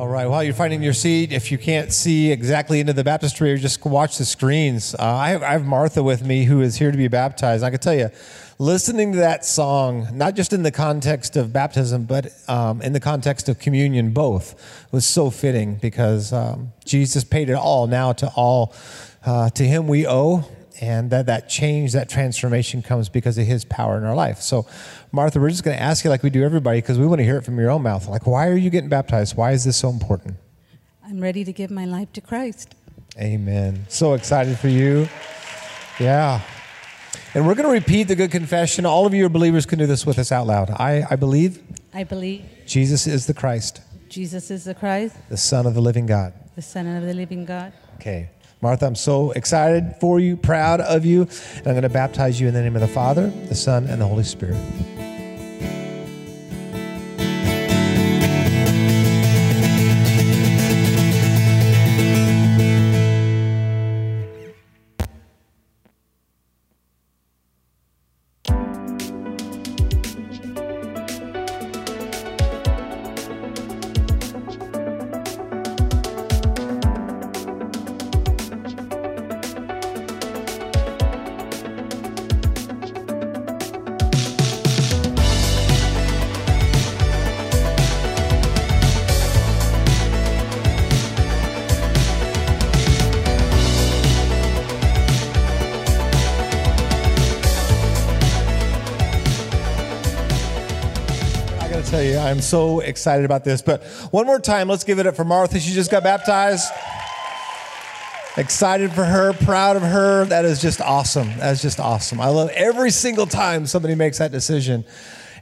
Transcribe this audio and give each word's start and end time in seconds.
All 0.00 0.08
right. 0.08 0.26
While 0.26 0.42
you're 0.42 0.54
finding 0.54 0.82
your 0.82 0.94
seat, 0.94 1.30
if 1.30 1.52
you 1.52 1.58
can't 1.58 1.92
see 1.92 2.32
exactly 2.32 2.80
into 2.80 2.94
the 2.94 3.04
baptistry, 3.04 3.52
or 3.52 3.58
just 3.58 3.84
watch 3.84 4.16
the 4.16 4.24
screens. 4.24 4.94
Uh, 4.94 5.02
I, 5.02 5.28
have, 5.28 5.42
I, 5.42 5.50
have, 5.50 5.66
Martha 5.66 6.02
with 6.02 6.24
me 6.24 6.44
who 6.44 6.62
is 6.62 6.78
here 6.78 6.90
to 6.90 6.96
be 6.96 7.06
baptized. 7.06 7.62
I 7.62 7.68
can 7.68 7.80
tell 7.80 7.92
you, 7.92 8.08
listening 8.58 9.12
to 9.12 9.18
that 9.18 9.44
song, 9.44 10.08
not 10.14 10.36
just 10.36 10.54
in 10.54 10.62
the 10.62 10.70
context 10.70 11.36
of 11.36 11.52
baptism, 11.52 12.04
but 12.04 12.32
um, 12.48 12.80
in 12.80 12.94
the 12.94 12.98
context 12.98 13.50
of 13.50 13.58
communion, 13.58 14.14
both, 14.14 14.86
was 14.90 15.06
so 15.06 15.28
fitting 15.28 15.74
because 15.74 16.32
um, 16.32 16.72
Jesus 16.86 17.22
paid 17.22 17.50
it 17.50 17.56
all. 17.56 17.86
Now 17.86 18.14
to 18.14 18.28
all, 18.34 18.74
uh, 19.26 19.50
to 19.50 19.64
Him 19.64 19.86
we 19.86 20.06
owe, 20.06 20.48
and 20.80 21.10
that 21.10 21.26
that 21.26 21.48
change, 21.48 21.92
that 21.92 22.08
transformation 22.08 22.82
comes 22.82 23.08
because 23.08 23.36
of 23.36 23.46
His 23.46 23.64
power 23.64 23.98
in 23.98 24.04
our 24.04 24.14
life. 24.14 24.40
So, 24.40 24.66
Martha, 25.12 25.38
we're 25.38 25.50
just 25.50 25.62
going 25.62 25.76
to 25.76 25.82
ask 25.82 26.04
you 26.04 26.10
like 26.10 26.22
we 26.22 26.30
do 26.30 26.42
everybody 26.42 26.78
because 26.78 26.98
we 26.98 27.06
want 27.06 27.18
to 27.18 27.24
hear 27.24 27.36
it 27.36 27.44
from 27.44 27.58
your 27.58 27.70
own 27.70 27.82
mouth. 27.82 28.08
Like, 28.08 28.26
why 28.26 28.48
are 28.48 28.56
you 28.56 28.70
getting 28.70 28.88
baptized? 28.88 29.36
Why 29.36 29.52
is 29.52 29.64
this 29.64 29.76
so 29.76 29.90
important? 29.90 30.36
I'm 31.04 31.20
ready 31.20 31.44
to 31.44 31.52
give 31.52 31.70
my 31.70 31.84
life 31.84 32.12
to 32.14 32.20
Christ. 32.20 32.74
Amen. 33.18 33.84
So 33.88 34.14
excited 34.14 34.58
for 34.58 34.68
you. 34.68 35.08
Yeah. 35.98 36.40
And 37.34 37.46
we're 37.46 37.54
going 37.54 37.68
to 37.68 37.72
repeat 37.72 38.04
the 38.04 38.16
good 38.16 38.30
confession. 38.30 38.86
All 38.86 39.06
of 39.06 39.12
you 39.12 39.26
are 39.26 39.28
believers 39.28 39.66
can 39.66 39.78
do 39.78 39.86
this 39.86 40.06
with 40.06 40.18
us 40.18 40.32
out 40.32 40.46
loud. 40.46 40.70
I, 40.70 41.04
I 41.10 41.16
believe. 41.16 41.62
I 41.92 42.04
believe. 42.04 42.44
Jesus 42.66 43.06
is 43.06 43.26
the 43.26 43.34
Christ. 43.34 43.82
Jesus 44.08 44.50
is 44.50 44.64
the 44.64 44.74
Christ. 44.74 45.16
The 45.28 45.36
Son 45.36 45.66
of 45.66 45.74
the 45.74 45.80
living 45.80 46.06
God. 46.06 46.32
The 46.56 46.62
Son 46.62 46.86
of 46.86 47.04
the 47.04 47.14
living 47.14 47.44
God. 47.44 47.72
Okay. 47.96 48.30
Martha, 48.62 48.86
I'm 48.86 48.94
so 48.94 49.30
excited 49.30 49.94
for 50.00 50.20
you, 50.20 50.36
proud 50.36 50.80
of 50.80 51.04
you. 51.04 51.22
And 51.22 51.66
I'm 51.66 51.72
going 51.72 51.82
to 51.82 51.88
baptize 51.88 52.40
you 52.40 52.48
in 52.48 52.54
the 52.54 52.60
name 52.60 52.76
of 52.76 52.82
the 52.82 52.88
Father, 52.88 53.30
the 53.48 53.54
Son, 53.54 53.86
and 53.86 54.00
the 54.00 54.06
Holy 54.06 54.24
Spirit. 54.24 54.58
I'm 102.30 102.40
so 102.40 102.78
excited 102.78 103.24
about 103.24 103.44
this. 103.44 103.60
But 103.60 103.82
one 104.12 104.24
more 104.24 104.38
time, 104.38 104.68
let's 104.68 104.84
give 104.84 105.00
it 105.00 105.06
up 105.06 105.16
for 105.16 105.24
Martha. 105.24 105.58
She 105.58 105.72
just 105.72 105.90
got 105.90 106.04
baptized. 106.04 106.70
Excited 108.36 108.92
for 108.92 109.04
her, 109.04 109.32
proud 109.32 109.74
of 109.74 109.82
her. 109.82 110.24
That 110.26 110.44
is 110.44 110.62
just 110.62 110.80
awesome. 110.80 111.28
That's 111.38 111.60
just 111.60 111.80
awesome. 111.80 112.20
I 112.20 112.28
love 112.28 112.48
every 112.50 112.92
single 112.92 113.26
time 113.26 113.66
somebody 113.66 113.96
makes 113.96 114.18
that 114.18 114.30
decision 114.30 114.84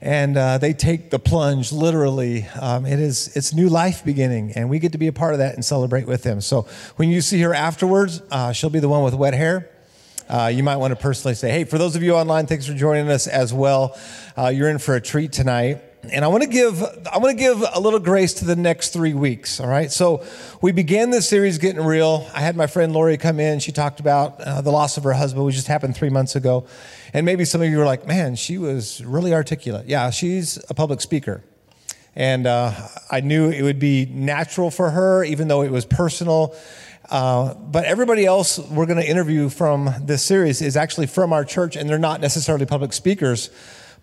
and 0.00 0.38
uh, 0.38 0.56
they 0.56 0.72
take 0.72 1.10
the 1.10 1.18
plunge 1.18 1.72
literally. 1.72 2.46
Um, 2.58 2.86
it 2.86 2.98
is 2.98 3.36
it's 3.36 3.52
new 3.52 3.68
life 3.68 4.02
beginning, 4.04 4.52
and 4.52 4.70
we 4.70 4.78
get 4.78 4.92
to 4.92 4.98
be 4.98 5.08
a 5.08 5.12
part 5.12 5.34
of 5.34 5.40
that 5.40 5.54
and 5.54 5.64
celebrate 5.64 6.06
with 6.06 6.22
them. 6.22 6.40
So 6.40 6.62
when 6.96 7.10
you 7.10 7.20
see 7.20 7.40
her 7.42 7.52
afterwards, 7.52 8.22
uh, 8.30 8.52
she'll 8.52 8.70
be 8.70 8.80
the 8.80 8.88
one 8.88 9.02
with 9.02 9.14
wet 9.14 9.34
hair. 9.34 9.68
Uh, 10.28 10.50
you 10.54 10.62
might 10.62 10.76
want 10.76 10.92
to 10.92 10.96
personally 10.96 11.34
say, 11.34 11.50
"Hey, 11.50 11.64
for 11.64 11.76
those 11.76 11.96
of 11.96 12.02
you 12.02 12.14
online, 12.14 12.46
thanks 12.46 12.64
for 12.64 12.74
joining 12.74 13.10
us 13.10 13.26
as 13.26 13.52
well. 13.52 13.98
Uh, 14.38 14.48
you're 14.48 14.70
in 14.70 14.78
for 14.78 14.94
a 14.94 15.00
treat 15.00 15.32
tonight." 15.32 15.82
And 16.04 16.24
I 16.24 16.28
want 16.28 16.42
to 16.42 16.48
give 16.48 16.82
I 16.82 17.18
want 17.18 17.36
to 17.36 17.42
give 17.42 17.62
a 17.74 17.80
little 17.80 17.98
grace 17.98 18.34
to 18.34 18.44
the 18.44 18.56
next 18.56 18.92
three 18.92 19.14
weeks. 19.14 19.60
All 19.60 19.66
right, 19.66 19.90
so 19.90 20.24
we 20.62 20.72
began 20.72 21.10
this 21.10 21.28
series 21.28 21.58
getting 21.58 21.84
real. 21.84 22.28
I 22.32 22.40
had 22.40 22.56
my 22.56 22.66
friend 22.66 22.92
Lori 22.92 23.16
come 23.16 23.40
in. 23.40 23.58
She 23.58 23.72
talked 23.72 24.00
about 24.00 24.40
uh, 24.40 24.60
the 24.60 24.70
loss 24.70 24.96
of 24.96 25.04
her 25.04 25.12
husband, 25.12 25.44
which 25.44 25.54
just 25.54 25.66
happened 25.66 25.96
three 25.96 26.10
months 26.10 26.36
ago, 26.36 26.66
and 27.12 27.26
maybe 27.26 27.44
some 27.44 27.60
of 27.62 27.68
you 27.68 27.78
were 27.78 27.84
like, 27.84 28.06
"Man, 28.06 28.36
she 28.36 28.58
was 28.58 29.04
really 29.04 29.34
articulate." 29.34 29.86
Yeah, 29.86 30.10
she's 30.10 30.58
a 30.70 30.74
public 30.74 31.00
speaker, 31.00 31.42
and 32.14 32.46
uh, 32.46 32.72
I 33.10 33.20
knew 33.20 33.50
it 33.50 33.62
would 33.62 33.78
be 33.78 34.06
natural 34.06 34.70
for 34.70 34.90
her, 34.90 35.24
even 35.24 35.48
though 35.48 35.62
it 35.62 35.70
was 35.70 35.84
personal. 35.84 36.54
Uh, 37.10 37.54
but 37.54 37.86
everybody 37.86 38.26
else 38.26 38.58
we're 38.58 38.84
going 38.84 38.98
to 38.98 39.08
interview 39.08 39.48
from 39.48 39.90
this 40.02 40.22
series 40.22 40.60
is 40.60 40.76
actually 40.76 41.06
from 41.06 41.32
our 41.32 41.44
church, 41.44 41.74
and 41.74 41.88
they're 41.88 41.98
not 41.98 42.20
necessarily 42.20 42.66
public 42.66 42.92
speakers 42.92 43.50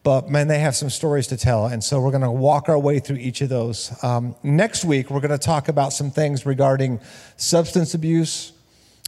but 0.06 0.30
man, 0.30 0.48
they 0.48 0.60
have 0.60 0.76
some 0.76 0.92
stories 0.92 1.26
to 1.28 1.36
tell. 1.36 1.66
And 1.66 1.84
so 1.84 2.00
we're 2.00 2.12
going 2.12 2.22
to 2.22 2.30
walk 2.30 2.70
our 2.70 2.78
way 2.78 3.00
through 3.00 3.16
each 3.18 3.42
of 3.42 3.50
those. 3.50 3.92
Um, 4.04 4.36
next 4.44 4.86
week, 4.86 5.10
we're 5.10 5.20
going 5.20 5.32
to 5.32 5.40
talk 5.40 5.68
about 5.68 5.94
some 5.94 6.12
things 6.12 6.46
regarding 6.46 7.00
substance 7.38 7.96
abuse, 7.96 8.54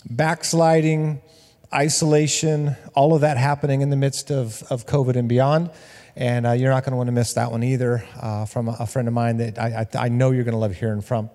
backsliding, 0.10 1.22
isolation, 1.72 2.76
all 2.96 3.14
of 3.14 3.22
that 3.22 3.38
happening 3.38 3.82
in 3.82 3.92
the 3.92 3.96
midst 3.96 4.32
of, 4.32 4.64
of 4.72 4.88
COVID 4.88 5.16
and 5.16 5.30
beyond. 5.30 5.70
And 6.18 6.48
uh, 6.48 6.54
you're 6.54 6.72
not 6.72 6.84
going 6.84 6.94
to 6.94 6.98
want 6.98 7.10
to 7.10 7.14
miss 7.14 7.34
that 7.34 7.52
one 7.52 7.62
either 7.64 8.04
uh, 8.20 8.46
from 8.46 8.70
a, 8.70 8.88
friend 8.88 9.08
of 9.08 9.14
mine 9.14 9.38
that 9.38 9.60
I, 9.60 9.86
I, 9.94 10.06
I 10.06 10.10
know 10.10 10.32
you're 10.32 10.46
going 10.46 10.54
to 10.54 10.60
love 10.60 10.74
hearing 10.74 11.02
from. 11.02 11.30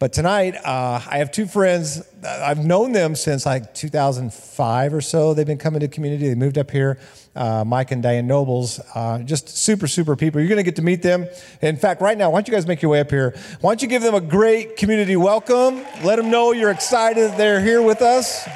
But 0.00 0.12
tonight, 0.12 0.56
uh, 0.56 1.00
I 1.08 1.18
have 1.18 1.30
two 1.30 1.46
friends. 1.46 2.02
I've 2.26 2.58
known 2.58 2.90
them 2.90 3.14
since 3.14 3.46
like 3.46 3.74
2005 3.74 4.92
or 4.92 5.00
so. 5.00 5.34
They've 5.34 5.46
been 5.46 5.56
coming 5.56 5.78
to 5.80 5.88
community. 5.88 6.26
They 6.26 6.34
moved 6.34 6.58
up 6.58 6.72
here, 6.72 6.98
uh, 7.36 7.62
Mike 7.64 7.92
and 7.92 8.02
Diane 8.02 8.26
Nobles. 8.26 8.80
Uh, 8.92 9.20
just 9.20 9.48
super, 9.50 9.86
super 9.86 10.16
people. 10.16 10.40
You're 10.40 10.48
going 10.48 10.56
to 10.56 10.64
get 10.64 10.76
to 10.76 10.82
meet 10.82 11.02
them. 11.02 11.28
In 11.62 11.76
fact, 11.76 12.00
right 12.02 12.18
now, 12.18 12.30
why 12.30 12.40
don't 12.40 12.48
you 12.48 12.54
guys 12.54 12.66
make 12.66 12.82
your 12.82 12.90
way 12.90 12.98
up 12.98 13.10
here? 13.10 13.38
Why 13.60 13.70
don't 13.70 13.82
you 13.82 13.88
give 13.88 14.02
them 14.02 14.16
a 14.16 14.20
great 14.20 14.76
community 14.76 15.14
welcome? 15.14 15.84
Let 16.02 16.16
them 16.16 16.28
know 16.32 16.50
you're 16.50 16.72
excited 16.72 17.36
they're 17.36 17.60
here 17.60 17.82
with 17.82 18.02
us. 18.02 18.48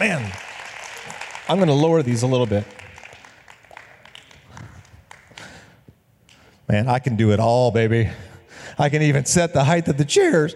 Man, 0.00 0.32
I'm 1.46 1.58
going 1.58 1.68
to 1.68 1.74
lower 1.74 2.02
these 2.02 2.22
a 2.22 2.26
little 2.26 2.46
bit. 2.46 2.64
Man, 6.68 6.86
I 6.86 6.98
can 6.98 7.16
do 7.16 7.32
it 7.32 7.40
all, 7.40 7.70
baby. 7.70 8.10
I 8.78 8.90
can 8.90 9.00
even 9.00 9.24
set 9.24 9.54
the 9.54 9.64
height 9.64 9.88
of 9.88 9.96
the 9.96 10.04
chairs. 10.04 10.54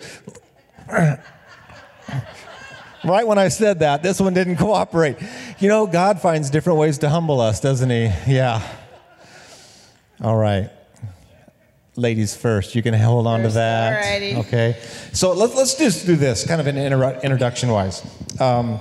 right 0.89 1.19
when 3.27 3.39
I 3.39 3.49
said 3.49 3.78
that, 3.78 4.03
this 4.03 4.21
one 4.21 4.34
didn't 4.34 4.56
cooperate. 4.56 5.17
You 5.59 5.69
know, 5.69 5.87
God 5.87 6.21
finds 6.21 6.50
different 6.50 6.78
ways 6.78 6.99
to 6.99 7.09
humble 7.09 7.41
us, 7.41 7.61
doesn't 7.61 7.89
He? 7.89 8.12
Yeah. 8.31 8.61
All 10.23 10.37
right. 10.37 10.71
Ladies 11.97 12.37
first. 12.37 12.75
You 12.75 12.83
can 12.83 12.93
hold 12.93 13.27
on 13.27 13.41
first, 13.41 13.53
to 13.53 13.55
that. 13.55 14.05
Alrighty. 14.05 14.37
Okay. 14.47 14.79
So 15.15 15.33
let's, 15.33 15.56
let's 15.56 15.77
just 15.77 16.05
do 16.05 16.15
this, 16.17 16.47
kind 16.47 16.61
of 16.61 16.67
an 16.67 16.77
inter- 16.77 17.21
introduction 17.23 17.71
wise. 17.71 18.03
Um, 18.39 18.79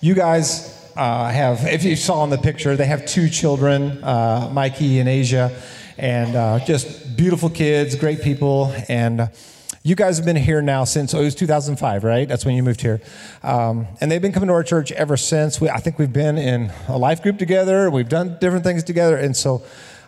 you 0.00 0.14
guys 0.14 0.90
uh, 0.96 1.30
have, 1.30 1.64
if 1.64 1.84
you 1.84 1.94
saw 1.94 2.24
in 2.24 2.30
the 2.30 2.38
picture, 2.38 2.76
they 2.76 2.86
have 2.86 3.06
two 3.06 3.28
children, 3.28 4.02
uh, 4.02 4.50
Mikey 4.52 4.98
and 4.98 5.08
Asia 5.08 5.56
and 5.98 6.36
uh, 6.36 6.64
just 6.64 7.16
beautiful 7.16 7.50
kids, 7.50 7.94
great 7.94 8.22
people. 8.22 8.74
And 8.88 9.30
you 9.82 9.96
guys 9.96 10.16
have 10.16 10.24
been 10.24 10.36
here 10.36 10.62
now 10.62 10.84
since 10.84 11.12
oh, 11.12 11.20
it 11.20 11.24
was 11.24 11.34
2005, 11.34 12.04
right? 12.04 12.28
That's 12.28 12.44
when 12.44 12.54
you 12.54 12.62
moved 12.62 12.80
here. 12.80 13.00
Um, 13.42 13.86
and 14.00 14.10
they've 14.10 14.22
been 14.22 14.32
coming 14.32 14.46
to 14.48 14.52
our 14.52 14.62
church 14.62 14.92
ever 14.92 15.16
since. 15.16 15.60
We, 15.60 15.68
I 15.68 15.78
think 15.78 15.98
we've 15.98 16.12
been 16.12 16.38
in 16.38 16.72
a 16.88 16.96
life 16.96 17.22
group 17.22 17.38
together, 17.38 17.90
we've 17.90 18.08
done 18.08 18.38
different 18.40 18.64
things 18.64 18.84
together. 18.84 19.16
And 19.16 19.36
so 19.36 19.62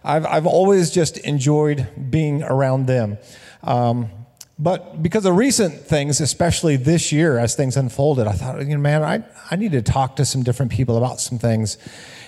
I've, 0.05 0.27
I've 0.27 0.47
always 0.47 0.91
just 0.91 1.19
enjoyed 1.19 1.89
being 2.11 2.43
around 2.43 2.87
them. 2.87 3.19
Um, 3.63 4.11
but 4.59 5.03
because 5.03 5.27
of 5.27 5.37
recent 5.37 5.75
things, 5.81 6.21
especially 6.21 6.77
this 6.77 7.11
year 7.11 7.39
as 7.39 7.57
things 7.57 7.77
unfolded, 7.77 8.27
I 8.27 8.33
thought, 8.33 8.61
you 8.61 8.75
know, 8.75 8.79
man, 8.79 9.03
I, 9.03 9.25
I 9.51 9.57
need 9.57 9.73
to 9.73 9.83
talk 9.83 10.17
to 10.17 10.25
some 10.25 10.43
different 10.43 10.71
people 10.71 10.97
about 10.97 11.21
some 11.21 11.39
things 11.39 11.77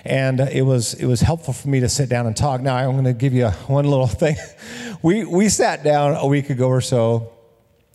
and 0.06 0.40
it 0.40 0.62
was 0.62 0.94
it 0.94 1.06
was 1.06 1.20
helpful 1.20 1.52
for 1.52 1.68
me 1.68 1.80
to 1.80 1.88
sit 1.88 2.08
down 2.08 2.26
and 2.26 2.36
talk. 2.36 2.60
Now 2.60 2.76
I'm 2.76 2.92
going 2.92 3.04
to 3.04 3.12
give 3.12 3.32
you 3.32 3.48
one 3.66 3.84
little 3.84 4.06
thing. 4.06 4.36
We 5.02 5.24
we 5.24 5.48
sat 5.48 5.82
down 5.82 6.16
a 6.16 6.26
week 6.26 6.48
ago 6.48 6.68
or 6.68 6.80
so, 6.80 7.32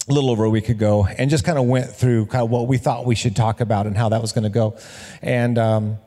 a 0.08 0.14
little 0.14 0.30
over 0.30 0.44
a 0.44 0.50
week 0.50 0.70
ago, 0.70 1.08
and 1.18 1.30
just 1.30 1.44
kind 1.44 1.58
of 1.58 1.66
went 1.66 1.90
through 1.90 2.28
kind 2.28 2.44
of 2.44 2.50
what 2.50 2.68
we 2.68 2.78
thought 2.78 3.06
we 3.06 3.16
should 3.16 3.36
talk 3.36 3.62
about 3.62 3.88
and 3.88 3.98
how 3.98 4.10
that 4.10 4.22
was 4.22 4.34
going 4.34 4.44
to 4.44 4.50
go, 4.50 4.78
and 5.22 5.58
um, 5.58 5.98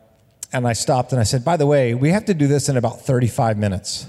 and 0.53 0.69
I 0.69 0.75
stopped 0.75 1.13
and 1.13 1.21
I 1.21 1.25
said, 1.25 1.45
by 1.45 1.57
the 1.57 1.67
way, 1.67 1.95
we 1.95 2.11
have 2.11 2.27
to 2.27 2.35
do 2.35 2.47
this 2.47 2.69
in 2.69 2.77
about 2.77 3.01
35 3.01 3.59
minutes, 3.59 4.07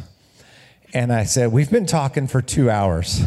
and 0.94 1.12
I 1.12 1.24
said 1.24 1.52
we've 1.52 1.72
been 1.72 1.88
talking 1.88 2.28
for 2.28 2.42
two 2.42 2.70
hours 2.70 3.24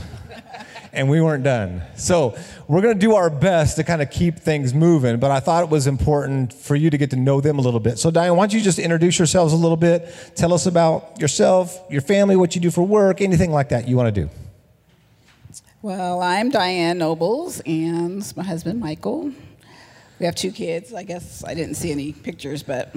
and 0.93 1.09
we 1.09 1.21
weren't 1.21 1.45
done. 1.45 1.83
So 1.97 2.37
we're 2.67 2.81
going 2.83 2.95
to 2.95 3.01
do 3.01 3.15
our 3.15 3.31
best 3.31 3.77
to 3.77 3.85
kind 3.85 4.01
of 4.03 4.11
keep 4.11 4.39
things 4.39 4.73
moving, 4.75 5.19
but 5.19 5.31
I 5.31 5.41
thought 5.41 5.65
it 5.65 5.71
was 5.71 5.87
important 5.87 6.53
for 6.53 6.75
you 6.77 6.91
to 6.91 6.99
get 6.99 7.11
to 7.11 7.17
know 7.17 7.41
them 7.41 7.59
a 7.59 7.63
little 7.63 7.81
bit. 7.81 7.99
So, 7.99 8.11
Diane, 8.11 8.37
why 8.37 8.45
don't 8.47 8.55
you 8.55 8.61
just 8.61 8.79
introduce 8.79 9.19
yourselves 9.19 9.53
a 9.53 9.57
little 9.57 9.77
bit? 9.77 10.13
Tell 10.35 10.53
us 10.53 10.67
about 10.67 11.21
yourself, 11.21 11.79
your 11.91 12.01
family, 12.01 12.37
what 12.37 12.55
you 12.55 12.61
do 12.61 12.71
for 12.71 12.83
work, 12.83 13.21
anything 13.21 13.51
like 13.53 13.69
that 13.71 13.87
you 13.89 13.97
want 13.97 14.15
to 14.15 14.21
do. 14.23 14.31
Well, 15.81 16.21
I'm 16.21 16.51
Diane 16.51 16.99
Nobles, 16.99 17.61
and 17.61 18.25
my 18.37 18.43
husband 18.43 18.81
Michael. 18.81 19.33
We 20.19 20.27
have 20.27 20.35
two 20.35 20.51
kids. 20.51 20.93
I 20.93 21.05
guess 21.05 21.45
I 21.45 21.55
didn't 21.55 21.75
see 21.75 21.93
any 21.93 22.13
pictures, 22.13 22.63
but 22.65 22.95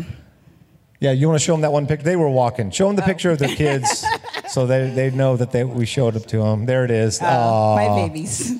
Yeah, 0.99 1.11
you 1.11 1.27
want 1.27 1.39
to 1.39 1.43
show 1.45 1.53
them 1.53 1.61
that 1.61 1.71
one 1.71 1.85
picture? 1.87 2.03
They 2.03 2.15
were 2.15 2.29
walking. 2.29 2.71
Show 2.71 2.87
them 2.87 2.95
the 2.95 3.03
Oh. 3.03 3.05
picture 3.05 3.29
of 3.31 3.37
their 3.37 3.55
kids 3.55 4.03
so 4.51 4.67
they, 4.67 4.89
they 4.89 5.11
know 5.11 5.37
that 5.37 5.51
they, 5.51 5.63
we 5.63 5.85
showed 5.85 6.15
up 6.15 6.25
to 6.27 6.37
them. 6.37 6.65
There 6.65 6.83
it 6.85 6.91
is. 6.91 7.21
uh, 7.21 7.75
my 7.75 7.87
babies. 8.07 8.59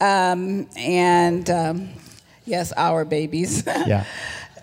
Um, 0.00 0.66
and 0.76 1.48
um, 1.50 1.88
yes, 2.46 2.72
our 2.76 3.04
babies. 3.04 3.64
Yeah. 3.86 4.04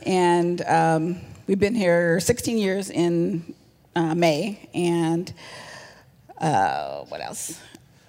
and 0.05 0.61
um, 0.65 1.21
we've 1.47 1.59
been 1.59 1.75
here 1.75 2.19
16 2.19 2.57
years 2.57 2.89
in 2.89 3.53
uh, 3.95 4.15
May. 4.15 4.69
And 4.73 5.33
uh, 6.39 7.03
what 7.05 7.21
else? 7.21 7.59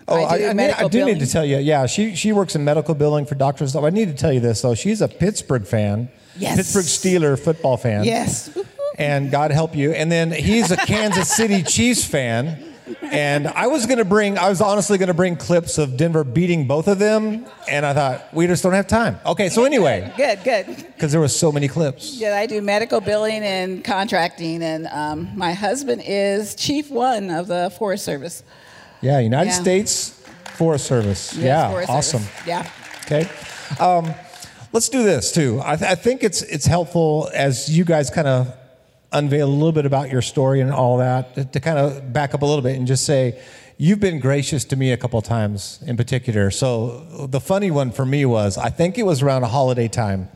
Oh, 0.07 0.17
I, 0.17 0.49
I, 0.49 0.53
need, 0.55 0.71
I 0.71 0.89
do 0.89 1.05
need 1.05 1.21
to 1.21 1.27
tell 1.27 1.45
you. 1.45 1.59
Yeah, 1.59 1.85
she 1.85 2.17
she 2.17 2.33
works 2.33 2.55
in 2.55 2.65
medical 2.65 2.95
billing 2.95 3.27
for 3.27 3.35
doctors. 3.35 3.77
I 3.77 3.91
need 3.91 4.09
to 4.09 4.15
tell 4.15 4.33
you 4.33 4.41
this 4.41 4.63
though. 4.63 4.75
She's 4.75 5.03
a 5.03 5.09
Pittsburgh 5.09 5.67
fan. 5.67 6.09
Yes. 6.39 6.57
Pittsburgh 6.57 6.85
Steeler 6.87 7.39
football 7.39 7.77
fan. 7.77 8.05
Yes. 8.05 8.57
And 8.99 9.31
God 9.31 9.51
help 9.53 9.77
you. 9.77 9.93
And 9.93 10.11
then 10.11 10.31
he's 10.33 10.71
a 10.71 10.77
Kansas 10.87 11.31
City 11.35 11.63
Chiefs 11.63 12.05
fan. 12.05 12.65
And 13.03 13.47
I 13.47 13.67
was 13.67 13.85
gonna 13.87 14.05
bring. 14.05 14.39
I 14.39 14.49
was 14.49 14.61
honestly 14.63 14.97
gonna 14.99 15.13
bring 15.15 15.37
clips 15.37 15.77
of 15.79 15.97
Denver 15.99 16.25
beating 16.25 16.67
both 16.67 16.89
of 16.89 16.99
them. 16.99 17.45
And 17.71 17.85
I 17.87 17.93
thought 17.93 18.33
we 18.35 18.47
just 18.47 18.63
don't 18.63 18.73
have 18.73 18.87
time. 18.87 19.19
Okay. 19.27 19.51
So 19.51 19.65
anyway, 19.65 20.11
Good, 20.17 20.43
good. 20.43 20.67
because 20.67 21.13
there 21.13 21.21
was 21.21 21.39
so 21.39 21.53
many 21.53 21.69
clips. 21.69 22.17
Yeah, 22.19 22.35
I 22.37 22.47
do 22.47 22.61
medical 22.63 23.01
billing 23.03 23.43
and 23.43 23.85
contracting, 23.85 24.63
and 24.63 24.87
um, 24.89 25.31
my 25.37 25.53
husband 25.53 26.03
is 26.07 26.55
chief 26.55 26.91
one 26.91 27.29
of 27.31 27.47
the 27.47 27.71
Forest 27.79 28.05
Service. 28.07 28.43
Yeah. 29.03 29.19
United 29.21 29.51
Yeah. 29.51 29.61
States 29.61 30.11
Forest 30.57 30.87
Service. 30.87 31.35
Yes, 31.35 31.45
yeah. 31.45 31.71
Forest 31.71 31.91
awesome. 31.91 32.23
Service. 32.23 32.47
Yeah. 32.47 32.71
Okay. 33.05 33.29
Um, 33.79 34.13
let's 34.73 34.89
do 34.89 35.03
this 35.03 35.31
too. 35.31 35.61
I, 35.63 35.77
th- 35.77 35.91
I 35.91 35.95
think 35.95 36.25
it's 36.25 36.41
it's 36.43 36.67
helpful 36.67 37.31
as 37.35 37.69
you 37.69 37.85
guys 37.85 38.09
kind 38.11 38.27
of 38.27 38.55
unveil 39.13 39.49
a 39.49 39.51
little 39.51 39.73
bit 39.73 39.87
about 39.87 40.11
your 40.11 40.23
story 40.23 40.61
and 40.61 40.73
all 40.73 40.99
that 40.99 41.53
to, 41.53 41.61
kind 41.61 41.79
of 41.79 42.13
back 42.13 42.35
up 42.35 42.43
a 42.43 42.47
little 42.47 42.63
bit 42.63 42.77
and 42.77 42.87
just 42.87 43.05
say 43.05 43.41
you've 43.79 44.01
been 44.01 44.21
gracious 44.21 44.65
to 44.67 44.77
me 44.77 44.93
a 44.93 44.97
couple 44.97 45.21
times 45.23 45.81
in 45.87 45.97
particular. 45.97 46.51
So 46.51 47.27
the 47.27 47.41
funny 47.41 47.71
one 47.71 47.91
for 47.91 48.05
me 48.05 48.25
was 48.27 48.59
I 48.59 48.71
think 48.71 48.99
it 48.99 49.05
was 49.05 49.23
around 49.23 49.45
a 49.45 49.49
holiday 49.49 49.89
time. 49.89 50.29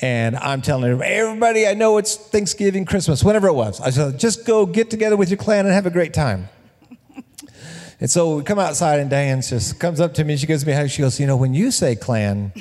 And 0.00 0.36
I'm 0.36 0.62
telling 0.62 1.02
everybody, 1.02 1.66
I 1.66 1.74
know 1.74 1.98
it's 1.98 2.14
Thanksgiving, 2.14 2.84
Christmas, 2.84 3.24
whatever 3.24 3.48
it 3.48 3.54
was. 3.54 3.80
I 3.80 3.90
said, 3.90 4.18
just 4.18 4.46
go 4.46 4.64
get 4.64 4.90
together 4.90 5.16
with 5.16 5.28
your 5.28 5.38
clan 5.38 5.66
and 5.66 5.74
have 5.74 5.86
a 5.86 5.90
great 5.90 6.14
time. 6.14 6.48
And 8.00 8.08
so 8.08 8.36
we 8.36 8.42
come 8.44 8.60
outside, 8.60 9.00
and 9.00 9.10
Diane 9.10 9.42
just 9.42 9.80
comes 9.80 10.00
up 10.00 10.14
to 10.14 10.24
me. 10.24 10.36
She 10.36 10.46
gives 10.46 10.64
me 10.64 10.72
a 10.72 10.76
hug. 10.76 10.88
She 10.88 11.02
goes, 11.02 11.18
You 11.18 11.26
know, 11.26 11.36
when 11.36 11.52
you 11.52 11.72
say 11.72 11.96
clan, 11.96 12.52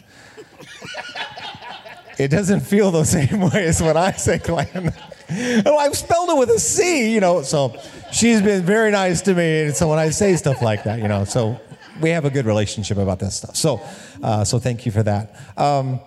it 2.18 2.30
doesn't 2.30 2.62
feel 2.62 2.90
the 2.90 3.04
same 3.06 3.42
way 3.42 3.68
as 3.68 3.80
when 3.80 3.98
I 3.98 4.14
say 4.14 4.40
clan. 4.40 4.94
oh, 5.66 5.78
I've 5.78 5.96
spelled 5.96 6.30
it 6.30 6.38
with 6.38 6.50
a 6.50 6.60
C, 6.60 7.14
you 7.14 7.20
know. 7.20 7.42
So 7.42 7.76
she's 8.12 8.42
been 8.42 8.64
very 8.64 8.92
nice 8.92 9.22
to 9.22 9.34
me. 9.34 9.66
And 9.66 9.76
so 9.76 9.90
when 9.90 10.00
I 10.00 10.10
say 10.10 10.36
stuff 10.36 10.62
like 10.62 10.84
that, 10.84 11.00
you 11.00 11.08
know, 11.08 11.26
so 11.26 11.60
we 12.02 12.12
have 12.12 12.26
a 12.26 12.30
good 12.30 12.46
relationship 12.46 12.98
about 12.98 13.20
that 13.20 13.32
stuff. 13.32 13.56
So, 13.56 13.82
uh, 14.24 14.44
so 14.44 14.60
thank 14.60 14.86
you 14.86 14.92
for 14.92 15.04
that. 15.04 15.36
Um, 15.58 16.00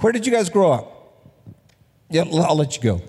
where 0.00 0.12
did 0.12 0.26
you 0.26 0.32
guys 0.32 0.48
grow 0.48 0.72
up? 0.72 0.90
Yeah, 2.10 2.22
I'll 2.22 2.56
let 2.56 2.76
you 2.76 2.82
go. 2.82 3.00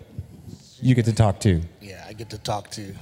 You 0.81 0.93
get 0.93 1.05
to 1.05 1.13
talk 1.13 1.39
too. 1.39 1.61
Yeah, 1.81 2.05
I 2.07 2.13
get 2.13 2.29
to 2.29 2.37
talk 2.37 2.69
to. 2.71 2.93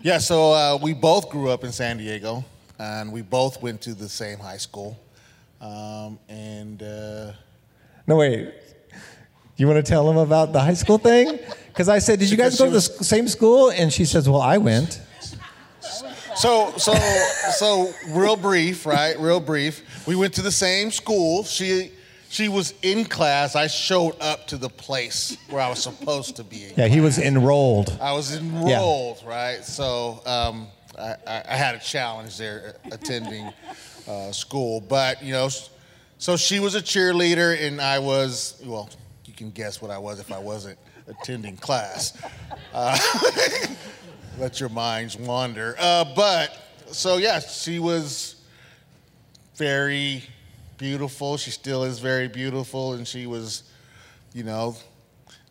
Yeah, 0.00 0.18
so 0.18 0.52
uh, 0.52 0.78
we 0.80 0.94
both 0.94 1.30
grew 1.30 1.50
up 1.50 1.64
in 1.64 1.72
San 1.72 1.98
Diego, 1.98 2.44
and 2.78 3.12
we 3.12 3.22
both 3.22 3.60
went 3.60 3.80
to 3.82 3.94
the 3.94 4.08
same 4.08 4.38
high 4.38 4.56
school. 4.56 4.98
Um, 5.60 6.18
and 6.28 6.80
uh, 6.82 7.32
No, 8.06 8.16
wait. 8.16 8.54
You 9.56 9.66
want 9.66 9.84
to 9.84 9.88
tell 9.88 10.06
them 10.06 10.16
about 10.16 10.52
the 10.52 10.60
high 10.60 10.74
school 10.74 10.98
thing? 10.98 11.40
Because 11.78 11.88
I 11.88 12.00
said, 12.00 12.18
did 12.18 12.28
you 12.28 12.36
guys 12.36 12.58
go 12.58 12.64
to 12.64 12.72
the 12.72 12.80
same 12.80 13.28
school? 13.28 13.70
And 13.70 13.92
she 13.92 14.04
says, 14.04 14.28
well, 14.28 14.42
I 14.42 14.58
went. 14.58 15.00
so, 16.34 16.72
so, 16.76 16.92
so, 16.92 17.92
real 18.08 18.34
brief, 18.34 18.84
right? 18.84 19.16
Real 19.16 19.38
brief. 19.38 20.04
We 20.04 20.16
went 20.16 20.34
to 20.34 20.42
the 20.42 20.50
same 20.50 20.90
school. 20.90 21.44
She, 21.44 21.92
she 22.30 22.48
was 22.48 22.74
in 22.82 23.04
class. 23.04 23.54
I 23.54 23.68
showed 23.68 24.16
up 24.20 24.48
to 24.48 24.56
the 24.56 24.68
place 24.68 25.36
where 25.50 25.62
I 25.62 25.68
was 25.68 25.80
supposed 25.80 26.34
to 26.34 26.42
be. 26.42 26.72
Yeah, 26.76 26.88
he 26.88 26.98
was 26.98 27.16
enrolled. 27.16 27.96
I 28.00 28.10
was 28.10 28.34
enrolled, 28.34 29.22
right? 29.24 29.64
So 29.64 30.20
um, 30.26 30.66
I, 30.98 31.14
I 31.28 31.42
I 31.50 31.54
had 31.54 31.76
a 31.76 31.78
challenge 31.78 32.38
there 32.38 32.74
uh, 32.86 32.88
attending 32.90 33.52
uh, 34.08 34.32
school. 34.32 34.80
But, 34.80 35.22
you 35.22 35.32
know, 35.32 35.48
so 36.18 36.36
she 36.36 36.58
was 36.58 36.74
a 36.74 36.82
cheerleader, 36.82 37.56
and 37.64 37.80
I 37.80 38.00
was, 38.00 38.60
well, 38.66 38.90
you 39.26 39.32
can 39.32 39.52
guess 39.52 39.80
what 39.80 39.92
I 39.92 39.98
was 39.98 40.18
if 40.18 40.32
I 40.32 40.40
wasn't 40.40 40.76
attending 41.08 41.56
class. 41.56 42.20
Uh, 42.72 42.98
let 44.38 44.60
your 44.60 44.68
minds 44.68 45.16
wander. 45.16 45.74
Uh, 45.78 46.04
but, 46.14 46.56
so 46.90 47.16
yeah, 47.16 47.40
she 47.40 47.78
was 47.78 48.36
very 49.56 50.22
beautiful. 50.78 51.36
She 51.36 51.50
still 51.50 51.84
is 51.84 51.98
very 51.98 52.28
beautiful, 52.28 52.92
and 52.94 53.06
she 53.06 53.26
was, 53.26 53.64
you 54.32 54.44
know, 54.44 54.76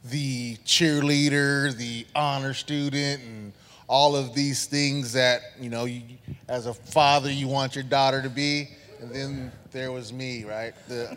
the 0.06 0.56
cheerleader, 0.58 1.76
the 1.76 2.06
honor 2.16 2.54
student, 2.54 3.22
and 3.24 3.54
all 3.90 4.16
of 4.16 4.34
these 4.34 4.66
things 4.66 5.14
that 5.14 5.42
you 5.60 5.70
know, 5.70 5.86
you, 5.86 6.02
as 6.48 6.66
a 6.66 6.74
father, 6.74 7.32
you 7.32 7.48
want 7.48 7.76
your 7.76 7.84
daughter 7.84 8.22
to 8.22 8.30
be. 8.30 8.70
And 9.00 9.12
then 9.12 9.52
there 9.72 9.92
was 9.92 10.12
me, 10.12 10.44
right? 10.44 10.74
The 10.88 11.16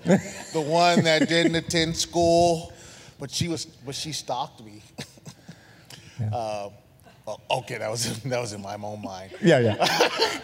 the 0.52 0.60
one 0.60 1.02
that 1.04 1.28
didn't 1.28 1.54
attend 1.54 1.96
school, 1.96 2.72
but 3.20 3.30
she 3.30 3.48
was, 3.48 3.66
but 3.66 3.94
she 3.94 4.12
stalked 4.12 4.64
me. 4.64 4.82
uh, 6.32 6.70
oh, 7.26 7.40
okay, 7.58 7.78
that 7.78 7.90
was 7.90 8.20
that 8.22 8.40
was 8.40 8.52
in 8.52 8.62
my 8.62 8.74
own 8.74 9.02
mind. 9.02 9.32
Yeah, 9.42 9.60
yeah. 9.60 10.08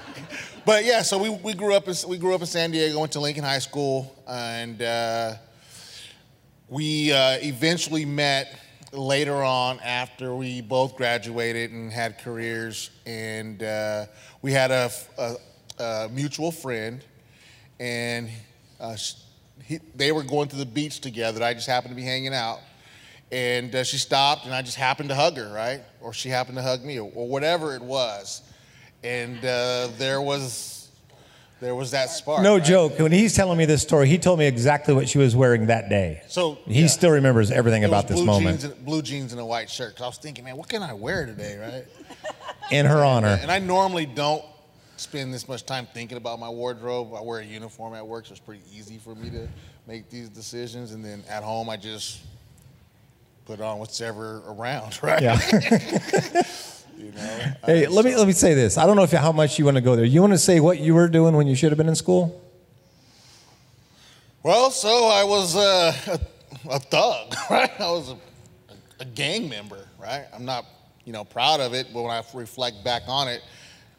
But 0.66 0.84
yeah, 0.84 1.02
so 1.02 1.16
we, 1.16 1.30
we 1.30 1.54
grew 1.54 1.74
up 1.74 1.86
in 1.86 1.94
we 2.08 2.18
grew 2.18 2.34
up 2.34 2.40
in 2.40 2.46
San 2.48 2.72
Diego, 2.72 2.98
went 2.98 3.12
to 3.12 3.20
Lincoln 3.20 3.44
High 3.44 3.60
School, 3.60 4.12
and 4.26 4.82
uh, 4.82 5.34
we 6.68 7.12
uh, 7.12 7.38
eventually 7.40 8.04
met 8.04 8.58
later 8.92 9.44
on 9.44 9.78
after 9.78 10.34
we 10.34 10.60
both 10.60 10.96
graduated 10.96 11.70
and 11.70 11.92
had 11.92 12.18
careers, 12.18 12.90
and 13.06 13.62
uh, 13.62 14.06
we 14.42 14.50
had 14.50 14.72
a, 14.72 14.90
a, 15.18 15.36
a 15.78 16.08
mutual 16.08 16.50
friend, 16.50 17.04
and 17.78 18.28
uh, 18.80 18.96
he, 19.62 19.78
they 19.94 20.10
were 20.10 20.24
going 20.24 20.48
to 20.48 20.56
the 20.56 20.66
beach 20.66 21.00
together. 21.00 21.44
I 21.44 21.54
just 21.54 21.66
happened 21.66 21.92
to 21.92 21.96
be 21.96 22.02
hanging 22.02 22.34
out, 22.34 22.58
and 23.32 23.74
uh, 23.74 23.84
she 23.84 23.98
stopped, 23.98 24.44
and 24.46 24.54
I 24.54 24.62
just 24.62 24.76
happened 24.76 25.08
to 25.08 25.14
hug 25.14 25.36
her, 25.36 25.52
right, 25.52 25.82
or 26.00 26.12
she 26.12 26.28
happened 26.28 26.56
to 26.58 26.62
hug 26.62 26.84
me, 26.84 26.98
or, 26.98 27.10
or 27.14 27.28
whatever 27.28 27.74
it 27.74 27.82
was, 27.82 28.42
and 29.02 29.38
uh, 29.44 29.88
there 29.98 30.20
was 30.20 30.76
there 31.60 31.74
was 31.74 31.90
that 31.92 32.10
spark. 32.10 32.42
No 32.42 32.56
right? 32.56 32.64
joke. 32.64 32.98
When 32.98 33.12
he's 33.12 33.34
telling 33.34 33.56
me 33.56 33.64
this 33.64 33.82
story, 33.82 34.08
he 34.08 34.18
told 34.18 34.38
me 34.38 34.46
exactly 34.46 34.92
what 34.92 35.08
she 35.08 35.18
was 35.18 35.34
wearing 35.34 35.66
that 35.66 35.88
day. 35.88 36.22
So, 36.28 36.58
he 36.66 36.82
yeah. 36.82 36.86
still 36.86 37.10
remembers 37.10 37.50
everything 37.50 37.82
It 37.82 37.86
about 37.86 38.08
this 38.08 38.16
blue 38.18 38.26
moment 38.26 38.60
Jeans 38.60 38.64
and, 38.64 38.84
blue 38.84 39.02
jeans 39.02 39.32
and 39.32 39.40
a 39.40 39.46
white 39.46 39.70
shirt. 39.70 39.96
'Cause 39.96 40.02
I 40.02 40.06
was 40.08 40.18
thinking, 40.18 40.44
man, 40.44 40.56
what 40.58 40.68
can 40.68 40.82
I 40.82 40.92
wear 40.92 41.24
today, 41.24 41.56
right? 41.56 41.86
in 42.70 42.84
her 42.84 43.04
honor. 43.04 43.38
And 43.40 43.50
I 43.50 43.58
normally 43.58 44.06
don't 44.06 44.44
spend 44.96 45.32
this 45.32 45.48
much 45.48 45.64
time 45.64 45.86
thinking 45.94 46.16
about 46.16 46.38
my 46.38 46.48
wardrobe. 46.48 47.14
I 47.14 47.20
wear 47.20 47.40
a 47.40 47.44
uniform 47.44 47.94
at 47.94 48.06
work, 48.06 48.26
so 48.26 48.32
it's 48.32 48.40
pretty 48.40 48.62
easy 48.74 48.98
for 48.98 49.14
me 49.14 49.30
to 49.30 49.48
make 49.86 50.10
these 50.10 50.28
decisions. 50.28 50.92
And 50.92 51.04
then 51.04 51.22
at 51.28 51.42
home, 51.42 51.70
I 51.70 51.76
just 51.76 52.20
put 53.46 53.60
on 53.60 53.78
whatever 53.78 54.42
around, 54.46 54.98
right? 55.02 55.22
Yeah. 55.22 55.38
You 56.98 57.12
know. 57.12 57.52
hey, 57.66 57.86
let 57.88 58.06
me 58.06 58.16
let 58.16 58.26
me 58.26 58.32
say 58.32 58.54
this. 58.54 58.78
I 58.78 58.86
don't 58.86 58.96
know 58.96 59.02
if 59.02 59.12
how 59.12 59.30
much 59.30 59.58
you 59.58 59.66
want 59.66 59.76
to 59.76 59.82
go 59.82 59.96
there. 59.96 60.06
You 60.06 60.22
want 60.22 60.32
to 60.32 60.38
say 60.38 60.60
what 60.60 60.80
you 60.80 60.94
were 60.94 61.08
doing 61.08 61.36
when 61.36 61.46
you 61.46 61.54
should 61.54 61.70
have 61.70 61.76
been 61.76 61.90
in 61.90 61.94
school? 61.94 62.42
Well, 64.42 64.70
so 64.70 65.06
I 65.08 65.22
was 65.22 65.56
uh, 65.56 65.92
a, 66.06 66.20
a 66.70 66.78
thug, 66.78 67.34
right? 67.50 67.70
I 67.78 67.90
was 67.90 68.12
a, 68.12 68.16
a 69.00 69.04
gang 69.04 69.46
member, 69.46 69.86
right? 70.00 70.24
I'm 70.32 70.46
not, 70.46 70.64
you 71.04 71.12
know, 71.12 71.22
proud 71.22 71.60
of 71.60 71.74
it, 71.74 71.88
but 71.92 72.00
when 72.00 72.10
I 72.12 72.22
reflect 72.32 72.82
back 72.82 73.02
on 73.08 73.28
it, 73.28 73.42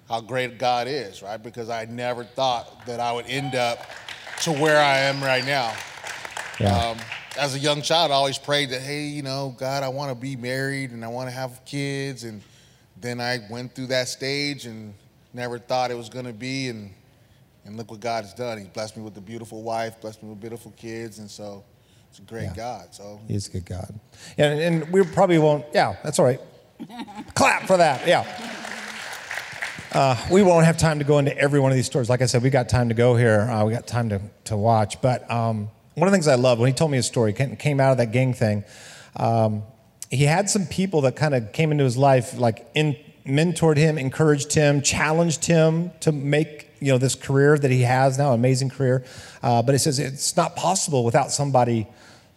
how 0.09 0.19
great 0.19 0.57
God 0.57 0.87
is, 0.87 1.21
right? 1.21 1.37
Because 1.37 1.69
I 1.69 1.85
never 1.85 2.23
thought 2.23 2.83
that 2.87 2.99
I 2.99 3.11
would 3.11 3.27
end 3.27 3.53
up 3.53 3.85
to 4.41 4.51
where 4.51 4.79
I 4.79 4.97
am 4.97 5.21
right 5.21 5.45
now. 5.45 5.71
Yeah. 6.59 6.75
Um, 6.75 6.97
as 7.37 7.55
a 7.55 7.59
young 7.59 7.81
child, 7.81 8.11
I 8.11 8.15
always 8.15 8.37
prayed 8.37 8.69
that, 8.71 8.81
hey, 8.81 9.03
you 9.05 9.21
know, 9.21 9.55
God, 9.57 9.83
I 9.83 9.89
want 9.89 10.09
to 10.11 10.15
be 10.15 10.35
married 10.35 10.91
and 10.91 11.03
I 11.03 11.07
want 11.07 11.29
to 11.29 11.35
have 11.35 11.63
kids. 11.65 12.23
And 12.23 12.41
then 12.99 13.19
I 13.21 13.39
went 13.49 13.73
through 13.75 13.87
that 13.87 14.07
stage 14.07 14.65
and 14.65 14.93
never 15.33 15.59
thought 15.59 15.91
it 15.91 15.97
was 15.97 16.09
going 16.09 16.25
to 16.25 16.33
be. 16.33 16.69
And, 16.69 16.91
and 17.65 17.77
look 17.77 17.91
what 17.91 17.99
God 17.99 18.23
has 18.23 18.33
done. 18.33 18.57
He's 18.57 18.67
blessed 18.67 18.97
me 18.97 19.03
with 19.03 19.17
a 19.17 19.21
beautiful 19.21 19.61
wife, 19.61 19.99
blessed 20.01 20.23
me 20.23 20.29
with 20.29 20.39
beautiful 20.39 20.71
kids. 20.77 21.19
And 21.19 21.29
so 21.29 21.63
it's 22.09 22.19
a 22.19 22.21
great 22.23 22.43
Yeah. 22.43 22.53
God. 22.55 22.95
So 22.95 23.19
He's 23.27 23.47
a 23.47 23.51
good 23.51 23.65
God. 23.65 23.99
Yeah, 24.37 24.51
and 24.51 24.89
we 24.91 25.03
probably 25.03 25.37
won't. 25.37 25.65
Yeah, 25.73 25.95
that's 26.03 26.19
all 26.19 26.25
right. 26.25 26.39
Clap 27.35 27.63
for 27.67 27.77
that. 27.77 28.07
Yeah. 28.07 28.25
Uh, 29.93 30.15
we 30.29 30.43
won't 30.43 30.65
have 30.65 30.77
time 30.77 30.99
to 30.99 31.05
go 31.05 31.17
into 31.17 31.35
every 31.37 31.59
one 31.59 31.71
of 31.71 31.75
these 31.75 31.85
stories. 31.85 32.09
Like 32.09 32.21
I 32.21 32.25
said, 32.25 32.43
we 32.43 32.49
got 32.49 32.67
time 32.69 32.89
to 32.89 32.95
go 32.95 33.15
here. 33.15 33.41
Uh, 33.41 33.63
we 33.65 33.71
got 33.73 33.87
time 33.87 34.09
to, 34.09 34.21
to 34.45 34.57
watch. 34.57 35.01
But 35.01 35.29
um, 35.31 35.69
one 35.97 36.07
of 36.07 36.11
the 36.11 36.15
things 36.15 36.27
I 36.27 36.35
love 36.35 36.59
when 36.59 36.67
he 36.67 36.73
told 36.73 36.91
me 36.91 36.97
his 36.97 37.07
story, 37.07 37.33
came 37.33 37.79
out 37.79 37.91
of 37.91 37.97
that 37.97 38.11
gang 38.11 38.31
thing. 38.31 38.63
Um, 39.15 39.63
he 40.11 40.25
had 40.25 40.47
some 40.47 40.67
people 40.67 41.01
that 41.01 41.15
kind 41.15 41.33
of 41.33 41.51
came 41.53 41.71
into 41.71 41.83
his 41.83 41.97
life, 41.97 42.37
like 42.37 42.69
in, 42.75 42.95
mentored 43.25 43.77
him, 43.77 43.97
encouraged 43.97 44.53
him, 44.53 44.83
challenged 44.83 45.45
him 45.45 45.89
to 46.01 46.11
make 46.11 46.69
you 46.79 46.91
know 46.91 46.99
this 46.99 47.15
career 47.15 47.57
that 47.57 47.71
he 47.71 47.81
has 47.81 48.19
now, 48.19 48.33
amazing 48.33 48.69
career. 48.69 49.03
Uh, 49.41 49.63
but 49.63 49.71
he 49.71 49.79
says 49.79 49.97
it's 49.97 50.37
not 50.37 50.55
possible 50.55 51.03
without 51.03 51.31
somebody, 51.31 51.87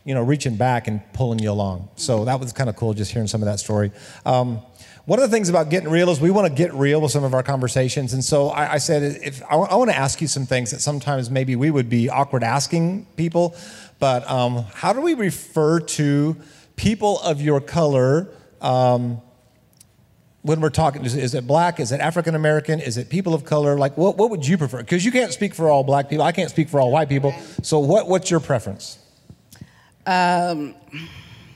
you 0.05 0.15
know, 0.15 0.23
reaching 0.23 0.57
back 0.57 0.89
and 0.89 1.03
pulling 1.13 1.39
you 1.39 1.51
along. 1.51 1.91
So 1.97 2.25
that 2.25 2.41
was 2.41 2.55
kind 2.55 2.71
of 2.71 2.77
cool, 2.77 2.95
just 2.95 3.13
hearing 3.13 3.29
some 3.29 3.43
of 3.43 3.47
that 3.47 3.61
story. 3.61 3.93
Um, 4.25 4.63
one 5.07 5.19
of 5.19 5.29
the 5.29 5.35
things 5.35 5.49
about 5.49 5.71
getting 5.71 5.89
real 5.89 6.11
is 6.11 6.21
we 6.21 6.31
want 6.31 6.47
to 6.47 6.53
get 6.53 6.73
real 6.75 7.01
with 7.01 7.11
some 7.11 7.25
of 7.25 7.35
our 7.35 7.43
conversations, 7.43 8.13
and 8.13 8.25
so 8.25 8.49
I, 8.49 8.75
I 8.75 8.79
said, 8.79 9.03
if 9.23 9.43
I, 9.45 9.57
I 9.57 9.75
want 9.77 9.91
to 9.91 9.97
ask 9.97 10.21
you 10.21 10.29
some 10.29 10.47
things 10.47 10.71
that 10.71 10.81
sometimes 10.81 11.31
maybe 11.31 11.57
we 11.57 11.71
would 11.71 11.89
be 11.89 12.09
awkward 12.09 12.45
asking 12.45 13.07
people, 13.17 13.57
but 13.99 14.29
um, 14.31 14.65
how 14.75 14.93
do 14.93 15.01
we 15.01 15.15
refer 15.15 15.81
to 15.81 16.37
people 16.77 17.21
of 17.21 17.41
your 17.41 17.61
color? 17.61 18.29
Um, 18.61 19.23
when 20.43 20.61
we're 20.61 20.71
talking, 20.71 21.05
is, 21.05 21.15
is 21.15 21.35
it 21.35 21.47
black? 21.47 21.81
Is 21.81 21.93
it 21.93 22.01
African 22.01 22.35
American? 22.35 22.81
Is 22.81 22.97
it 22.97 23.11
people 23.11 23.35
of 23.35 23.45
color? 23.45 23.77
Like, 23.77 23.97
what, 23.97 24.17
what 24.17 24.31
would 24.31 24.47
you 24.47 24.57
prefer? 24.57 24.79
Because 24.79 25.05
you 25.05 25.13
can't 25.13 25.33
speak 25.33 25.55
for 25.55 25.69
all 25.69 25.85
black 25.85 26.09
people. 26.09 26.25
I 26.25 26.33
can't 26.33 26.51
speak 26.51 26.69
for 26.69 26.81
all 26.81 26.91
white 26.91 27.09
people. 27.09 27.35
So, 27.63 27.79
what, 27.79 28.09
what's 28.09 28.31
your 28.31 28.41
preference? 28.41 28.99
Um, 30.07 30.75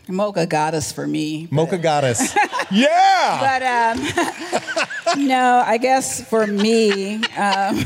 Mocha 0.08 0.46
goddess 0.46 0.92
for 0.92 1.06
me. 1.06 1.48
Mocha 1.50 1.78
goddess. 1.78 2.34
yeah. 2.70 3.38
But 3.40 5.16
um, 5.16 5.26
no, 5.26 5.62
I 5.64 5.78
guess 5.78 6.22
for 6.28 6.46
me, 6.46 7.14
um, 7.16 7.22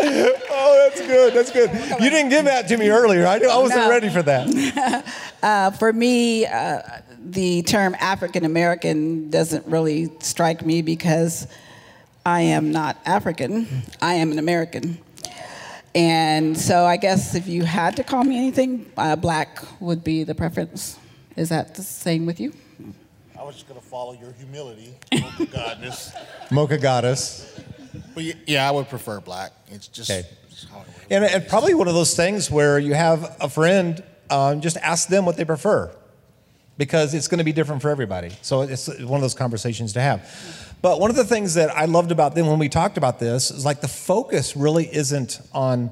oh, 0.00 0.88
that's 0.88 1.00
good. 1.00 1.34
That's 1.34 1.50
good. 1.52 1.70
You 2.02 2.10
didn't 2.10 2.30
give 2.30 2.44
that 2.46 2.66
to 2.68 2.76
me 2.76 2.88
earlier. 2.88 3.26
I, 3.26 3.36
I 3.38 3.58
wasn't 3.58 3.80
No. 3.82 3.90
ready 3.90 4.08
for 4.08 4.22
that. 4.22 5.04
uh, 5.42 5.70
for 5.72 5.92
me, 5.92 6.46
uh, 6.46 6.80
the 7.24 7.62
term 7.62 7.94
African 8.00 8.44
American 8.44 9.30
doesn't 9.30 9.66
really 9.66 10.10
strike 10.20 10.64
me 10.64 10.82
because 10.82 11.46
I 12.24 12.40
am 12.42 12.72
not 12.72 12.96
African. 13.04 13.82
I 14.00 14.14
am 14.14 14.32
an 14.32 14.38
American. 14.38 14.98
And 15.94 16.56
so 16.58 16.86
I 16.86 16.96
guess 16.96 17.34
if 17.34 17.46
you 17.48 17.64
had 17.64 17.96
to 17.96 18.04
call 18.04 18.24
me 18.24 18.38
anything, 18.38 18.90
uh, 18.96 19.14
black 19.14 19.62
would 19.78 20.02
be 20.02 20.24
the 20.24 20.34
preference. 20.34 20.98
Is 21.36 21.48
that 21.48 21.74
the 21.74 21.82
same 21.82 22.26
with 22.26 22.40
you? 22.40 22.52
I 23.38 23.44
was 23.44 23.54
just 23.56 23.66
gonna 23.68 23.80
follow 23.80 24.12
your 24.12 24.32
humility, 24.32 24.94
mocha 25.20 25.46
goddess. 25.46 26.12
Mocha 26.50 26.78
goddess. 26.78 27.60
But 28.14 28.24
yeah, 28.48 28.68
I 28.68 28.70
would 28.70 28.88
prefer 28.88 29.20
black. 29.20 29.52
It's 29.70 29.88
just 29.88 30.10
Okay. 30.10 30.26
it's 30.50 30.64
how 30.70 30.76
it 30.80 30.86
works. 30.86 30.98
And, 31.10 31.24
and 31.24 31.48
probably 31.48 31.74
one 31.74 31.88
of 31.88 31.94
those 31.94 32.14
things 32.14 32.50
where 32.50 32.78
you 32.78 32.94
have 32.94 33.36
a 33.40 33.48
friend, 33.48 34.02
um, 34.30 34.60
just 34.60 34.76
ask 34.78 35.08
them 35.08 35.24
what 35.26 35.36
they 35.36 35.44
prefer 35.44 35.90
because 36.78 37.14
it's 37.14 37.28
going 37.28 37.38
to 37.38 37.44
be 37.44 37.52
different 37.52 37.82
for 37.82 37.90
everybody. 37.90 38.30
So 38.42 38.62
it's 38.62 38.86
one 38.88 39.14
of 39.16 39.20
those 39.22 39.34
conversations 39.34 39.92
to 39.94 40.00
have. 40.00 40.74
But 40.80 41.00
one 41.00 41.10
of 41.10 41.16
the 41.16 41.24
things 41.24 41.54
that 41.54 41.70
I 41.76 41.84
loved 41.86 42.12
about 42.12 42.34
them 42.34 42.46
when 42.46 42.58
we 42.58 42.68
talked 42.68 42.96
about 42.96 43.18
this 43.18 43.50
is 43.50 43.64
like 43.64 43.80
the 43.80 43.88
focus 43.88 44.56
really 44.56 44.86
isn't 44.94 45.40
on 45.52 45.90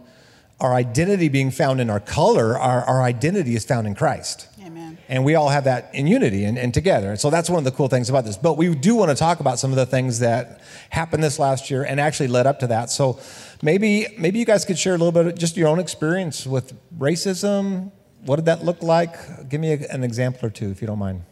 our 0.61 0.75
identity 0.75 1.29
being 1.29 1.51
found 1.51 1.81
in 1.81 1.89
our 1.89 2.01
color, 2.01 2.59
our, 2.59 2.85
our 2.85 3.03
identity 3.03 3.57
is 3.57 3.65
found 3.65 3.87
in 3.87 3.95
Christ. 3.95 4.47
Amen. 4.63 4.99
And 5.09 5.25
we 5.25 5.35
all 5.35 5.49
have 5.49 5.65
that 5.65 5.91
in 5.95 6.07
unity 6.07 6.45
and, 6.45 6.59
and 6.59 6.73
together. 6.73 7.11
And 7.11 7.19
so 7.19 7.31
that's 7.31 7.49
one 7.49 7.59
of 7.59 7.65
the 7.65 7.71
cool 7.71 7.89
things 7.89 8.11
about 8.11 8.25
this. 8.25 8.37
But 8.37 8.57
we 8.59 8.75
do 8.75 8.95
want 8.95 9.11
to 9.11 9.17
talk 9.17 9.41
about 9.41 9.59
some 9.59 9.71
of 9.71 9.77
the 9.77 9.87
things 9.87 10.19
that 10.19 10.61
happened 10.91 11.23
this 11.23 11.39
last 11.39 11.71
year 11.71 11.83
and 11.83 11.99
actually 11.99 12.29
led 12.29 12.47
up 12.47 12.59
to 12.61 12.67
that. 12.69 12.91
So 12.91 13.19
maybe 13.63 14.07
maybe 14.19 14.39
you 14.39 14.45
guys 14.45 14.65
could 14.65 14.79
share 14.79 14.95
a 14.95 14.99
little 14.99 15.13
bit 15.13 15.27
of 15.27 15.39
just 15.39 15.57
your 15.57 15.69
own 15.69 15.79
experience 15.79 16.47
with 16.47 16.75
racism. 16.99 17.91
What 18.25 18.37
did 18.37 18.45
that 18.45 18.65
look 18.65 18.83
like? 18.83 19.49
Give 19.49 19.61
me 19.61 19.73
a, 19.73 19.89
an 19.89 20.05
example 20.05 20.47
or 20.47 20.51
two, 20.51 20.71
if 20.71 20.83
you 20.83 20.87
don't 20.87 20.99
mind. 20.99 21.23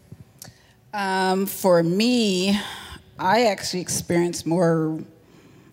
Um, 0.94 1.44
for 1.44 1.82
me, 1.82 2.58
I 3.18 3.46
actually 3.46 3.82
experienced 3.82 4.46
more 4.46 4.98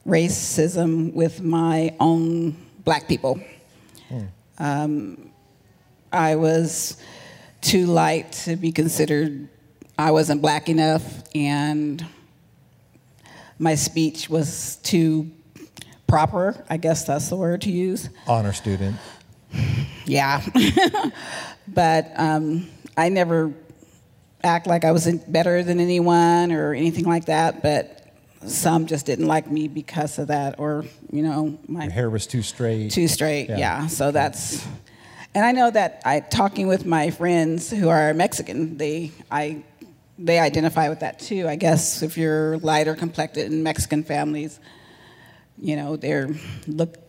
racism 0.06 1.14
with 1.14 1.42
my 1.42 1.96
own 2.00 2.65
black 2.86 3.08
people. 3.08 3.42
Um, 4.58 5.32
I 6.14 6.36
was 6.36 6.96
too 7.60 7.88
light 7.88 8.32
to 8.32 8.56
be 8.56 8.72
considered, 8.72 9.50
I 9.98 10.12
wasn't 10.12 10.42
black 10.42 10.70
enough, 10.70 11.24
and 11.34 12.06
my 13.60 13.76
speech 13.76 14.30
was 14.30 14.78
too 14.78 15.32
proper. 16.08 16.64
I 16.70 16.78
guess 16.78 17.06
that's 17.06 17.30
the 17.30 17.36
word 17.36 17.62
to 17.64 17.72
use. 17.72 18.10
Honor 18.28 18.54
student. 18.54 18.96
Yeah. 20.06 20.42
but 21.68 22.12
um, 22.16 22.68
I 22.96 23.10
never 23.10 23.54
act 24.44 24.68
like 24.68 24.86
I 24.86 24.92
was 24.92 25.12
better 25.28 25.64
than 25.64 25.80
anyone 25.80 26.52
or 26.52 26.74
anything 26.74 27.06
like 27.06 27.26
that. 27.26 27.64
But 27.64 28.05
some 28.48 28.86
just 28.86 29.06
didn't 29.06 29.28
like 29.28 29.50
me 29.50 29.68
because 29.68 30.20
of 30.20 30.28
that, 30.28 30.60
or 30.60 30.86
you 31.12 31.24
know, 31.24 31.58
my 31.68 31.84
Your 31.84 31.92
hair 31.92 32.10
was 32.10 32.28
too 32.28 32.42
straight. 32.42 32.92
too 32.92 33.08
straight. 33.08 33.50
Yeah. 33.50 33.58
Yeah. 33.58 33.88
So 33.88 34.12
that's, 34.12 34.66
and 35.34 35.46
I 35.46 35.52
know 35.52 35.70
that 35.72 36.02
I 36.06 36.20
talking 36.20 36.68
with 36.68 36.86
my 36.86 37.10
friends 37.12 37.70
who 37.70 37.90
are 37.90 38.14
Mexican, 38.14 38.78
they 38.78 39.12
I 39.30 39.64
they 40.18 40.40
identify 40.40 40.90
with 40.90 41.02
that 41.02 41.20
too. 41.20 41.48
I 41.48 41.56
guess 41.56 42.02
if 42.02 42.18
you're 42.18 42.58
lighter 42.60 42.96
complected 42.96 43.52
in 43.52 43.64
Mexican 43.64 44.04
families, 44.04 44.60
you 45.58 45.76
know, 45.76 45.98
they're 45.98 46.30
looked 46.68 47.00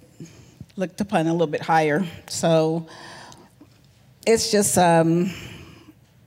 looked 0.76 1.00
upon 1.00 1.26
a 1.26 1.32
little 1.32 1.46
bit 1.46 1.62
higher. 1.62 2.04
So 2.28 2.86
it's 4.26 4.50
just 4.50 4.76
um, 4.76 5.32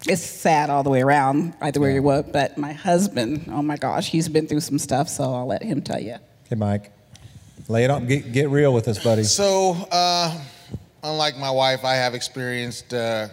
it's 0.08 0.22
sad 0.22 0.70
all 0.70 0.84
the 0.84 0.90
way 0.90 1.02
around, 1.02 1.54
either 1.62 1.80
way 1.80 1.96
you 1.96 2.02
look. 2.02 2.32
But 2.32 2.58
my 2.58 2.74
husband, 2.74 3.46
oh 3.50 3.62
my 3.62 3.78
gosh, 3.78 4.10
he's 4.10 4.30
been 4.30 4.48
through 4.48 4.62
some 4.62 4.80
stuff, 4.80 5.10
so 5.10 5.24
I'll 5.34 5.48
let 5.48 5.64
him 5.64 5.82
tell 5.82 6.02
you. 6.02 6.16
Okay, 6.46 6.56
Mike. 6.56 6.92
Lay 7.68 7.84
it 7.84 7.92
on. 7.92 8.08
Get, 8.08 8.32
get 8.32 8.50
real 8.50 8.74
with 8.74 8.88
us, 8.88 9.04
buddy. 9.04 9.24
So, 9.24 9.74
uh, 9.92 10.36
unlike 11.04 11.38
my 11.38 11.52
wife, 11.52 11.86
I 11.86 11.96
have 11.96 12.16
experienced 12.16 12.94
uh, 12.94 13.28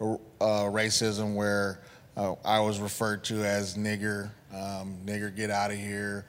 uh, 0.00 0.14
racism 0.40 1.34
where 1.34 1.80
uh, 2.16 2.34
I 2.44 2.60
was 2.60 2.78
referred 2.78 3.24
to 3.24 3.42
as 3.42 3.78
nigger, 3.78 4.30
um, 4.52 4.96
nigger, 5.06 5.34
get 5.34 5.50
out 5.50 5.70
of 5.70 5.78
here. 5.78 6.26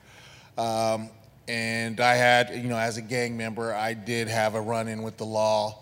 Um, 0.58 1.10
and 1.48 2.00
I 2.00 2.14
had, 2.14 2.56
you 2.56 2.70
know, 2.70 2.78
as 2.78 2.96
a 2.96 3.02
gang 3.02 3.36
member, 3.36 3.74
I 3.74 3.96
did 3.96 4.30
have 4.30 4.56
a 4.56 4.62
run 4.62 4.88
in 4.88 5.02
with 5.04 5.18
the 5.18 5.26
law, 5.26 5.80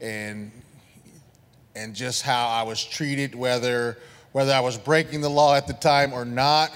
and 0.00 0.50
and 1.80 1.94
just 1.94 2.22
how 2.22 2.48
I 2.48 2.62
was 2.62 2.84
treated, 2.84 3.34
whether 3.34 3.96
whether 4.32 4.52
I 4.52 4.60
was 4.60 4.78
breaking 4.78 5.22
the 5.22 5.30
law 5.30 5.56
at 5.56 5.66
the 5.66 5.72
time 5.72 6.12
or 6.12 6.24
not, 6.24 6.70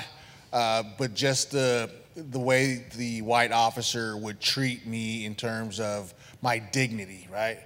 uh, 0.52 0.82
but 0.98 1.14
just 1.14 1.50
the 1.50 1.90
the 2.16 2.38
way 2.38 2.86
the 2.96 3.22
white 3.22 3.52
officer 3.52 4.16
would 4.16 4.40
treat 4.40 4.86
me 4.86 5.24
in 5.24 5.34
terms 5.34 5.78
of 5.80 6.14
my 6.42 6.58
dignity, 6.58 7.28
right? 7.30 7.58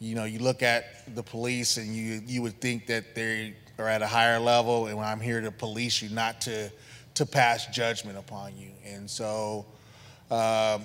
You 0.00 0.14
know, 0.14 0.24
you 0.24 0.40
look 0.40 0.62
at 0.62 1.14
the 1.14 1.22
police 1.22 1.78
and 1.78 1.94
you 1.94 2.20
you 2.26 2.42
would 2.42 2.60
think 2.60 2.86
that 2.88 3.14
they 3.14 3.54
are 3.78 3.88
at 3.88 4.02
a 4.02 4.06
higher 4.06 4.38
level, 4.38 4.86
and 4.86 5.00
I'm 5.00 5.20
here 5.20 5.40
to 5.40 5.50
police 5.50 6.02
you, 6.02 6.10
not 6.10 6.42
to 6.42 6.70
to 7.14 7.26
pass 7.26 7.66
judgment 7.66 8.18
upon 8.18 8.56
you, 8.56 8.70
and 8.84 9.08
so. 9.10 9.66
Um, 10.30 10.84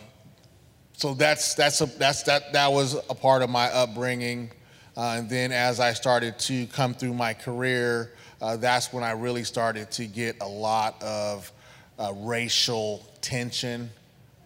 so 0.94 1.14
that's 1.14 1.56
that's 1.56 1.80
a, 1.80 1.86
that's 1.86 2.24
that 2.24 2.52
that 2.52 2.74
was 2.74 2.94
a 2.94 3.16
part 3.16 3.42
of 3.42 3.50
my 3.50 3.72
upbringing, 3.72 4.52
uh, 4.98 5.16
and 5.18 5.30
then 5.30 5.52
as 5.52 5.80
I 5.80 5.94
started 5.94 6.40
to 6.40 6.68
come 6.68 6.94
through 6.94 7.14
my 7.14 7.34
career, 7.34 8.12
uh, 8.42 8.58
that's 8.58 8.94
when 8.94 9.04
I 9.04 9.12
really 9.12 9.44
started 9.44 9.92
to 9.92 10.06
get 10.06 10.42
a 10.42 10.48
lot 10.48 11.02
of 11.02 11.52
uh, 11.98 12.14
racial 12.16 13.06
tension, 13.22 13.90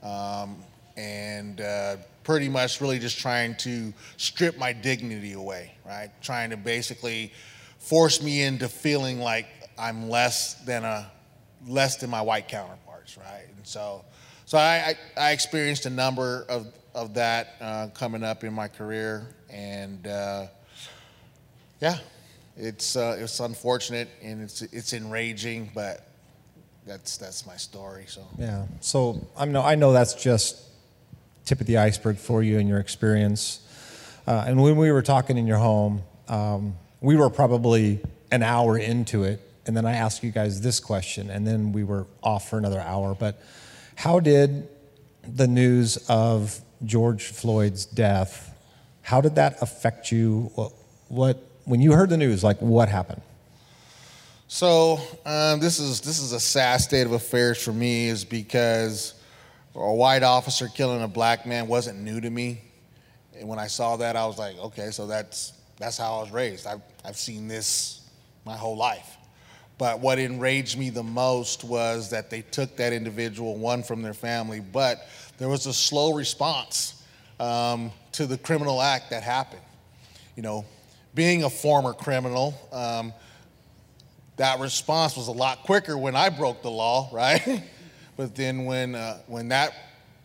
um, 0.01 0.57
and 0.97 1.61
uh, 1.61 1.97
pretty 2.23 2.49
much 2.49 2.81
really 2.81 2.99
just 2.99 3.19
trying 3.19 3.55
to 3.57 3.93
strip 4.17 4.57
my 4.57 4.73
dignity 4.73 5.33
away, 5.33 5.75
right? 5.85 6.09
Trying 6.21 6.49
to 6.49 6.57
basically 6.57 7.31
force 7.79 8.21
me 8.21 8.43
into 8.43 8.67
feeling 8.67 9.19
like 9.19 9.47
I'm 9.77 10.09
less 10.09 10.55
than 10.65 10.83
a 10.83 11.11
less 11.67 11.97
than 11.97 12.09
my 12.09 12.21
white 12.21 12.47
counterparts, 12.47 13.17
right? 13.17 13.45
And 13.55 13.65
so, 13.65 14.03
so 14.45 14.57
I, 14.57 14.95
I, 15.17 15.21
I 15.29 15.31
experienced 15.31 15.85
a 15.85 15.89
number 15.89 16.45
of, 16.49 16.67
of 16.93 17.13
that 17.15 17.55
uh, 17.61 17.87
coming 17.93 18.23
up 18.23 18.43
in 18.43 18.53
my 18.53 18.67
career, 18.67 19.27
and 19.53 20.07
uh, 20.07 20.47
yeah, 21.79 21.97
it's 22.57 22.95
uh, 22.95 23.17
it's 23.19 23.39
unfortunate 23.39 24.09
and 24.21 24.41
it's 24.41 24.61
it's 24.61 24.93
enraging, 24.93 25.71
but 25.73 26.07
that's 26.85 27.17
that's 27.17 27.45
my 27.45 27.55
story. 27.55 28.05
So 28.07 28.27
Yeah. 28.37 28.65
So 28.81 29.25
I 29.37 29.45
know 29.45 29.61
I 29.61 29.75
know 29.75 29.93
that's 29.93 30.15
just 30.15 30.61
tip 31.45 31.61
of 31.61 31.67
the 31.67 31.77
iceberg 31.77 32.17
for 32.17 32.41
you 32.41 32.59
and 32.59 32.67
your 32.67 32.79
experience. 32.79 33.59
Uh, 34.25 34.45
and 34.47 34.61
when 34.61 34.77
we 34.77 34.91
were 34.91 35.01
talking 35.01 35.37
in 35.37 35.45
your 35.45 35.57
home, 35.57 36.01
um, 36.29 36.75
we 37.01 37.17
were 37.17 37.29
probably 37.29 37.99
an 38.31 38.41
hour 38.41 38.77
into 38.77 39.23
it, 39.23 39.41
and 39.67 39.75
then 39.75 39.85
I 39.85 39.93
asked 39.93 40.23
you 40.23 40.31
guys 40.31 40.61
this 40.61 40.79
question, 40.79 41.29
and 41.29 41.45
then 41.45 41.73
we 41.73 41.83
were 41.83 42.07
off 42.23 42.49
for 42.49 42.57
another 42.57 42.79
hour. 42.79 43.13
But 43.13 43.41
How 43.95 44.19
did 44.19 44.69
the 45.27 45.47
news 45.47 45.97
of 46.09 46.59
George 46.85 47.23
Floyd's 47.27 47.85
death, 47.85 48.52
how 49.03 49.21
did 49.21 49.35
that 49.35 49.61
affect 49.61 50.11
you? 50.11 50.49
What, 50.55 50.71
what 51.09 51.37
when 51.65 51.81
you 51.81 51.91
heard 51.91 52.09
the 52.09 52.17
news, 52.17 52.43
like 52.43 52.57
what 52.59 52.89
happened? 52.89 53.21
So 54.47 54.99
um, 55.25 55.59
this 55.59 55.79
is 55.79 56.01
this 56.01 56.19
is 56.19 56.31
a 56.31 56.39
sad 56.39 56.81
state 56.81 57.05
of 57.05 57.11
affairs 57.11 57.61
for 57.61 57.73
me, 57.73 58.07
is 58.07 58.25
because 58.25 59.13
a 59.75 59.93
white 59.93 60.23
officer 60.23 60.67
killing 60.67 61.01
a 61.01 61.07
black 61.07 61.45
man 61.45 61.67
wasn't 61.67 61.99
new 61.99 62.21
to 62.21 62.29
me, 62.29 62.61
and 63.37 63.47
when 63.47 63.59
I 63.59 63.67
saw 63.67 63.97
that, 63.97 64.15
I 64.15 64.25
was 64.25 64.37
like, 64.37 64.57
okay, 64.57 64.89
so 64.91 65.05
that's 65.05 65.53
that's 65.77 65.97
how 65.97 66.19
I 66.19 66.21
was 66.21 66.31
raised. 66.31 66.65
I've 66.65 66.81
I've 67.03 67.17
seen 67.17 67.47
this 67.47 68.01
my 68.45 68.55
whole 68.55 68.77
life. 68.77 69.17
But 69.77 69.99
what 69.99 70.19
enraged 70.19 70.77
me 70.77 70.91
the 70.91 71.03
most 71.03 71.63
was 71.63 72.11
that 72.11 72.29
they 72.29 72.41
took 72.41 72.77
that 72.77 72.93
individual, 72.93 73.57
one 73.57 73.83
from 73.83 74.01
their 74.01 74.13
family, 74.13 74.59
but 74.59 75.07
there 75.39 75.49
was 75.49 75.65
a 75.65 75.73
slow 75.73 76.13
response 76.13 77.02
um, 77.43 77.91
to 78.13 78.25
the 78.25 78.37
criminal 78.37 78.81
act 78.81 79.09
that 79.09 79.21
happened. 79.21 79.61
You 80.35 80.43
know, 80.43 80.65
being 81.13 81.43
a 81.43 81.49
former 81.49 81.93
criminal, 81.93 82.55
um, 82.71 83.13
that 84.37 84.59
response 84.59 85.17
was 85.17 85.27
a 85.27 85.33
lot 85.33 85.63
quicker 85.63 85.97
when 85.97 86.15
I 86.15 86.29
broke 86.29 86.61
the 86.61 86.71
law, 86.71 87.09
right? 87.13 87.63
but 88.15 88.35
then 88.35 88.65
when, 88.65 88.95
uh, 88.95 89.19
when 89.27 89.49
that 89.49 89.73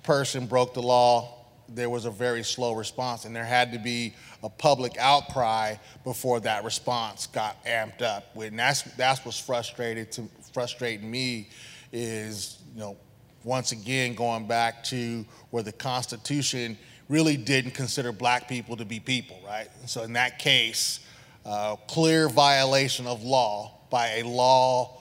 person 0.05 0.47
broke 0.47 0.75
the 0.75 0.83
law, 0.83 1.35
there 1.69 1.91
was 1.91 2.07
a 2.07 2.11
very 2.11 2.43
slow 2.43 2.73
response, 2.73 3.27
and 3.27 3.37
there 3.37 3.45
had 3.45 3.73
to 3.73 3.79
be 3.79 4.15
a 4.43 4.49
public 4.49 4.97
outcry 4.99 5.75
before 6.05 6.41
that 6.41 6.65
response 6.65 7.27
got 7.27 7.63
amped 7.67 8.01
up. 8.01 8.35
And 8.37 8.59
that's 8.59 8.83
that's 8.97 9.23
what's 9.23 9.39
frustrated 9.39 10.11
to 10.13 10.29
frustrating 10.55 11.11
me 11.11 11.51
is 11.93 12.59
you 12.73 12.81
know 12.81 12.97
once 13.45 13.73
again 13.73 14.15
going 14.15 14.47
back 14.47 14.83
to 14.85 15.27
where 15.51 15.63
the 15.63 15.73
Constitution 15.73 16.79
really 17.09 17.37
didn't 17.37 17.73
consider 17.73 18.13
black 18.13 18.49
people 18.49 18.77
to 18.77 18.85
be 18.85 19.01
people, 19.01 19.41
right? 19.47 19.69
So 19.87 20.03
in 20.03 20.13
that 20.15 20.39
case, 20.39 21.01
uh, 21.45 21.77
clear 21.87 22.29
violation 22.29 23.07
of 23.07 23.23
law 23.23 23.73
by 23.91 24.19
a 24.19 24.23
law, 24.25 25.01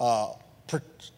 uh, 0.00 0.32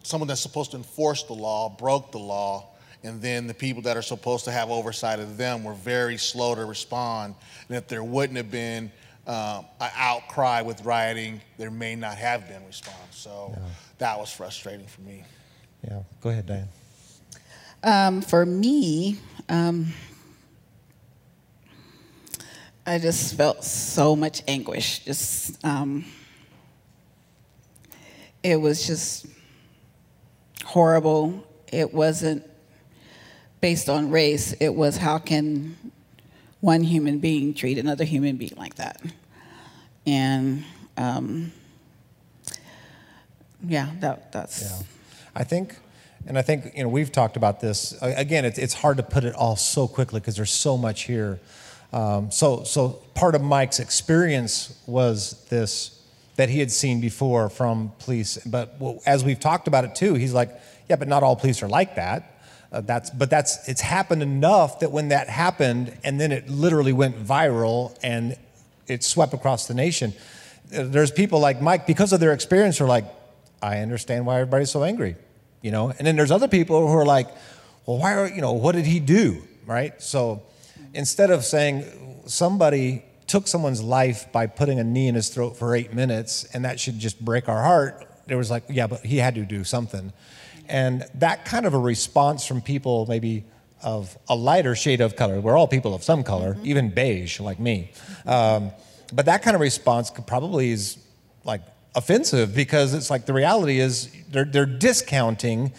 someone 0.03 0.27
that's 0.27 0.41
supposed 0.41 0.71
to 0.71 0.77
enforce 0.77 1.23
the 1.23 1.33
law 1.33 1.69
broke 1.69 2.11
the 2.11 2.19
law 2.19 2.69
and 3.03 3.21
then 3.21 3.47
the 3.47 3.53
people 3.53 3.81
that 3.83 3.95
are 3.95 4.01
supposed 4.01 4.45
to 4.45 4.51
have 4.51 4.69
oversight 4.69 5.19
of 5.19 5.37
them 5.37 5.63
were 5.63 5.73
very 5.73 6.17
slow 6.17 6.53
to 6.55 6.65
respond. 6.65 7.35
And 7.67 7.77
if 7.77 7.87
there 7.87 8.03
wouldn't 8.03 8.37
have 8.37 8.51
been 8.51 8.91
um, 9.25 9.65
an 9.79 9.91
outcry 9.95 10.61
with 10.61 10.83
rioting, 10.83 11.41
there 11.57 11.71
may 11.71 11.95
not 11.95 12.17
have 12.17 12.47
been 12.47 12.65
response. 12.65 12.97
So 13.11 13.53
yeah. 13.53 13.63
that 13.99 14.19
was 14.19 14.31
frustrating 14.31 14.87
for 14.87 15.01
me. 15.01 15.23
Yeah, 15.83 16.01
go 16.19 16.29
ahead, 16.29 16.45
Diane. 16.45 16.67
Um, 17.83 18.21
for 18.21 18.45
me, 18.45 19.17
um, 19.47 19.93
I 22.89 22.97
just 22.97 23.35
felt 23.35 23.63
so 23.63 24.15
much 24.15 24.41
anguish. 24.47 25.05
Just 25.05 25.63
um, 25.63 26.05
it 28.41 28.55
was 28.55 28.87
just 28.87 29.27
horrible. 30.65 31.47
It 31.71 31.93
wasn't 31.93 32.49
based 33.61 33.89
on 33.89 34.09
race, 34.09 34.53
it 34.53 34.73
was 34.73 34.97
how 34.97 35.19
can 35.19 35.77
one 36.61 36.81
human 36.81 37.19
being 37.19 37.53
treat 37.53 37.77
another 37.77 38.05
human 38.05 38.37
being 38.37 38.55
like 38.57 38.73
that? 38.75 38.99
And 40.07 40.63
um, 40.97 41.51
yeah, 43.67 43.91
that, 43.99 44.31
that's. 44.31 44.63
Yeah. 44.63 44.87
I 45.35 45.43
think, 45.43 45.75
and 46.25 46.39
I 46.39 46.41
think, 46.41 46.75
you 46.75 46.81
know, 46.81 46.89
we've 46.89 47.11
talked 47.11 47.37
about 47.37 47.59
this. 47.59 47.95
Again, 48.01 48.45
it's, 48.45 48.57
it's 48.57 48.73
hard 48.73 48.97
to 48.97 49.03
put 49.03 49.25
it 49.25 49.35
all 49.35 49.57
so 49.57 49.87
quickly 49.87 50.19
because 50.19 50.37
there's 50.37 50.49
so 50.49 50.75
much 50.75 51.03
here. 51.03 51.39
Um, 51.91 52.31
so, 52.31 52.63
so 52.63 53.01
part 53.15 53.35
of 53.35 53.41
Mike's 53.41 53.79
experience 53.79 54.79
was 54.85 55.45
this 55.49 55.99
that 56.35 56.49
he 56.49 56.59
had 56.59 56.71
seen 56.71 57.01
before 57.01 57.49
from 57.49 57.91
police. 57.99 58.37
But 58.45 58.81
as 59.05 59.25
we've 59.25 59.39
talked 59.39 59.67
about 59.67 59.83
it 59.83 59.93
too, 59.93 60.13
he's 60.13 60.33
like, 60.33 60.51
yeah, 60.87 60.95
but 60.95 61.09
not 61.09 61.21
all 61.21 61.35
police 61.35 61.61
are 61.61 61.67
like 61.67 61.95
that. 61.95 62.39
Uh, 62.71 62.79
that's, 62.79 63.09
but 63.09 63.29
that's, 63.29 63.67
it's 63.67 63.81
happened 63.81 64.23
enough 64.23 64.79
that 64.79 64.89
when 64.89 65.09
that 65.09 65.27
happened 65.27 65.91
and 66.01 66.17
then 66.17 66.31
it 66.31 66.47
literally 66.47 66.93
went 66.93 67.21
viral 67.21 67.97
and 68.03 68.37
it 68.87 69.03
swept 69.03 69.33
across 69.33 69.67
the 69.67 69.73
nation, 69.73 70.13
uh, 70.73 70.83
there's 70.83 71.11
people 71.11 71.41
like 71.41 71.61
Mike, 71.61 71.85
because 71.85 72.13
of 72.13 72.21
their 72.21 72.31
experience, 72.31 72.79
are 72.79 72.87
like, 72.87 73.05
I 73.61 73.79
understand 73.79 74.25
why 74.25 74.35
everybody's 74.35 74.71
so 74.71 74.83
angry, 74.83 75.17
you 75.61 75.71
know? 75.71 75.89
And 75.89 76.07
then 76.07 76.15
there's 76.15 76.31
other 76.31 76.47
people 76.47 76.87
who 76.87 76.93
are 76.93 77.05
like, 77.05 77.27
well, 77.85 77.97
why 77.97 78.13
are, 78.13 78.27
you 78.29 78.39
know, 78.39 78.53
what 78.53 78.75
did 78.75 78.85
he 78.85 79.01
do, 79.01 79.43
right? 79.65 79.99
So 80.01 80.43
instead 80.93 81.31
of 81.31 81.43
saying 81.43 82.23
somebody 82.25 83.03
took 83.27 83.47
someone's 83.47 83.81
life 83.81 84.31
by 84.31 84.47
putting 84.47 84.79
a 84.79 84.83
knee 84.83 85.07
in 85.07 85.15
his 85.15 85.29
throat 85.29 85.55
for 85.55 85.75
eight 85.75 85.93
minutes 85.93 86.45
and 86.53 86.65
that 86.65 86.79
should 86.79 86.97
just 86.97 87.23
break 87.23 87.47
our 87.47 87.61
heart, 87.61 88.05
there 88.25 88.37
was 88.37 88.49
like, 88.49 88.63
yeah, 88.69 88.87
but 88.87 89.01
he 89.01 89.17
had 89.17 89.35
to 89.35 89.45
do 89.45 89.63
something. 89.63 90.11
And 90.67 91.05
that 91.15 91.45
kind 91.45 91.65
of 91.65 91.73
a 91.73 91.79
response 91.79 92.45
from 92.45 92.61
people, 92.61 93.05
maybe 93.07 93.45
of 93.83 94.17
a 94.27 94.35
lighter 94.35 94.75
shade 94.75 95.01
of 95.01 95.15
color, 95.15 95.39
we're 95.39 95.57
all 95.57 95.67
people 95.67 95.93
of 95.95 96.03
some 96.03 96.23
color, 96.23 96.53
mm-hmm. 96.53 96.65
even 96.65 96.89
beige 96.89 97.39
like 97.39 97.59
me. 97.59 97.91
Um, 98.25 98.71
but 99.13 99.25
that 99.25 99.41
kind 99.41 99.55
of 99.55 99.61
response 99.61 100.09
could 100.09 100.27
probably 100.27 100.71
is 100.71 100.97
like 101.43 101.61
offensive 101.95 102.53
because 102.55 102.93
it's 102.93 103.09
like 103.09 103.25
the 103.25 103.33
reality 103.33 103.79
is 103.79 104.11
they're, 104.29 104.45
they're 104.45 104.65
discounting 104.65 105.71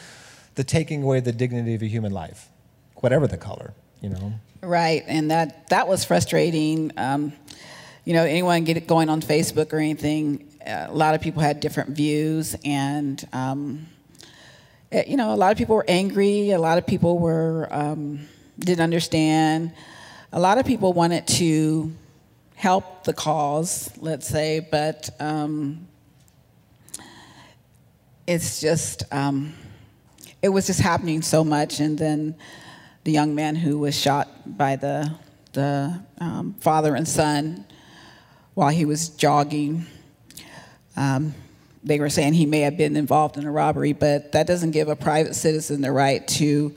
the 0.57 0.65
taking 0.65 1.03
away 1.03 1.21
the 1.21 1.33
dignity 1.33 1.75
of 1.75 1.83
a 1.83 1.87
human 1.87 2.13
life, 2.13 2.49
whatever 2.97 3.27
the 3.27 3.37
color, 3.37 3.75
you 4.01 4.09
know. 4.09 4.33
Right, 4.63 5.05
and 5.07 5.31
that 5.31 5.69
that 5.71 5.89
was 5.89 6.05
frustrating. 6.05 6.93
Um, 6.97 7.33
you 8.05 8.13
know, 8.13 8.25
anyone 8.25 8.65
get 8.65 8.77
it 8.77 8.87
going 8.87 9.09
on 9.09 9.23
Facebook 9.23 9.73
or 9.73 9.79
anything, 9.79 10.49
a 10.67 10.93
lot 10.93 11.15
of 11.15 11.21
people 11.21 11.43
had 11.43 11.61
different 11.61 11.91
views, 11.91 12.57
and 12.65 13.27
um, 13.33 13.87
Eh, 14.93 15.05
you 15.07 15.17
know, 15.17 15.33
a 15.33 15.37
lot 15.37 15.53
of 15.53 15.59
people 15.59 15.77
were 15.77 15.85
angry. 15.87 16.51
A 16.51 16.59
lot 16.59 16.77
of 16.77 16.87
people 16.87 17.19
were 17.19 17.69
um, 17.71 18.21
didn't 18.59 18.83
understand. 18.83 19.73
A 20.33 20.41
lot 20.41 20.59
of 20.59 20.67
people 20.67 20.93
wanted 20.93 21.27
to 21.29 21.93
help 22.57 23.05
the 23.05 23.13
cause, 23.13 23.91
let's 23.99 24.27
say, 24.27 24.67
but 24.71 25.09
um, 25.21 25.87
it's 28.27 28.61
just 28.61 29.05
um, 29.13 29.55
it 30.43 30.49
was 30.49 30.67
just 30.67 30.81
happening 30.81 31.23
so 31.23 31.45
much. 31.45 31.79
And 31.79 31.97
then 31.97 32.35
the 33.05 33.13
young 33.13 33.35
man 33.35 33.57
who 33.57 33.79
was 33.79 33.99
shot 33.99 34.29
by 34.47 34.77
the 34.77 35.11
the 35.53 36.01
um, 36.19 36.55
father 36.61 36.95
and 36.95 37.09
son 37.09 37.65
while 38.55 38.69
he 38.69 38.85
was 38.85 39.09
jogging. 39.09 39.87
Um, 40.97 41.35
they 41.83 41.99
were 41.99 42.11
saying 42.11 42.35
he 42.35 42.47
may 42.47 42.61
have 42.61 42.77
been 42.77 42.97
involved 42.97 43.37
in 43.37 43.47
a 43.47 43.51
robbery, 43.51 43.93
but 43.93 44.33
that 44.33 44.47
doesn't 44.47 44.73
give 44.73 44.89
a 44.89 44.97
private 44.97 45.35
citizen 45.35 45.81
the 45.81 45.91
right 45.91 46.27
to 46.29 46.75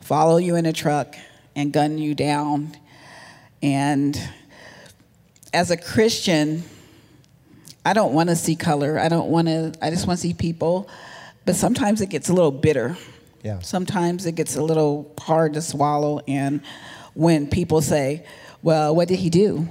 follow 0.00 0.38
you 0.38 0.56
in 0.56 0.66
a 0.66 0.72
truck 0.72 1.14
and 1.54 1.72
gun 1.72 1.98
you 1.98 2.14
down. 2.14 2.76
And 3.62 4.18
as 5.52 5.70
a 5.70 5.76
Christian, 5.76 6.62
I 7.84 7.92
don't 7.92 8.14
want 8.14 8.30
to 8.30 8.36
see 8.36 8.56
color. 8.56 8.98
I 8.98 9.08
don't 9.08 9.28
want 9.28 9.48
to, 9.48 9.74
I 9.82 9.90
just 9.90 10.06
want 10.06 10.18
to 10.18 10.22
see 10.22 10.34
people. 10.34 10.88
But 11.44 11.54
sometimes 11.54 12.00
it 12.00 12.08
gets 12.08 12.28
a 12.28 12.32
little 12.32 12.50
bitter. 12.50 12.96
Yeah. 13.46 13.60
Sometimes 13.60 14.26
it 14.26 14.34
gets 14.34 14.56
a 14.56 14.62
little 14.62 15.14
hard 15.20 15.54
to 15.54 15.62
swallow. 15.62 16.20
And 16.26 16.62
when 17.14 17.48
people 17.48 17.80
say, 17.80 18.26
well, 18.60 18.92
what 18.92 19.06
did 19.06 19.20
he 19.20 19.30
do? 19.30 19.68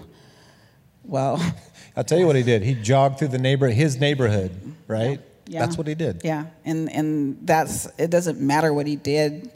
Well, 1.03 1.41
I'll 1.97 2.05
tell 2.05 2.17
you 2.17 2.25
what 2.25 2.37
he 2.37 2.43
did. 2.43 2.63
He 2.63 2.73
jogged 2.73 3.19
through 3.19 3.27
the 3.29 3.37
neighbor, 3.37 3.67
his 3.67 3.99
neighborhood, 3.99 4.51
right? 4.87 5.19
Yeah. 5.45 5.59
That's 5.59 5.77
what 5.77 5.87
he 5.87 5.95
did. 5.95 6.21
Yeah, 6.23 6.45
and 6.63 6.91
and 6.91 7.37
that's 7.45 7.87
it. 7.97 8.09
Doesn't 8.09 8.39
matter 8.39 8.73
what 8.73 8.87
he 8.87 8.95
did. 8.95 9.51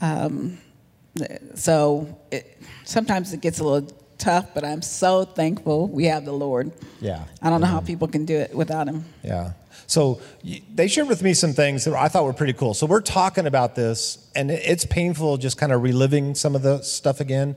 Um, 0.00 0.58
so 1.54 2.18
it, 2.30 2.62
sometimes 2.84 3.32
it 3.32 3.40
gets 3.40 3.58
a 3.58 3.64
little 3.64 3.94
tough, 4.22 4.54
but 4.54 4.64
I'm 4.64 4.82
so 4.82 5.24
thankful 5.24 5.88
we 5.88 6.04
have 6.04 6.24
the 6.24 6.32
Lord. 6.32 6.72
Yeah. 7.00 7.24
I 7.42 7.50
don't 7.50 7.60
know 7.60 7.66
how 7.66 7.80
people 7.80 8.08
can 8.08 8.24
do 8.24 8.36
it 8.36 8.54
without 8.54 8.86
Him. 8.86 9.04
Yeah. 9.22 9.52
So 9.86 10.20
they 10.74 10.88
shared 10.88 11.08
with 11.08 11.22
me 11.22 11.34
some 11.34 11.52
things 11.52 11.84
that 11.84 11.94
I 11.94 12.08
thought 12.08 12.24
were 12.24 12.32
pretty 12.32 12.52
cool. 12.52 12.72
So 12.72 12.86
we're 12.86 13.00
talking 13.00 13.46
about 13.46 13.74
this, 13.74 14.30
and 14.34 14.50
it's 14.50 14.86
painful 14.86 15.36
just 15.36 15.58
kind 15.58 15.72
of 15.72 15.82
reliving 15.82 16.34
some 16.34 16.54
of 16.54 16.62
the 16.62 16.82
stuff 16.82 17.20
again. 17.20 17.56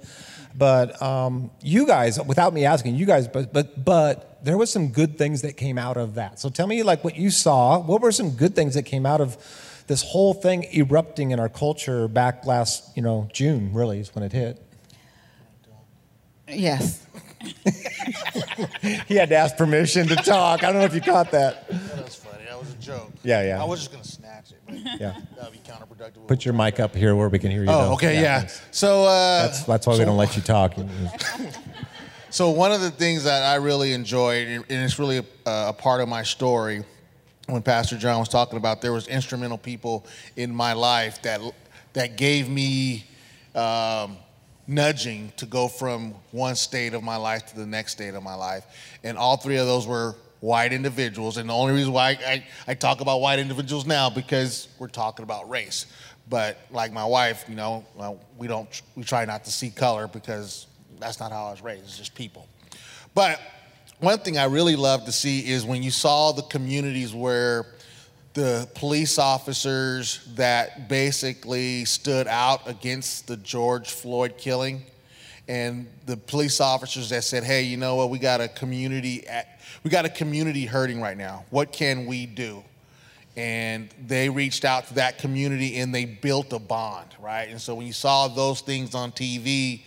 But 0.57 1.01
um, 1.01 1.51
you 1.61 1.85
guys, 1.85 2.19
without 2.21 2.53
me 2.53 2.65
asking, 2.65 2.95
you 2.95 3.05
guys, 3.05 3.27
but 3.27 3.53
but 3.53 3.83
but 3.85 4.43
there 4.43 4.57
was 4.57 4.71
some 4.71 4.89
good 4.89 5.17
things 5.17 5.43
that 5.43 5.55
came 5.57 5.77
out 5.77 5.97
of 5.97 6.15
that. 6.15 6.39
So 6.39 6.49
tell 6.49 6.67
me, 6.67 6.81
like 6.83 7.03
what 7.03 7.15
you 7.15 7.29
saw. 7.29 7.79
What 7.79 8.01
were 8.01 8.11
some 8.11 8.31
good 8.31 8.55
things 8.55 8.73
that 8.73 8.83
came 8.83 9.05
out 9.05 9.21
of 9.21 9.37
this 9.87 10.01
whole 10.01 10.33
thing 10.33 10.65
erupting 10.73 11.31
in 11.31 11.39
our 11.39 11.49
culture 11.49 12.07
back 12.07 12.45
last, 12.45 12.95
you 12.95 13.03
know, 13.03 13.29
June? 13.33 13.71
Really 13.73 13.99
is 13.99 14.15
when 14.15 14.23
it 14.23 14.31
hit. 14.31 14.64
Yes. 16.47 17.05
he 19.05 19.15
had 19.15 19.29
to 19.29 19.35
ask 19.35 19.55
permission 19.57 20.07
to 20.07 20.15
talk. 20.15 20.63
I 20.63 20.71
don't 20.71 20.79
know 20.79 20.85
if 20.85 20.95
you 20.95 21.01
caught 21.01 21.31
that. 21.31 21.67
That 21.69 22.03
was 22.03 22.15
funny. 22.15 22.43
That 22.45 22.59
was 22.59 22.71
a 22.71 22.77
joke. 22.77 23.11
Yeah, 23.23 23.43
yeah. 23.43 23.61
I 23.61 23.65
was 23.65 23.79
just 23.79 23.91
gonna 23.91 24.03
snatch 24.03 24.51
it. 24.51 24.61
But 24.65 24.75
Yeah. 24.99 25.19
That'd 25.37 25.53
be 25.53 25.59
counterproductive. 25.59 26.27
Put 26.27 26.45
your 26.45 26.53
mic 26.53 26.79
up 26.79 26.95
here 26.95 27.15
where 27.15 27.29
we 27.29 27.39
can 27.39 27.51
hear 27.51 27.63
you. 27.63 27.69
Oh, 27.69 27.87
though. 27.89 27.93
okay, 27.93 28.21
yeah. 28.21 28.39
thanks. 28.39 28.61
So 28.71 29.03
uh, 29.05 29.43
That's 29.43 29.63
that's 29.63 29.87
why 29.87 29.97
we 29.97 30.05
don't 30.05 30.17
let 30.17 30.35
you 30.35 30.41
talk. 30.41 30.75
So 32.35 32.49
one 32.49 32.73
of 32.73 32.81
the 32.81 32.91
things 32.91 33.23
that 33.23 33.43
I 33.43 33.55
really 33.55 33.93
enjoyed, 33.93 34.45
and 34.49 34.65
it's 34.67 34.99
really 34.99 35.19
a, 35.19 35.25
a 35.45 35.71
part 35.71 36.01
of 36.01 36.09
my 36.09 36.21
story, 36.23 36.83
when 37.47 37.61
Pastor 37.61 37.97
John 37.97 38.19
was 38.19 38.27
talking 38.27 38.57
about, 38.57 38.81
there 38.81 38.91
was 38.91 39.07
instrumental 39.07 39.57
people 39.57 40.05
in 40.35 40.53
my 40.53 40.73
life 40.73 41.21
that 41.21 41.39
that 41.93 42.17
gave 42.17 42.49
me 42.49 43.05
um, 43.55 44.17
nudging 44.67 45.31
to 45.37 45.45
go 45.45 45.67
from 45.67 46.15
one 46.31 46.55
state 46.55 46.93
of 46.93 47.03
my 47.03 47.17
life 47.17 47.45
to 47.47 47.55
the 47.55 47.65
next 47.65 47.93
state 47.93 48.13
of 48.13 48.23
my 48.23 48.35
life, 48.35 48.65
and 49.03 49.17
all 49.17 49.37
three 49.37 49.57
of 49.57 49.65
those 49.65 49.87
were 49.87 50.15
white 50.39 50.73
individuals. 50.73 51.37
And 51.37 51.49
the 51.49 51.53
only 51.53 51.73
reason 51.73 51.91
why 51.93 52.09
I, 52.09 52.31
I, 52.31 52.45
I 52.69 52.73
talk 52.75 53.01
about 53.01 53.21
white 53.21 53.39
individuals 53.39 53.85
now 53.85 54.09
because 54.09 54.67
we're 54.79 54.87
talking 54.87 55.23
about 55.23 55.49
race. 55.49 55.85
But 56.29 56.57
like 56.71 56.91
my 56.91 57.05
wife, 57.05 57.45
you 57.47 57.55
know, 57.55 57.85
well, 57.95 58.19
we 58.37 58.47
don't 58.47 58.81
we 58.95 59.03
try 59.03 59.25
not 59.25 59.45
to 59.45 59.51
see 59.51 59.69
color 59.69 60.07
because 60.07 60.67
that's 60.99 61.19
not 61.19 61.31
how 61.31 61.47
I 61.47 61.51
was 61.51 61.61
raised. 61.61 61.83
It's 61.83 61.97
just 61.97 62.15
people. 62.15 62.47
But 63.13 63.39
one 63.99 64.19
thing 64.19 64.37
I 64.37 64.45
really 64.45 64.75
love 64.75 65.05
to 65.05 65.11
see 65.11 65.47
is 65.47 65.65
when 65.65 65.83
you 65.83 65.91
saw 65.91 66.31
the 66.31 66.41
communities 66.43 67.13
where 67.13 67.65
the 68.35 68.67
police 68.75 69.17
officers 69.17 70.19
that 70.35 70.89
basically 70.89 71.85
stood 71.85 72.27
out 72.27 72.67
against 72.67 73.27
the 73.27 73.37
George 73.37 73.89
Floyd 73.89 74.37
killing 74.37 74.83
and 75.47 75.87
the 76.05 76.17
police 76.17 76.59
officers 76.59 77.09
that 77.09 77.23
said, 77.23 77.45
"Hey, 77.45 77.63
you 77.63 77.77
know 77.77 77.95
what? 77.95 78.09
We 78.09 78.19
got 78.19 78.41
a 78.41 78.49
community 78.49 79.25
at, 79.25 79.61
we 79.83 79.89
got 79.89 80.03
a 80.03 80.09
community 80.09 80.65
hurting 80.65 80.99
right 80.99 81.17
now. 81.17 81.45
What 81.49 81.71
can 81.71 82.05
we 82.07 82.25
do?" 82.25 82.61
And 83.37 83.89
they 84.05 84.29
reached 84.29 84.65
out 84.65 84.87
to 84.87 84.95
that 84.95 85.17
community 85.17 85.77
and 85.77 85.95
they 85.95 86.03
built 86.03 86.51
a 86.51 86.59
bond, 86.59 87.07
right? 87.21 87.47
And 87.47 87.59
so 87.61 87.73
when 87.73 87.87
you 87.87 87.93
saw 87.93 88.27
those 88.27 88.59
things 88.61 88.95
on 88.95 89.11
TV, 89.13 89.81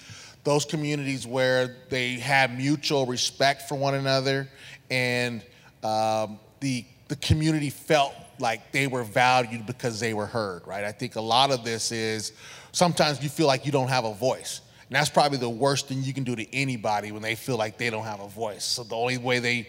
those 0.44 0.64
communities 0.64 1.26
where 1.26 1.76
they 1.90 2.14
had 2.14 2.56
mutual 2.56 3.04
respect 3.04 3.68
for 3.68 3.74
one 3.74 3.94
another 3.94 4.48
and 4.90 5.42
um, 5.82 6.38
the, 6.60 6.84
the 7.08 7.16
community 7.16 7.70
felt 7.70 8.14
like 8.40 8.72
they 8.72 8.86
were 8.86 9.04
valued 9.04 9.66
because 9.66 10.00
they 10.00 10.14
were 10.14 10.26
heard, 10.26 10.66
right? 10.66 10.84
I 10.84 10.92
think 10.92 11.16
a 11.16 11.20
lot 11.20 11.50
of 11.50 11.64
this 11.64 11.92
is 11.92 12.32
sometimes 12.72 13.22
you 13.22 13.28
feel 13.28 13.46
like 13.46 13.66
you 13.66 13.72
don't 13.72 13.88
have 13.88 14.04
a 14.04 14.14
voice. 14.14 14.60
And 14.88 14.96
that's 14.96 15.10
probably 15.10 15.38
the 15.38 15.50
worst 15.50 15.88
thing 15.88 16.02
you 16.02 16.14
can 16.14 16.24
do 16.24 16.34
to 16.34 16.54
anybody 16.54 17.12
when 17.12 17.22
they 17.22 17.34
feel 17.34 17.56
like 17.56 17.76
they 17.76 17.90
don't 17.90 18.04
have 18.04 18.20
a 18.20 18.28
voice. 18.28 18.64
So 18.64 18.84
the 18.84 18.96
only 18.96 19.18
way 19.18 19.38
they 19.38 19.68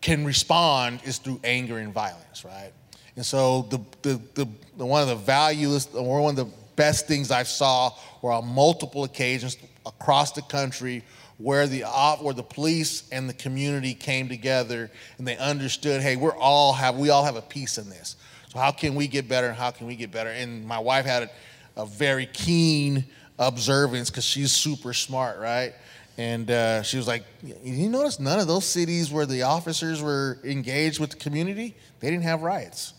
can 0.00 0.24
respond 0.24 1.00
is 1.04 1.18
through 1.18 1.40
anger 1.42 1.78
and 1.78 1.92
violence, 1.92 2.44
right? 2.44 2.72
And 3.16 3.24
so 3.24 3.62
the, 3.62 3.78
the, 4.02 4.20
the, 4.34 4.48
the 4.76 4.86
one 4.86 5.02
of 5.02 5.08
the 5.08 5.14
values, 5.14 5.88
or 5.94 6.22
one 6.22 6.38
of 6.38 6.48
the 6.48 6.52
best 6.76 7.06
things 7.06 7.30
I 7.30 7.44
saw 7.44 7.92
were 8.20 8.32
on 8.32 8.46
multiple 8.46 9.04
occasions 9.04 9.56
across 9.86 10.32
the 10.32 10.42
country 10.42 11.02
where 11.42 11.66
the 11.66 11.82
where 12.20 12.34
the 12.34 12.42
police 12.42 13.08
and 13.10 13.28
the 13.28 13.34
community 13.34 13.94
came 13.94 14.28
together 14.28 14.90
and 15.18 15.26
they 15.26 15.36
understood, 15.36 16.00
hey, 16.00 16.16
we're 16.16 16.36
all 16.36 16.72
have 16.72 16.96
we 16.96 17.10
all 17.10 17.24
have 17.24 17.36
a 17.36 17.42
piece 17.42 17.78
in 17.78 17.90
this. 17.90 18.16
So 18.48 18.58
how 18.58 18.70
can 18.70 18.94
we 18.94 19.08
get 19.08 19.28
better? 19.28 19.52
How 19.52 19.70
can 19.70 19.86
we 19.86 19.96
get 19.96 20.12
better? 20.12 20.30
And 20.30 20.66
my 20.66 20.78
wife 20.78 21.04
had 21.04 21.24
a, 21.24 21.82
a 21.82 21.86
very 21.86 22.26
keen 22.26 23.04
observance 23.38 24.10
because 24.10 24.24
she's 24.24 24.52
super 24.52 24.92
smart, 24.92 25.38
right? 25.38 25.72
And 26.18 26.50
uh, 26.50 26.82
she 26.82 26.98
was 26.98 27.08
like, 27.08 27.24
"You 27.42 27.88
notice 27.88 28.20
none 28.20 28.38
of 28.38 28.46
those 28.46 28.66
cities 28.66 29.10
where 29.10 29.26
the 29.26 29.42
officers 29.42 30.02
were 30.02 30.38
engaged 30.44 31.00
with 31.00 31.10
the 31.10 31.16
community, 31.16 31.74
they 32.00 32.10
didn't 32.10 32.24
have 32.24 32.42
riots, 32.42 32.92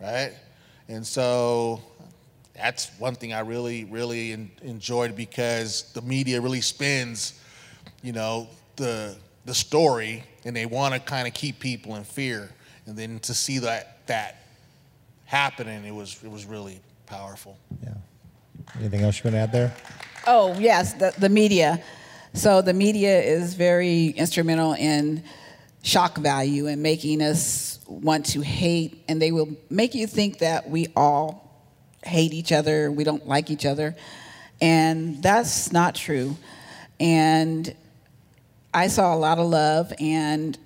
right?" 0.00 0.32
And 0.88 1.04
so 1.06 1.80
that's 2.54 2.90
one 2.98 3.14
thing 3.14 3.32
I 3.32 3.40
really, 3.40 3.84
really 3.84 4.32
enjoyed 4.62 5.16
because 5.16 5.90
the 5.94 6.02
media 6.02 6.40
really 6.40 6.60
spins, 6.60 7.40
you 8.02 8.12
know, 8.12 8.48
the 8.76 9.16
the 9.44 9.54
story, 9.54 10.24
and 10.44 10.54
they 10.54 10.66
want 10.66 10.94
to 10.94 11.00
kind 11.00 11.26
of 11.28 11.34
keep 11.34 11.60
people 11.60 11.96
in 11.96 12.04
fear, 12.04 12.50
and 12.86 12.96
then 12.96 13.18
to 13.20 13.34
see 13.34 13.58
that 13.58 14.06
that 14.06 14.42
happening, 15.24 15.84
it 15.84 15.94
was 15.94 16.22
it 16.22 16.30
was 16.30 16.44
really 16.44 16.80
powerful. 17.06 17.58
Yeah. 17.82 17.94
Anything 18.78 19.02
else 19.02 19.18
you 19.18 19.30
want 19.30 19.34
to 19.34 19.40
add 19.40 19.52
there? 19.52 19.74
Oh, 20.26 20.58
yes, 20.58 20.94
the, 20.94 21.14
the 21.18 21.28
media. 21.28 21.82
So 22.34 22.60
the 22.60 22.74
media 22.74 23.20
is 23.22 23.54
very 23.54 24.08
instrumental 24.08 24.74
in 24.74 25.22
shock 25.82 26.18
value 26.18 26.66
and 26.66 26.82
making 26.82 27.22
us 27.22 27.78
want 27.86 28.26
to 28.26 28.40
hate, 28.40 29.04
and 29.08 29.22
they 29.22 29.30
will 29.30 29.56
make 29.70 29.94
you 29.94 30.06
think 30.06 30.38
that 30.38 30.68
we 30.68 30.88
all 30.96 31.46
hate 32.02 32.32
each 32.32 32.52
other, 32.52 32.90
we 32.90 33.04
don't 33.04 33.26
like 33.26 33.50
each 33.50 33.64
other. 33.64 33.94
And 34.60 35.22
that's 35.22 35.72
not 35.72 35.94
true. 35.94 36.36
And 36.98 37.74
I 38.72 38.88
saw 38.88 39.14
a 39.14 39.16
lot 39.16 39.38
of 39.38 39.46
love, 39.46 39.92
and 40.00 40.58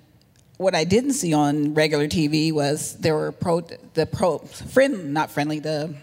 what 0.57 0.75
I 0.75 0.83
didn't 0.83 1.13
see 1.13 1.33
on 1.33 1.73
regular 1.73 2.07
TV 2.07 2.51
was 2.51 2.95
there 2.97 3.15
were 3.15 3.31
pro, 3.31 3.61
the 3.93 4.05
pro, 4.05 4.37
friend, 4.37 5.13
not 5.13 5.31
friendly, 5.31 5.59
the 5.59 5.95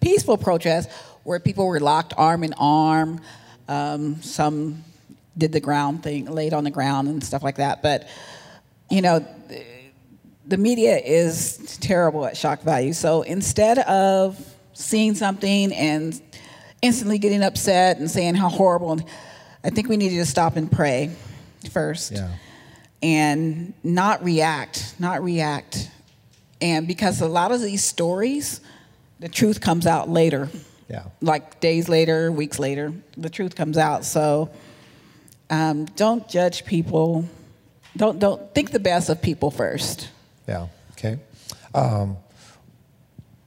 peaceful 0.00 0.36
protests 0.36 0.92
where 1.24 1.40
people 1.40 1.66
were 1.66 1.80
locked 1.80 2.12
arm 2.16 2.44
in 2.44 2.52
arm. 2.54 3.20
Um, 3.68 4.20
some 4.22 4.84
did 5.36 5.52
the 5.52 5.60
ground 5.60 6.02
thing, 6.02 6.26
laid 6.26 6.52
on 6.52 6.64
the 6.64 6.70
ground 6.70 7.08
and 7.08 7.22
stuff 7.22 7.42
like 7.42 7.56
that. 7.56 7.82
But, 7.82 8.08
you 8.90 9.00
know, 9.00 9.26
the 10.46 10.56
media 10.56 10.98
is 10.98 11.78
terrible 11.80 12.26
at 12.26 12.36
shock 12.36 12.62
value. 12.62 12.92
So 12.92 13.22
instead 13.22 13.78
of 13.80 14.38
seeing 14.72 15.14
something 15.14 15.72
and 15.72 16.20
instantly 16.82 17.18
getting 17.18 17.42
upset 17.42 17.98
and 17.98 18.10
saying 18.10 18.34
how 18.34 18.48
horrible, 18.48 19.00
I 19.68 19.70
think 19.70 19.90
we 19.90 19.98
need 19.98 20.16
to 20.16 20.24
stop 20.24 20.56
and 20.56 20.72
pray 20.72 21.10
first. 21.70 22.12
Yeah. 22.12 22.30
And 23.02 23.74
not 23.84 24.24
react, 24.24 24.94
not 24.98 25.22
react. 25.22 25.90
And 26.62 26.88
because 26.88 27.20
a 27.20 27.28
lot 27.28 27.52
of 27.52 27.60
these 27.60 27.84
stories, 27.84 28.62
the 29.20 29.28
truth 29.28 29.60
comes 29.60 29.86
out 29.86 30.08
later. 30.08 30.48
Yeah. 30.88 31.04
Like 31.20 31.60
days 31.60 31.86
later, 31.86 32.32
weeks 32.32 32.58
later, 32.58 32.94
the 33.18 33.28
truth 33.28 33.54
comes 33.54 33.76
out. 33.76 34.06
So 34.06 34.48
um, 35.50 35.84
don't 35.84 36.26
judge 36.30 36.64
people. 36.64 37.28
Don't 37.94 38.18
don't 38.18 38.54
think 38.54 38.70
the 38.70 38.80
best 38.80 39.10
of 39.10 39.20
people 39.20 39.50
first. 39.50 40.08
Yeah. 40.48 40.68
Okay. 40.92 41.18
Um, 41.74 42.16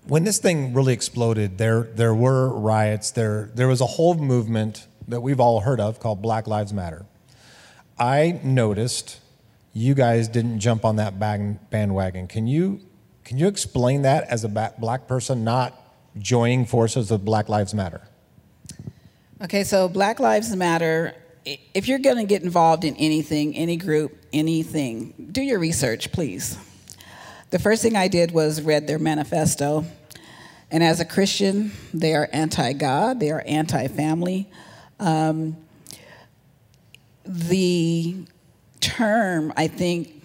when 0.06 0.24
this 0.24 0.38
thing 0.38 0.76
really 0.76 0.94
exploded, 0.94 1.58
there 1.58 1.82
there 1.82 2.14
were 2.14 2.48
riots. 2.48 3.10
There 3.10 3.50
there 3.56 3.68
was 3.68 3.82
a 3.82 3.88
whole 3.88 4.14
movement 4.14 4.86
that 5.12 5.22
we've 5.22 5.40
all 5.40 5.60
heard 5.60 5.80
of 5.80 6.00
called 6.00 6.22
Black 6.22 6.48
Lives 6.48 6.74
Matter. 6.74 7.06
I 8.00 8.40
noticed 8.44 9.20
you 9.74 9.94
guys 9.94 10.28
didn't 10.28 10.60
jump 10.60 10.84
on 10.86 10.96
that 10.96 11.20
bandwagon. 11.20 12.28
Can 12.28 12.48
you 12.48 12.82
can 13.24 13.38
you 13.38 13.48
explain 13.48 14.02
that 14.02 14.24
as 14.26 14.44
a 14.44 14.50
black 14.50 15.08
person 15.08 15.44
not 15.44 15.80
joining 16.18 16.66
forces 16.66 17.12
with 17.12 17.24
Black 17.24 17.48
Lives 17.50 17.74
Matter? 17.74 18.02
Okay, 19.42 19.64
so 19.64 19.88
Black 19.88 20.20
Lives 20.20 20.56
Matter. 20.56 21.14
If 21.46 21.88
you're 21.88 22.00
going 22.00 22.18
to 22.18 22.24
get 22.24 22.44
involved 22.44 22.84
in 22.84 22.96
anything, 22.98 23.56
any 23.56 23.78
group, 23.78 24.18
anything, 24.34 25.30
do 25.32 25.42
your 25.42 25.60
research, 25.60 26.12
please. 26.12 26.58
The 27.52 27.60
first 27.60 27.82
thing 27.82 27.96
I 27.96 28.08
did 28.08 28.32
was 28.32 28.62
read 28.62 28.88
their 28.88 29.00
manifesto. 29.00 29.86
And 30.72 30.84
as 30.84 31.00
a 31.00 31.06
Christian, 31.06 31.72
they 31.94 32.16
are 32.16 32.30
anti 32.32 32.74
God, 32.74 33.20
they 33.20 33.30
are 33.30 33.44
anti 33.46 33.88
family. 33.88 34.50
Um, 35.02 35.58
the 37.26 38.16
term, 38.80 39.54
I 39.58 39.68
think, 39.68 40.24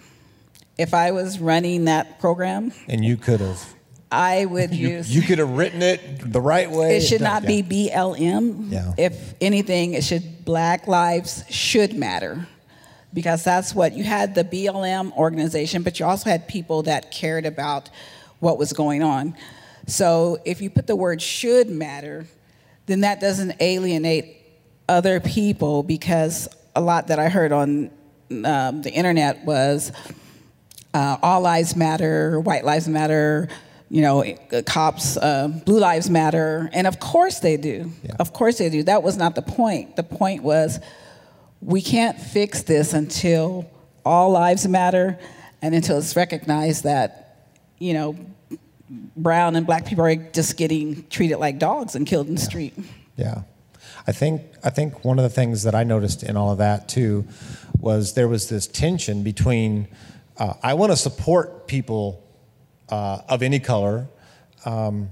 if 0.77 0.93
I 0.93 1.11
was 1.11 1.39
running 1.39 1.85
that 1.85 2.19
program, 2.19 2.71
And 2.87 3.03
you 3.03 3.17
could 3.17 3.39
have 3.39 3.73
I 4.11 4.45
would 4.45 4.73
you, 4.73 4.89
use. 4.89 5.13
you 5.13 5.21
could 5.21 5.39
have 5.39 5.49
written 5.49 5.81
it 5.81 6.31
the 6.31 6.39
right 6.39 6.69
way. 6.71 6.97
It 6.97 7.01
should 7.01 7.19
not 7.21 7.43
Yeah. 7.43 7.61
be 7.61 7.89
BLM. 7.89 8.71
Yeah. 8.71 8.93
If 8.97 9.33
anything, 9.41 9.95
it 9.95 10.03
should 10.03 10.45
Black 10.45 10.87
Lives 10.87 11.43
should 11.49 11.93
matter, 11.93 12.47
because 13.13 13.43
that's 13.43 13.75
what 13.75 13.93
you 13.93 14.03
had 14.03 14.33
the 14.35 14.43
BLM 14.45 15.11
organization, 15.17 15.81
but 15.83 15.99
you 15.99 16.05
also 16.05 16.29
had 16.29 16.47
people 16.47 16.83
that 16.83 17.11
cared 17.11 17.45
about 17.45 17.89
what 18.39 18.57
was 18.57 18.71
going 18.71 19.01
on. 19.03 19.35
So 19.87 20.37
if 20.45 20.61
you 20.61 20.69
put 20.69 20.87
the 20.87 20.95
word 20.95 21.21
should 21.21 21.69
matter, 21.69 22.27
then 22.85 23.01
that 23.01 23.19
doesn't 23.19 23.55
alienate 23.59 24.36
other 24.87 25.19
people 25.19 25.83
because 25.83 26.47
a 26.75 26.81
lot 26.81 27.07
that 27.07 27.19
I 27.19 27.29
heard 27.29 27.51
on 27.51 27.91
um, 28.43 28.81
the 28.81 28.91
internet 28.91 29.45
was 29.45 29.91
uh, 30.93 31.17
all 31.21 31.41
lives 31.41 31.75
matter, 31.75 32.39
white 32.39 32.65
lives 32.65 32.87
matter, 32.87 33.49
you 33.89 34.01
know, 34.01 34.23
uh, 34.23 34.61
cops, 34.65 35.17
uh, 35.17 35.47
blue 35.47 35.79
lives 35.79 36.09
matter, 36.09 36.69
and 36.73 36.87
of 36.87 36.99
course 36.99 37.39
they 37.39 37.57
do. 37.57 37.91
Yeah. 38.03 38.15
Of 38.19 38.33
course 38.33 38.57
they 38.57 38.69
do. 38.69 38.83
That 38.83 39.03
was 39.03 39.17
not 39.17 39.35
the 39.35 39.41
point. 39.41 39.95
The 39.95 40.03
point 40.03 40.43
was 40.43 40.79
we 41.61 41.81
can't 41.81 42.19
fix 42.19 42.63
this 42.63 42.93
until 42.93 43.69
all 44.05 44.31
lives 44.31 44.67
matter 44.67 45.17
and 45.61 45.73
until 45.73 45.97
it's 45.97 46.15
recognized 46.15 46.83
that 46.83 47.27
you 47.79 47.93
know, 47.93 48.15
brown 49.15 49.55
and 49.55 49.65
black 49.65 49.85
people 49.85 50.05
are 50.05 50.15
just 50.15 50.57
getting 50.57 51.05
treated 51.09 51.37
like 51.37 51.59
dogs 51.59 51.95
and 51.95 52.07
killed 52.07 52.27
in 52.27 52.35
the 52.35 52.41
street. 52.41 52.73
Yeah. 53.15 53.41
I 54.07 54.13
think 54.13 54.41
I 54.63 54.69
think 54.69 55.03
one 55.03 55.19
of 55.19 55.23
the 55.23 55.29
things 55.29 55.63
that 55.63 55.75
I 55.75 55.83
noticed 55.83 56.23
in 56.23 56.37
all 56.37 56.51
of 56.51 56.59
that 56.59 56.87
too 56.87 57.27
was 57.77 58.13
there 58.13 58.29
was 58.29 58.47
this 58.47 58.65
tension 58.65 59.21
between 59.21 59.89
uh, 60.37 60.53
I 60.63 60.75
want 60.75 60.93
to 60.93 60.97
support 60.97 61.67
people 61.67 62.23
uh, 62.89 63.19
of 63.27 63.43
any 63.43 63.59
color, 63.59 64.07
um, 64.65 65.09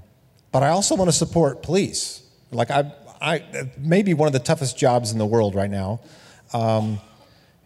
but 0.50 0.62
I 0.62 0.68
also 0.68 0.94
want 0.94 1.08
to 1.08 1.16
support 1.16 1.62
police. 1.62 2.22
Like 2.50 2.70
I, 2.70 2.90
I 3.20 3.68
maybe 3.76 4.14
one 4.14 4.28
of 4.28 4.32
the 4.32 4.38
toughest 4.38 4.78
jobs 4.78 5.12
in 5.12 5.18
the 5.18 5.26
world 5.26 5.54
right 5.54 5.70
now. 5.70 6.00
Um, 6.54 6.98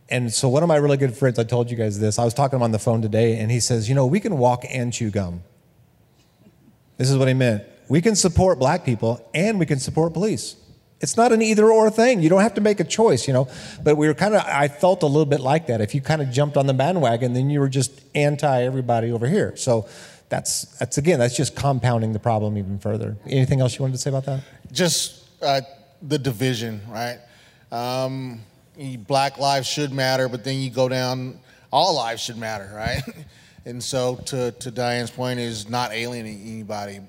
and 0.09 0.33
so 0.33 0.49
one 0.49 0.65
of 0.65 0.69
my 0.69 0.77
really 0.77 0.97
good 0.97 1.17
friends, 1.17 1.39
I 1.39 1.45
told 1.45 1.71
you 1.71 1.77
guys 1.77 2.01
this. 2.01 2.19
I 2.19 2.25
was 2.25 2.35
talking 2.35 2.51
to 2.51 2.57
him 2.57 2.63
on 2.63 2.73
the 2.73 2.81
phone 2.81 3.03
today, 3.03 3.39
and 3.39 3.53
he 3.53 3.61
says, 3.61 3.89
"You 3.89 3.95
know, 3.95 4.07
we 4.07 4.19
can 4.19 4.37
walk 4.37 4.65
and 4.69 4.93
chew 4.93 5.11
gum." 5.11 5.45
This 6.97 7.09
is 7.09 7.17
what 7.17 7.29
he 7.29 7.35
meant. 7.35 7.63
We 7.89 8.01
can 8.01 8.17
support 8.17 8.59
black 8.59 8.85
people 8.85 9.25
and 9.33 9.59
we 9.59 9.67
can 9.67 9.79
support 9.79 10.13
police. 10.13 10.57
It's 11.01 11.17
not 11.17 11.33
an 11.33 11.41
either 11.41 11.71
or 11.71 11.91
thing. 11.91 12.21
You 12.21 12.29
don't 12.29 12.43
have 12.43 12.55
to 12.55 12.61
make 12.61 12.79
a 12.79 12.85
choice, 12.85 13.27
you 13.27 13.33
know. 13.33 13.49
But 13.83 13.97
we 13.97 14.07
were 14.07 14.15
kind 14.15 14.35
of, 14.35 14.43
I 14.45 14.69
felt 14.69 15.03
a 15.03 15.07
little 15.07 15.25
bit 15.25 15.41
like 15.41 15.67
that. 15.69 15.81
If 15.81 15.95
you 15.95 16.03
kind 16.03 16.21
of 16.21 16.31
jumped 16.31 16.59
on 16.59 16.67
the 16.67 16.75
bandwagon, 16.75 17.33
then 17.33 17.49
you 17.49 17.61
were 17.61 17.71
just 17.71 18.03
anti 18.15 18.63
everybody 18.63 19.11
over 19.11 19.27
here. 19.27 19.57
So 19.57 19.89
that's, 20.29 20.65
that's 20.79 20.99
again, 20.99 21.19
that's 21.19 21.37
just 21.37 21.57
compounding 21.57 22.13
the 22.13 22.19
problem 22.19 22.59
even 22.59 22.79
further. 22.79 23.17
Anything 23.27 23.61
else 23.61 23.79
you 23.79 23.83
wanted 23.83 23.95
to 23.95 23.99
say 23.99 24.11
about 24.11 24.27
that? 24.27 24.43
Just 24.73 25.27
uh, 25.43 25.63
the 26.03 26.19
division, 26.19 26.83
right? 26.89 27.19
Um, 27.73 28.41
black 29.07 29.39
lives 29.39 29.67
should 29.67 29.93
matter, 29.93 30.29
but 30.29 30.45
then 30.45 30.59
you 30.59 30.71
go 30.71 30.89
down, 30.89 31.41
all 31.73 31.97
lives 31.97 32.23
should 32.23 32.37
matter, 32.37 32.71
right? 32.75 33.03
and 33.65 33.83
so 33.83 34.17
to, 34.27 34.53
to 34.53 34.71
Diane's 34.71 35.11
point 35.11 35.41
is 35.41 35.69
not 35.69 35.93
alienating 35.93 36.43
anybody. 36.43 37.01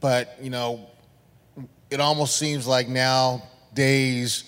But, 0.00 0.38
you 0.40 0.50
know, 0.50 0.86
it 1.90 2.00
almost 2.00 2.36
seems 2.36 2.66
like 2.66 2.88
nowadays 2.88 4.44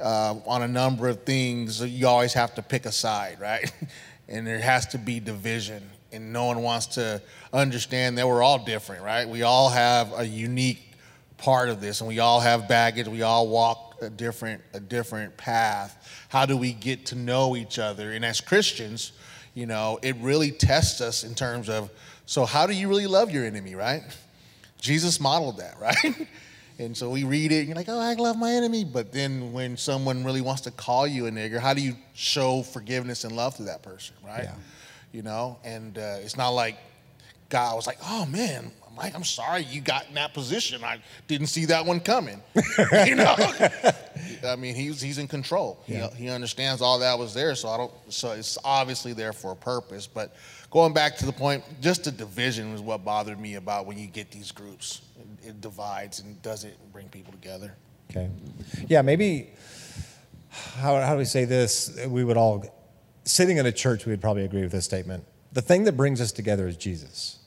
uh, 0.00 0.34
on 0.46 0.62
a 0.62 0.68
number 0.68 1.08
of 1.08 1.24
things, 1.24 1.82
you 1.82 2.06
always 2.06 2.32
have 2.32 2.54
to 2.54 2.62
pick 2.62 2.86
a 2.86 2.92
side, 2.92 3.40
right? 3.40 3.70
and 4.28 4.46
there 4.46 4.60
has 4.60 4.86
to 4.86 4.98
be 4.98 5.20
division. 5.20 5.82
And 6.12 6.32
no 6.32 6.46
one 6.46 6.62
wants 6.62 6.86
to 6.86 7.20
understand 7.52 8.16
that 8.18 8.26
we're 8.26 8.42
all 8.42 8.64
different, 8.64 9.02
right? 9.02 9.28
We 9.28 9.42
all 9.42 9.68
have 9.68 10.18
a 10.18 10.26
unique 10.26 10.88
part 11.36 11.68
of 11.68 11.80
this, 11.80 12.00
and 12.00 12.08
we 12.08 12.18
all 12.18 12.40
have 12.40 12.66
baggage. 12.66 13.08
We 13.08 13.22
all 13.22 13.48
walk 13.48 13.96
a 14.00 14.08
different 14.08 14.62
a 14.72 14.80
different 14.80 15.36
path. 15.36 16.26
How 16.28 16.46
do 16.46 16.56
we 16.56 16.72
get 16.72 17.06
to 17.06 17.14
know 17.14 17.56
each 17.56 17.78
other? 17.78 18.12
And 18.12 18.24
as 18.24 18.40
Christians, 18.40 19.12
you 19.54 19.66
know, 19.66 19.98
it 20.02 20.16
really 20.20 20.50
tests 20.50 21.00
us 21.00 21.24
in 21.24 21.34
terms 21.34 21.68
of 21.68 21.90
so 22.26 22.44
how 22.44 22.66
do 22.66 22.74
you 22.74 22.88
really 22.88 23.06
love 23.06 23.30
your 23.30 23.44
enemy, 23.44 23.74
right? 23.74 24.02
Jesus 24.80 25.20
modeled 25.20 25.58
that, 25.58 25.78
right? 25.80 26.28
And 26.78 26.96
so 26.96 27.10
we 27.10 27.24
read 27.24 27.50
it, 27.50 27.58
and 27.58 27.68
you're 27.68 27.76
like, 27.76 27.88
oh, 27.88 27.98
I 27.98 28.14
love 28.14 28.38
my 28.38 28.52
enemy. 28.52 28.84
But 28.84 29.12
then 29.12 29.52
when 29.52 29.76
someone 29.76 30.22
really 30.22 30.40
wants 30.40 30.62
to 30.62 30.70
call 30.70 31.06
you 31.06 31.26
a 31.26 31.30
nigger, 31.30 31.58
how 31.58 31.74
do 31.74 31.82
you 31.82 31.96
show 32.14 32.62
forgiveness 32.62 33.24
and 33.24 33.34
love 33.34 33.56
to 33.56 33.64
that 33.64 33.82
person, 33.82 34.14
right? 34.24 34.44
Yeah. 34.44 34.54
You 35.12 35.22
know, 35.22 35.58
and 35.64 35.98
uh, 35.98 36.16
it's 36.20 36.36
not 36.36 36.50
like 36.50 36.76
God 37.48 37.74
was 37.74 37.86
like, 37.86 37.98
oh 38.04 38.26
man, 38.26 38.70
Mike, 38.98 39.14
I'm 39.14 39.24
sorry 39.24 39.62
you 39.62 39.80
got 39.80 40.08
in 40.08 40.14
that 40.14 40.34
position. 40.34 40.82
I 40.82 41.00
didn't 41.28 41.46
see 41.46 41.66
that 41.66 41.86
one 41.86 42.00
coming. 42.00 42.42
you 43.06 43.14
know, 43.14 43.36
I 44.44 44.56
mean, 44.56 44.74
he's 44.74 45.00
he's 45.00 45.18
in 45.18 45.28
control. 45.28 45.82
Yeah. 45.86 46.10
He, 46.10 46.24
he 46.24 46.30
understands 46.30 46.82
all 46.82 46.98
that 46.98 47.18
was 47.18 47.32
there. 47.32 47.54
So 47.54 47.68
I 47.68 47.76
don't. 47.76 47.92
So 48.08 48.32
it's 48.32 48.58
obviously 48.64 49.12
there 49.12 49.32
for 49.32 49.52
a 49.52 49.56
purpose. 49.56 50.06
But 50.06 50.34
going 50.70 50.92
back 50.92 51.16
to 51.18 51.26
the 51.26 51.32
point, 51.32 51.62
just 51.80 52.04
the 52.04 52.10
division 52.10 52.72
was 52.72 52.80
what 52.80 53.04
bothered 53.04 53.38
me 53.38 53.54
about 53.54 53.86
when 53.86 53.98
you 53.98 54.08
get 54.08 54.30
these 54.32 54.50
groups. 54.50 55.00
It, 55.42 55.60
divides 55.60 56.20
and 56.20 56.40
doesn't 56.42 56.74
bring 56.92 57.08
people 57.08 57.32
together. 57.32 57.74
Okay. 58.10 58.30
Yeah, 58.86 59.02
maybe, 59.02 59.50
how, 60.50 61.00
how 61.00 61.12
do 61.12 61.18
we 61.18 61.24
say 61.24 61.44
this? 61.44 61.98
We 62.06 62.24
would 62.24 62.36
all, 62.36 62.64
sitting 63.24 63.58
in 63.58 63.66
a 63.66 63.72
church, 63.72 64.06
we 64.06 64.12
would 64.12 64.20
probably 64.20 64.44
agree 64.44 64.62
with 64.62 64.72
this 64.72 64.84
statement. 64.84 65.24
The 65.52 65.62
thing 65.62 65.84
that 65.84 65.96
brings 65.96 66.20
us 66.20 66.32
together 66.32 66.68
is 66.68 66.76
Jesus. 66.76 67.38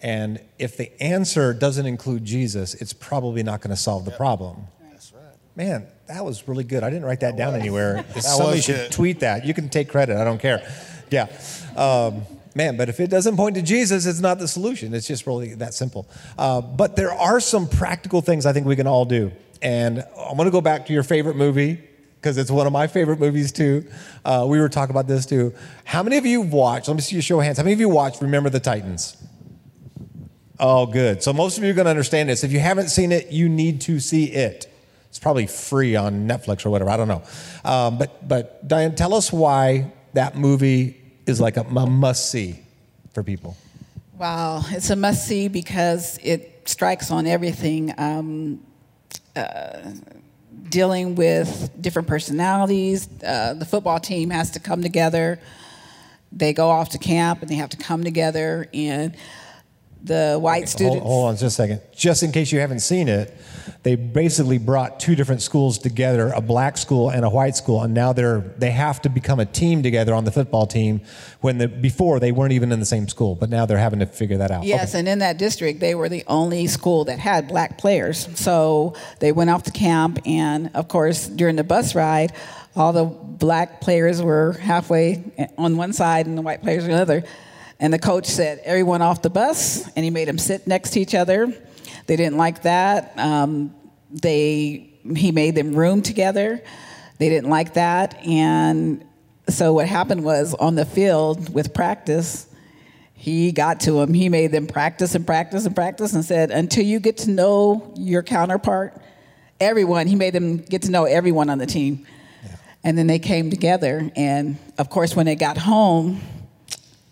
And 0.00 0.40
if 0.58 0.76
the 0.76 1.00
answer 1.00 1.54
doesn't 1.54 1.86
include 1.86 2.24
Jesus, 2.24 2.74
it's 2.74 2.92
probably 2.92 3.44
not 3.44 3.60
going 3.60 3.70
to 3.70 3.80
solve 3.80 4.04
the 4.04 4.10
problem. 4.10 4.64
That's 4.90 5.12
right. 5.12 5.22
Man, 5.54 5.86
that 6.08 6.24
was 6.24 6.48
really 6.48 6.64
good. 6.64 6.82
I 6.82 6.90
didn't 6.90 7.04
write 7.04 7.20
that 7.20 7.36
down 7.36 7.54
anywhere. 7.54 8.04
Somebody 8.20 8.56
was 8.56 8.64
should 8.64 8.90
tweet 8.90 9.20
that. 9.20 9.46
You 9.46 9.54
can 9.54 9.68
take 9.68 9.88
credit. 9.88 10.16
I 10.16 10.24
don't 10.24 10.40
care. 10.40 10.68
Yeah. 11.10 11.28
Um, 11.76 12.22
man, 12.54 12.76
but 12.76 12.88
if 12.88 13.00
it 13.00 13.08
doesn't 13.08 13.36
point 13.36 13.56
to 13.56 13.62
Jesus, 13.62 14.06
it's 14.06 14.20
not 14.20 14.38
the 14.38 14.48
solution. 14.48 14.94
It's 14.94 15.06
just 15.06 15.26
really 15.26 15.54
that 15.54 15.74
simple. 15.74 16.08
Uh, 16.38 16.60
but 16.60 16.96
there 16.96 17.12
are 17.12 17.40
some 17.40 17.68
practical 17.68 18.20
things 18.20 18.46
I 18.46 18.52
think 18.52 18.66
we 18.66 18.76
can 18.76 18.86
all 18.86 19.04
do. 19.04 19.32
And 19.60 20.04
I'm 20.18 20.36
going 20.36 20.46
to 20.46 20.52
go 20.52 20.60
back 20.60 20.86
to 20.86 20.92
your 20.92 21.02
favorite 21.02 21.36
movie 21.36 21.80
because 22.16 22.38
it's 22.38 22.50
one 22.50 22.66
of 22.66 22.72
my 22.72 22.86
favorite 22.86 23.18
movies 23.18 23.52
too. 23.52 23.84
Uh, 24.24 24.46
we 24.48 24.60
were 24.60 24.68
talking 24.68 24.92
about 24.92 25.08
this 25.08 25.26
too. 25.26 25.54
How 25.84 26.02
many 26.02 26.16
of 26.16 26.26
you 26.26 26.40
watched? 26.40 26.88
Let 26.88 26.94
me 26.94 27.00
see 27.00 27.16
your 27.16 27.22
show 27.22 27.38
of 27.38 27.44
hands. 27.44 27.58
How 27.58 27.64
many 27.64 27.74
of 27.74 27.80
you 27.80 27.88
watched 27.88 28.22
Remember 28.22 28.50
the 28.50 28.60
Titans? 28.60 29.16
Oh, 30.58 30.86
good. 30.86 31.22
So 31.22 31.32
most 31.32 31.58
of 31.58 31.64
you 31.64 31.70
are 31.70 31.74
going 31.74 31.86
to 31.86 31.90
understand 31.90 32.28
this. 32.28 32.44
If 32.44 32.52
you 32.52 32.60
haven't 32.60 32.88
seen 32.88 33.10
it, 33.10 33.32
you 33.32 33.48
need 33.48 33.80
to 33.82 33.98
see 33.98 34.26
it. 34.26 34.72
It's 35.08 35.18
probably 35.18 35.46
free 35.46 35.96
on 35.96 36.28
Netflix 36.28 36.64
or 36.64 36.70
whatever. 36.70 36.90
I 36.90 36.96
don't 36.96 37.08
know. 37.08 37.22
Um, 37.64 37.98
but 37.98 38.26
but 38.26 38.66
Diane, 38.66 38.94
tell 38.94 39.12
us 39.12 39.32
why 39.32 39.92
that 40.14 40.36
movie 40.36 41.01
is 41.26 41.40
like 41.40 41.56
a, 41.56 41.62
a 41.62 41.86
must 41.86 42.30
see 42.30 42.60
for 43.12 43.22
people. 43.22 43.56
Wow, 44.18 44.62
it's 44.68 44.90
a 44.90 44.96
must 44.96 45.26
see 45.26 45.48
because 45.48 46.18
it 46.22 46.68
strikes 46.68 47.10
on 47.10 47.26
everything. 47.26 47.94
Um, 47.98 48.60
uh, 49.34 49.92
dealing 50.68 51.14
with 51.14 51.70
different 51.80 52.08
personalities, 52.08 53.08
uh, 53.24 53.54
the 53.54 53.64
football 53.64 54.00
team 54.00 54.30
has 54.30 54.50
to 54.52 54.60
come 54.60 54.82
together. 54.82 55.38
They 56.30 56.52
go 56.52 56.70
off 56.70 56.90
to 56.90 56.98
camp 56.98 57.42
and 57.42 57.50
they 57.50 57.56
have 57.56 57.70
to 57.70 57.76
come 57.76 58.04
together. 58.04 58.68
And 58.72 59.14
the 60.04 60.36
white 60.40 60.58
Hold, 60.64 60.68
students. 60.68 61.02
hold 61.06 61.28
on 61.28 61.34
just 61.34 61.44
a 61.44 61.50
second. 61.50 61.80
Just 61.94 62.22
in 62.22 62.32
case 62.32 62.50
you 62.50 62.58
haven't 62.58 62.80
seen 62.80 63.08
it, 63.08 63.32
they 63.84 63.94
basically 63.94 64.58
brought 64.58 64.98
two 64.98 65.14
different 65.14 65.42
schools 65.42 65.78
together, 65.78 66.32
a 66.34 66.40
black 66.40 66.76
school 66.76 67.10
and 67.10 67.24
a 67.24 67.30
white 67.30 67.54
school, 67.56 67.82
and 67.82 67.94
now 67.94 68.12
they're 68.12 68.40
they 68.58 68.70
have 68.72 69.00
to 69.02 69.08
become 69.08 69.38
a 69.38 69.46
team 69.46 69.82
together 69.82 70.12
on 70.14 70.24
the 70.24 70.32
football 70.32 70.66
team 70.66 71.00
when 71.40 71.58
the, 71.58 71.68
before 71.68 72.18
they 72.18 72.32
weren't 72.32 72.52
even 72.52 72.72
in 72.72 72.80
the 72.80 72.86
same 72.86 73.06
school, 73.08 73.36
but 73.36 73.48
now 73.50 73.64
they're 73.64 73.78
having 73.78 74.00
to 74.00 74.06
figure 74.06 74.38
that 74.38 74.50
out. 74.50 74.64
Yes, 74.64 74.90
Okay. 74.90 74.98
and 75.00 75.08
in 75.08 75.18
that 75.20 75.38
district, 75.38 75.78
they 75.78 75.94
were 75.94 76.08
the 76.08 76.24
only 76.26 76.66
school 76.66 77.04
that 77.04 77.18
had 77.20 77.46
black 77.46 77.78
players. 77.78 78.28
So 78.34 78.94
they 79.20 79.30
went 79.30 79.50
off 79.50 79.62
to 79.64 79.70
camp, 79.70 80.18
and 80.26 80.70
of 80.74 80.88
course, 80.88 81.28
during 81.28 81.54
the 81.56 81.64
bus 81.64 81.94
ride, 81.94 82.32
all 82.74 82.92
the 82.92 83.04
black 83.04 83.80
players 83.80 84.20
were 84.20 84.52
halfway 84.54 85.22
on 85.58 85.76
one 85.76 85.92
side 85.92 86.26
and 86.26 86.36
the 86.36 86.42
white 86.42 86.62
players 86.62 86.82
on 86.84 86.90
the 86.90 86.96
other. 87.00 87.22
And 87.82 87.92
the 87.92 87.98
coach 87.98 88.26
said, 88.26 88.60
Everyone 88.64 89.02
off 89.02 89.22
the 89.22 89.28
bus, 89.28 89.88
and 89.96 90.04
he 90.04 90.10
made 90.10 90.28
them 90.28 90.38
sit 90.38 90.68
next 90.68 90.90
to 90.90 91.00
each 91.00 91.16
other. 91.16 91.52
They 92.06 92.14
didn't 92.14 92.36
like 92.36 92.62
that. 92.62 93.12
Um, 93.18 93.74
they, 94.08 94.88
he 95.16 95.32
made 95.32 95.56
them 95.56 95.74
room 95.74 96.00
together. 96.00 96.62
They 97.18 97.28
didn't 97.28 97.50
like 97.50 97.74
that. 97.74 98.24
And 98.24 99.04
so 99.48 99.72
what 99.72 99.88
happened 99.88 100.22
was 100.22 100.54
on 100.54 100.76
the 100.76 100.84
field 100.84 101.52
with 101.52 101.74
practice, 101.74 102.46
he 103.14 103.50
got 103.50 103.80
to 103.80 103.94
them. 103.94 104.14
He 104.14 104.28
made 104.28 104.52
them 104.52 104.68
practice 104.68 105.16
and 105.16 105.26
practice 105.26 105.66
and 105.66 105.74
practice 105.74 106.12
and 106.12 106.24
said, 106.24 106.52
until 106.52 106.84
you 106.84 107.00
get 107.00 107.18
to 107.18 107.30
know 107.30 107.92
your 107.96 108.22
counterpart, 108.22 108.96
everyone, 109.60 110.06
he 110.06 110.14
made 110.14 110.34
them 110.34 110.58
get 110.58 110.82
to 110.82 110.90
know 110.92 111.04
everyone 111.04 111.50
on 111.50 111.58
the 111.58 111.66
team. 111.66 112.06
And 112.84 112.96
then 112.96 113.08
they 113.08 113.18
came 113.18 113.50
together. 113.50 114.08
And 114.14 114.56
of 114.78 114.88
course, 114.88 115.16
when 115.16 115.26
they 115.26 115.36
got 115.36 115.58
home, 115.58 116.20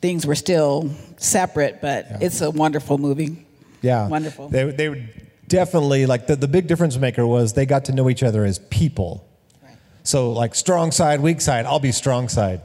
things 0.01 0.27
were 0.27 0.35
still 0.35 0.91
separate, 1.17 1.81
but 1.81 2.07
it's 2.21 2.41
a 2.41 2.51
wonderful 2.51 2.99
movie. 2.99 3.47
Yeah. 3.83 4.09
Wonderful. 4.09 4.49
They, 4.49 4.71
they 4.71 4.89
were 4.89 5.03
definitely 5.47 6.07
like 6.07 6.27
the, 6.27 6.37
the 6.37 6.49
big 6.49 6.67
difference 6.67 6.97
maker 6.97 7.27
was 7.27 7.53
they 7.53 7.67
got 7.67 7.87
to 7.87 7.93
know 7.93 8.09
each 8.09 8.23
other 8.23 8.45
as 8.45 8.59
people. 8.59 9.27
So 10.03 10.33
like 10.33 10.55
strong 10.55 10.93
side, 10.93 11.21
weak 11.21 11.41
side, 11.41 11.67
I'll 11.67 11.79
be 11.79 11.93
strong 11.93 12.29
side. 12.29 12.63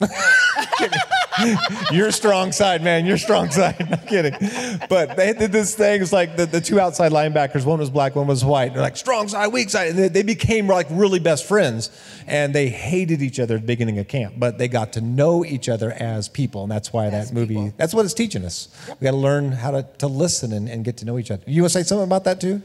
Your 1.92 2.10
strong 2.10 2.52
side, 2.52 2.82
man. 2.82 3.06
Your 3.06 3.18
strong 3.18 3.50
side. 3.50 3.76
I'm 3.92 4.06
kidding. 4.06 4.34
But 4.88 5.16
they 5.16 5.32
did 5.32 5.52
this 5.52 5.74
thing. 5.74 6.02
It's 6.02 6.12
like 6.12 6.36
the, 6.36 6.46
the 6.46 6.60
two 6.60 6.80
outside 6.80 7.12
linebackers. 7.12 7.64
One 7.64 7.78
was 7.78 7.90
black, 7.90 8.14
one 8.14 8.26
was 8.26 8.44
white. 8.44 8.72
They're 8.72 8.82
like 8.82 8.96
strong 8.96 9.28
side, 9.28 9.48
weak 9.48 9.70
side. 9.70 9.90
And 9.90 9.98
they, 9.98 10.08
they 10.08 10.22
became 10.22 10.66
like 10.66 10.86
really 10.90 11.18
best 11.18 11.46
friends. 11.46 11.90
And 12.26 12.54
they 12.54 12.68
hated 12.68 13.22
each 13.22 13.40
other 13.40 13.56
at 13.56 13.62
the 13.62 13.66
beginning 13.66 13.98
of 13.98 14.08
camp. 14.08 14.34
But 14.36 14.58
they 14.58 14.68
got 14.68 14.92
to 14.94 15.00
know 15.00 15.44
each 15.44 15.68
other 15.68 15.92
as 15.92 16.28
people. 16.28 16.62
And 16.64 16.72
that's 16.72 16.92
why 16.92 17.10
that 17.10 17.32
movie, 17.32 17.72
that's 17.76 17.94
what 17.94 18.04
it's 18.04 18.14
teaching 18.14 18.44
us. 18.44 18.68
We 19.00 19.04
got 19.04 19.12
to 19.12 19.16
learn 19.16 19.52
how 19.52 19.70
to, 19.72 19.86
to 19.98 20.06
listen 20.06 20.52
and, 20.52 20.68
and 20.68 20.84
get 20.84 20.98
to 20.98 21.04
know 21.04 21.18
each 21.18 21.30
other. 21.30 21.42
You 21.46 21.62
want 21.62 21.72
to 21.72 21.78
say 21.78 21.86
something 21.86 22.04
about 22.04 22.24
that 22.24 22.40
too? 22.40 22.62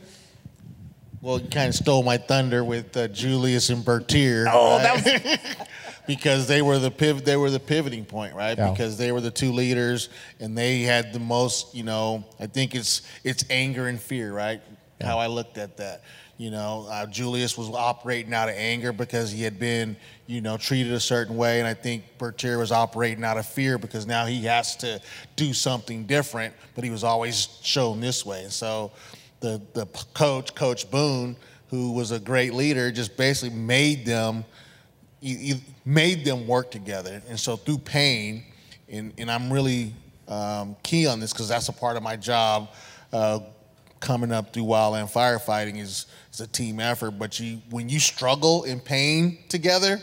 Well, 1.22 1.42
you 1.42 1.50
kind 1.50 1.68
of 1.68 1.76
stole 1.76 2.04
my 2.04 2.18
thunder 2.18 2.64
with 2.64 2.96
uh, 2.96 3.08
Julius 3.08 3.70
and 3.70 3.84
Bertier. 3.84 4.46
Oh, 4.50 4.78
right? 4.78 5.04
that 5.04 5.48
was. 5.58 5.68
because 6.08 6.48
they 6.48 6.62
were 6.62 6.80
the 6.80 6.90
piv- 6.90 7.26
they 7.26 7.38
were 7.38 7.52
the 7.52 7.60
pivoting 7.60 8.06
point, 8.06 8.34
right? 8.34 8.58
Yeah. 8.58 8.72
Because 8.72 8.98
they 8.98 9.12
were 9.12 9.22
the 9.22 9.32
two 9.32 9.52
leaders 9.52 10.10
and 10.40 10.58
they 10.58 10.82
had 10.82 11.14
the 11.14 11.20
most, 11.20 11.76
you 11.76 11.84
know, 11.84 12.24
I 12.40 12.48
think 12.48 12.74
it's 12.74 13.02
it's 13.24 13.44
anger 13.50 13.88
and 13.88 14.02
fear, 14.02 14.34
right? 14.34 14.62
How 15.02 15.20
I 15.20 15.28
looked 15.28 15.58
at 15.58 15.78
that. 15.78 16.04
You 16.38 16.52
know, 16.52 16.88
uh, 16.90 17.08
Julius 17.08 17.58
was 17.58 17.70
operating 17.70 18.32
out 18.34 18.48
of 18.48 18.56
anger 18.56 18.92
because 18.92 19.32
he 19.32 19.42
had 19.42 19.58
been, 19.58 19.98
you 20.28 20.40
know, 20.40 20.56
treated 20.56 20.94
a 20.94 21.00
certain 21.00 21.36
way, 21.36 21.60
and 21.60 21.68
I 21.68 21.74
think 21.74 22.04
Bertier 22.20 22.60
was 22.60 22.72
operating 22.72 23.24
out 23.24 23.38
of 23.38 23.48
fear 23.48 23.80
because 23.80 24.06
now 24.06 24.28
he 24.28 24.44
has 24.46 24.76
to 24.78 25.02
do 25.36 25.52
something 25.52 26.06
different, 26.06 26.54
but 26.76 26.84
he 26.84 26.92
was 26.92 27.04
always 27.04 27.58
shown 27.64 28.02
this 28.02 28.24
way. 28.24 28.44
And 28.44 28.54
so, 28.54 28.92
the 29.40 29.62
the 29.74 29.88
coach, 30.14 30.54
Coach 30.54 30.90
Boone, 30.92 31.36
who 31.70 31.94
was 31.94 32.12
a 32.12 32.20
great 32.20 32.54
leader, 32.54 32.92
just 32.92 33.18
basically 33.18 33.58
made 33.58 34.06
them 34.06 34.46
he, 35.22 35.36
he 35.36 35.54
made 35.86 36.26
them 36.26 36.48
work 36.48 36.72
together. 36.72 37.22
And 37.28 37.40
so 37.40 37.56
through 37.56 37.80
pain, 37.80 38.44
and, 38.90 39.14
and 39.18 39.30
I'm 39.30 39.52
really 39.52 39.94
um, 40.28 40.76
key 40.84 41.08
on 41.08 41.20
this 41.20 41.34
because 41.34 41.50
that's 41.50 41.70
a 41.70 41.74
part 41.74 41.98
of 41.98 42.04
my 42.04 42.16
job 42.16 42.70
uh, 43.12 43.40
coming 44.00 44.32
up 44.32 44.54
through 44.54 44.64
wildland 44.64 45.12
firefighting 45.12 45.80
is, 45.80 46.06
is 46.34 46.42
a 46.42 46.48
team 46.48 46.80
effort. 46.80 47.12
But 47.12 47.40
you, 47.40 47.62
when 47.70 47.90
you 47.90 48.00
struggle 48.00 48.64
in 48.64 48.80
pain 48.80 49.40
together, 49.50 50.00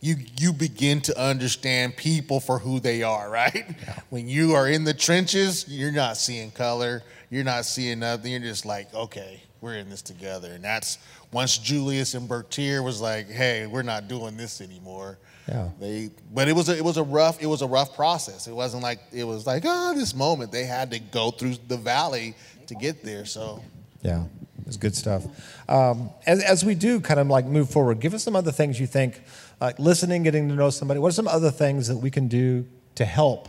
you, 0.00 0.16
you 0.38 0.52
begin 0.52 1.00
to 1.02 1.20
understand 1.20 1.96
people 1.96 2.40
for 2.40 2.58
who 2.58 2.80
they 2.80 3.02
are, 3.02 3.30
right? 3.30 3.66
When 4.10 4.28
you 4.28 4.54
are 4.54 4.68
in 4.68 4.84
the 4.84 4.94
trenches, 4.94 5.66
you're 5.68 5.92
not 5.92 6.16
seeing 6.16 6.50
color, 6.50 7.02
you're 7.30 7.44
not 7.44 7.64
seeing 7.64 8.00
nothing. 8.00 8.32
You're 8.32 8.40
just 8.40 8.64
like, 8.64 8.92
okay, 8.94 9.42
we're 9.60 9.74
in 9.74 9.90
this 9.90 10.02
together. 10.02 10.52
And 10.52 10.62
that's 10.62 10.98
once 11.32 11.58
Julius 11.58 12.14
and 12.14 12.28
Bertier 12.28 12.82
was 12.82 13.00
like, 13.00 13.28
hey, 13.28 13.66
we're 13.66 13.82
not 13.82 14.08
doing 14.08 14.36
this 14.36 14.60
anymore. 14.60 15.18
Yeah. 15.48 15.68
They, 15.80 16.10
but 16.32 16.48
it 16.48 16.54
was 16.54 16.68
a, 16.68 16.76
it 16.76 16.84
was 16.84 16.98
a 16.98 17.02
rough 17.02 17.42
it 17.42 17.46
was 17.46 17.62
a 17.62 17.66
rough 17.66 17.94
process. 17.94 18.46
It 18.46 18.52
wasn't 18.52 18.82
like 18.82 19.00
it 19.12 19.24
was 19.24 19.46
like 19.46 19.64
oh 19.66 19.94
this 19.94 20.14
moment. 20.14 20.52
They 20.52 20.64
had 20.64 20.90
to 20.90 20.98
go 20.98 21.30
through 21.30 21.54
the 21.68 21.76
valley 21.76 22.34
to 22.66 22.74
get 22.74 23.02
there. 23.02 23.24
So 23.24 23.62
Yeah, 24.02 24.24
it's 24.66 24.76
good 24.76 24.94
stuff. 24.94 25.24
Um, 25.68 26.10
as, 26.26 26.42
as 26.44 26.64
we 26.64 26.74
do 26.74 27.00
kind 27.00 27.18
of 27.18 27.26
like 27.28 27.46
move 27.46 27.70
forward, 27.70 28.00
give 28.00 28.14
us 28.14 28.22
some 28.22 28.36
other 28.36 28.52
things 28.52 28.78
you 28.78 28.86
think, 28.86 29.22
like 29.60 29.78
listening, 29.78 30.22
getting 30.22 30.48
to 30.50 30.54
know 30.54 30.70
somebody. 30.70 31.00
What 31.00 31.08
are 31.08 31.12
some 31.12 31.28
other 31.28 31.50
things 31.50 31.88
that 31.88 31.96
we 31.96 32.10
can 32.10 32.28
do 32.28 32.66
to 32.96 33.04
help? 33.04 33.48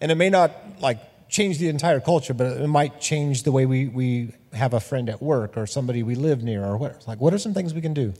And 0.00 0.12
it 0.12 0.14
may 0.14 0.30
not 0.30 0.52
like 0.80 0.98
change 1.28 1.58
the 1.58 1.68
entire 1.68 2.00
culture, 2.00 2.34
but 2.34 2.46
it 2.58 2.68
might 2.68 3.00
change 3.00 3.42
the 3.42 3.50
way 3.50 3.66
we, 3.66 3.88
we 3.88 4.32
have 4.54 4.74
a 4.74 4.80
friend 4.80 5.08
at 5.08 5.22
work 5.22 5.56
or 5.56 5.66
somebody 5.66 6.02
we 6.02 6.14
live 6.14 6.42
near 6.42 6.64
or 6.64 6.76
what. 6.76 7.06
Like, 7.06 7.20
what 7.20 7.34
are 7.34 7.38
some 7.38 7.54
things 7.54 7.74
we 7.74 7.80
can 7.80 7.94
do? 7.94 8.14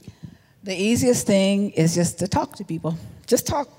The 0.63 0.75
easiest 0.75 1.27
thing 1.27 1.71
is 1.71 1.95
just 1.95 2.19
to 2.19 2.27
talk 2.27 2.55
to 2.57 2.63
people. 2.63 2.97
Just 3.27 3.47
talk, 3.47 3.69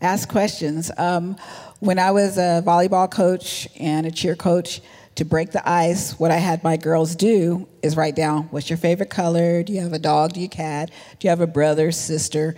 ask 0.00 0.28
questions. 0.28 0.90
Um, 0.96 1.36
when 1.80 1.98
I 1.98 2.10
was 2.10 2.38
a 2.38 2.62
volleyball 2.64 3.10
coach 3.10 3.68
and 3.78 4.06
a 4.06 4.10
cheer 4.10 4.36
coach, 4.36 4.80
to 5.16 5.24
break 5.24 5.50
the 5.50 5.68
ice, 5.68 6.18
what 6.18 6.30
I 6.30 6.36
had 6.36 6.64
my 6.64 6.76
girls 6.76 7.14
do 7.14 7.68
is 7.82 7.96
write 7.96 8.16
down 8.16 8.44
what's 8.44 8.70
your 8.70 8.78
favorite 8.78 9.10
color? 9.10 9.62
Do 9.62 9.72
you 9.72 9.80
have 9.80 9.92
a 9.92 9.98
dog? 9.98 10.32
Do 10.32 10.40
you 10.40 10.48
cat? 10.48 10.90
Do 11.18 11.26
you 11.26 11.30
have 11.30 11.40
a 11.40 11.46
brother, 11.46 11.92
sister? 11.92 12.54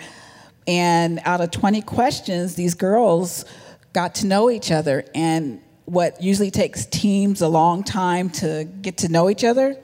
And 0.66 1.20
out 1.24 1.40
of 1.40 1.50
20 1.50 1.82
questions, 1.82 2.54
these 2.54 2.74
girls 2.74 3.44
got 3.92 4.14
to 4.16 4.26
know 4.26 4.50
each 4.50 4.70
other. 4.70 5.04
And 5.14 5.60
what 5.84 6.22
usually 6.22 6.50
takes 6.50 6.86
teams 6.86 7.40
a 7.40 7.48
long 7.48 7.84
time 7.84 8.30
to 8.30 8.64
get 8.64 8.98
to 8.98 9.08
know 9.08 9.28
each 9.28 9.44
other, 9.44 9.76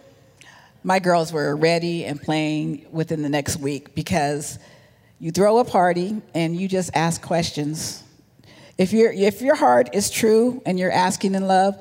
my 0.83 0.99
girls 0.99 1.33
were 1.33 1.55
ready 1.55 2.05
and 2.05 2.21
playing 2.21 2.87
within 2.91 3.23
the 3.23 3.29
next 3.29 3.59
week 3.59 3.95
because 3.95 4.59
you 5.19 5.31
throw 5.31 5.59
a 5.59 5.65
party 5.65 6.21
and 6.35 6.57
you 6.57 6.69
just 6.69 6.91
ask 6.95 7.21
questions. 7.21 8.03
If, 8.79 8.95
you 8.95 9.11
if 9.11 9.43
your 9.43 9.57
heart 9.57 9.91
is 9.93 10.09
true 10.11 10.63
and 10.65 10.79
you're 10.79 10.91
asking 10.91 11.35
in 11.35 11.47
love, 11.47 11.77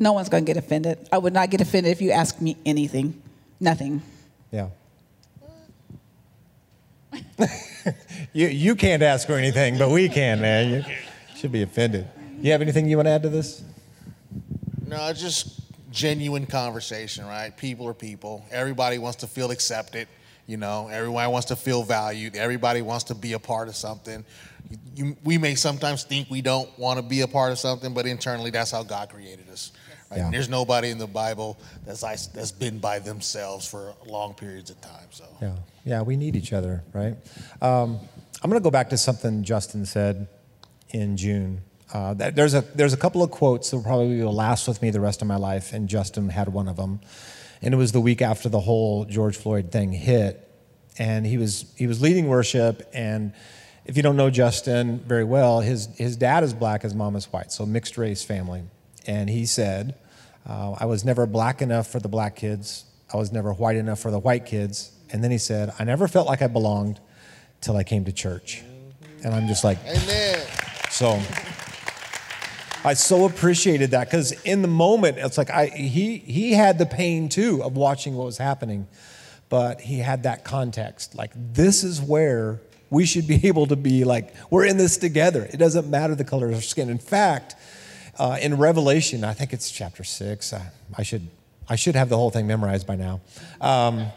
no 0.00 0.12
one's 0.12 0.28
going 0.28 0.44
to 0.44 0.52
get 0.52 0.56
offended. 0.56 1.08
I 1.12 1.18
would 1.18 1.32
not 1.32 1.50
get 1.50 1.60
offended 1.60 1.92
if 1.92 2.02
you 2.02 2.10
ask 2.10 2.40
me 2.40 2.56
anything. 2.66 3.22
Nothing. 3.60 4.02
Yeah. 4.50 4.70
you, 8.32 8.48
you 8.48 8.74
can't 8.74 9.02
ask 9.02 9.28
her 9.28 9.34
anything, 9.34 9.78
but 9.78 9.90
we 9.90 10.08
can, 10.08 10.40
man. 10.40 10.72
You 10.72 10.84
should 11.36 11.52
be 11.52 11.62
offended. 11.62 12.08
You 12.40 12.52
have 12.52 12.62
anything 12.62 12.88
you 12.88 12.96
want 12.96 13.06
to 13.06 13.12
add 13.12 13.22
to 13.22 13.28
this? 13.28 13.62
no, 14.86 15.08
it's 15.08 15.20
just 15.20 15.60
genuine 15.90 16.46
conversation, 16.46 17.26
right? 17.26 17.56
People 17.56 17.88
are 17.88 17.94
people. 17.94 18.44
Everybody 18.50 18.98
wants 18.98 19.18
to 19.18 19.26
feel 19.26 19.50
accepted. 19.50 20.08
You 20.46 20.56
know, 20.56 20.88
everyone 20.88 21.30
wants 21.30 21.46
to 21.48 21.56
feel 21.56 21.82
valued. 21.82 22.36
Everybody 22.36 22.82
wants 22.82 23.04
to 23.04 23.14
be 23.14 23.32
a 23.32 23.38
part 23.38 23.68
of 23.68 23.76
something. 23.76 24.24
You, 24.94 25.16
we 25.24 25.38
may 25.38 25.54
sometimes 25.54 26.04
think 26.04 26.30
we 26.30 26.42
don't 26.42 26.68
want 26.78 26.98
to 26.98 27.02
be 27.02 27.22
a 27.22 27.28
part 27.28 27.52
of 27.52 27.58
something, 27.58 27.94
but 27.94 28.06
internally, 28.06 28.50
that's 28.50 28.70
how 28.70 28.82
God 28.82 29.08
created 29.08 29.48
us. 29.50 29.72
Right? 30.10 30.18
Yeah. 30.18 30.30
There's 30.30 30.48
nobody 30.48 30.90
in 30.90 30.98
the 30.98 31.06
Bible 31.06 31.58
that's 31.86 32.02
that's 32.02 32.52
been 32.52 32.78
by 32.78 32.98
themselves 32.98 33.66
for 33.66 33.94
long 34.06 34.34
periods 34.34 34.70
of 34.70 34.80
time. 34.80 35.08
So 35.10 35.24
Yeah, 35.40 35.56
yeah, 35.84 36.02
we 36.02 36.16
need 36.16 36.36
each 36.36 36.52
other, 36.52 36.82
right? 36.92 37.16
Um, 37.62 37.98
I'm 38.42 38.50
going 38.50 38.60
to 38.60 38.64
go 38.64 38.70
back 38.70 38.90
to 38.90 38.98
something 38.98 39.44
Justin 39.44 39.86
said 39.86 40.28
in 40.90 41.16
June. 41.16 41.62
Uh, 41.94 42.12
that- 42.14 42.34
there's 42.34 42.54
a 42.54 42.60
there's 42.74 42.92
a 42.92 42.96
couple 42.96 43.22
of 43.22 43.30
quotes 43.30 43.70
that 43.70 43.76
will 43.76 43.84
probably 43.84 44.20
will 44.20 44.32
last 44.34 44.66
with 44.66 44.82
me 44.82 44.90
the 44.90 45.00
rest 45.00 45.22
of 45.22 45.28
my 45.28 45.36
life, 45.36 45.72
and 45.72 45.88
Justin 45.88 46.28
had 46.28 46.48
one 46.48 46.66
of 46.68 46.76
them. 46.76 47.00
And 47.62 47.72
it 47.72 47.76
was 47.76 47.92
the 47.92 48.00
week 48.00 48.20
after 48.20 48.48
the 48.48 48.60
whole 48.60 49.04
George 49.04 49.36
Floyd 49.36 49.70
thing 49.70 49.92
hit, 49.92 50.46
and 50.98 51.24
he 51.24 51.38
was 51.38 51.66
he 51.76 51.86
was 51.86 52.02
leading 52.02 52.26
worship. 52.26 52.90
And 52.92 53.32
if 53.86 53.96
you 53.96 54.02
don't 54.02 54.16
know 54.16 54.28
Justin 54.28 54.98
very 55.06 55.22
well, 55.24 55.60
his 55.60 55.86
his 55.96 56.16
dad 56.16 56.42
is 56.42 56.52
black, 56.52 56.82
his 56.82 56.94
mom 56.94 57.14
is 57.14 57.26
white, 57.32 57.52
so 57.52 57.64
mixed 57.64 57.96
race 57.96 58.24
family. 58.24 58.64
And 59.06 59.30
he 59.30 59.46
said, 59.46 59.94
uh, 60.48 60.72
"I 60.72 60.86
was 60.86 61.04
never 61.04 61.26
black 61.26 61.62
enough 61.62 61.86
for 61.86 62.00
the 62.00 62.08
black 62.08 62.34
kids. 62.34 62.84
I 63.12 63.18
was 63.18 63.30
never 63.30 63.52
white 63.52 63.76
enough 63.76 64.00
for 64.00 64.10
the 64.10 64.18
white 64.18 64.46
kids." 64.46 64.90
And 65.12 65.22
then 65.22 65.30
he 65.30 65.38
said, 65.38 65.72
"I 65.78 65.84
never 65.84 66.08
felt 66.08 66.26
like 66.26 66.42
I 66.42 66.48
belonged 66.48 66.98
till 67.60 67.76
I 67.76 67.84
came 67.84 68.04
to 68.06 68.12
church." 68.12 68.62
And 69.22 69.32
I'm 69.32 69.46
just 69.46 69.62
like, 69.64 69.78
Amen. 69.86 70.38
so 70.90 71.18
I 72.84 72.92
so 72.94 73.24
appreciated 73.24 73.92
that 73.92 74.10
because 74.10 74.32
in 74.42 74.60
the 74.60 74.68
moment, 74.68 75.16
it's 75.18 75.38
like 75.38 75.50
I 75.50 75.66
he 75.66 76.18
he 76.18 76.52
had 76.52 76.78
the 76.78 76.84
pain 76.84 77.30
too 77.30 77.62
of 77.62 77.76
watching 77.76 78.14
what 78.14 78.26
was 78.26 78.36
happening, 78.36 78.86
but 79.48 79.80
he 79.80 79.98
had 79.98 80.24
that 80.24 80.44
context. 80.44 81.14
Like 81.14 81.32
this 81.34 81.82
is 81.82 82.02
where 82.02 82.60
we 82.90 83.06
should 83.06 83.26
be 83.26 83.46
able 83.48 83.66
to 83.66 83.76
be 83.76 84.04
like 84.04 84.34
we're 84.50 84.66
in 84.66 84.76
this 84.76 84.98
together. 84.98 85.48
It 85.50 85.56
doesn't 85.56 85.88
matter 85.88 86.14
the 86.14 86.24
color 86.24 86.48
of 86.48 86.54
our 86.56 86.60
skin. 86.60 86.90
In 86.90 86.98
fact, 86.98 87.56
uh, 88.18 88.36
in 88.40 88.58
Revelation, 88.58 89.24
I 89.24 89.32
think 89.32 89.54
it's 89.54 89.70
chapter 89.70 90.04
six. 90.04 90.52
I, 90.52 90.70
I 90.96 91.02
should 91.02 91.28
I 91.66 91.76
should 91.76 91.94
have 91.94 92.10
the 92.10 92.18
whole 92.18 92.30
thing 92.30 92.46
memorized 92.46 92.86
by 92.86 92.96
now. 92.96 93.22
Um, 93.62 94.08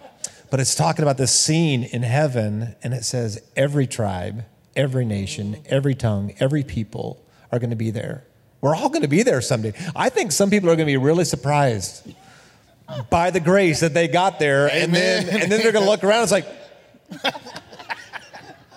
but 0.49 0.59
it's 0.59 0.75
talking 0.75 1.03
about 1.03 1.17
this 1.17 1.33
scene 1.33 1.83
in 1.83 2.03
heaven, 2.03 2.75
and 2.83 2.93
it 2.93 3.05
says 3.05 3.41
every 3.55 3.87
tribe, 3.87 4.43
every 4.75 5.05
nation, 5.05 5.57
every 5.65 5.95
tongue, 5.95 6.33
every 6.39 6.63
people 6.63 7.25
are 7.51 7.59
going 7.59 7.69
to 7.69 7.77
be 7.77 7.91
there. 7.91 8.26
We're 8.61 8.75
all 8.75 8.89
going 8.89 9.03
to 9.03 9.07
be 9.07 9.23
there 9.23 9.41
someday. 9.41 9.73
I 9.95 10.09
think 10.09 10.31
some 10.31 10.49
people 10.49 10.69
are 10.69 10.75
going 10.75 10.87
to 10.87 10.91
be 10.91 10.97
really 10.97 11.25
surprised 11.25 12.13
by 13.09 13.31
the 13.31 13.39
grace 13.39 13.81
that 13.81 13.93
they 13.93 14.07
got 14.07 14.39
there, 14.39 14.67
and 14.71 14.93
then 14.93 15.29
and 15.29 15.51
then 15.51 15.61
they're 15.61 15.71
going 15.71 15.85
to 15.85 15.89
look 15.91 16.03
around. 16.03 16.23
It's 16.23 16.31
like 16.31 16.47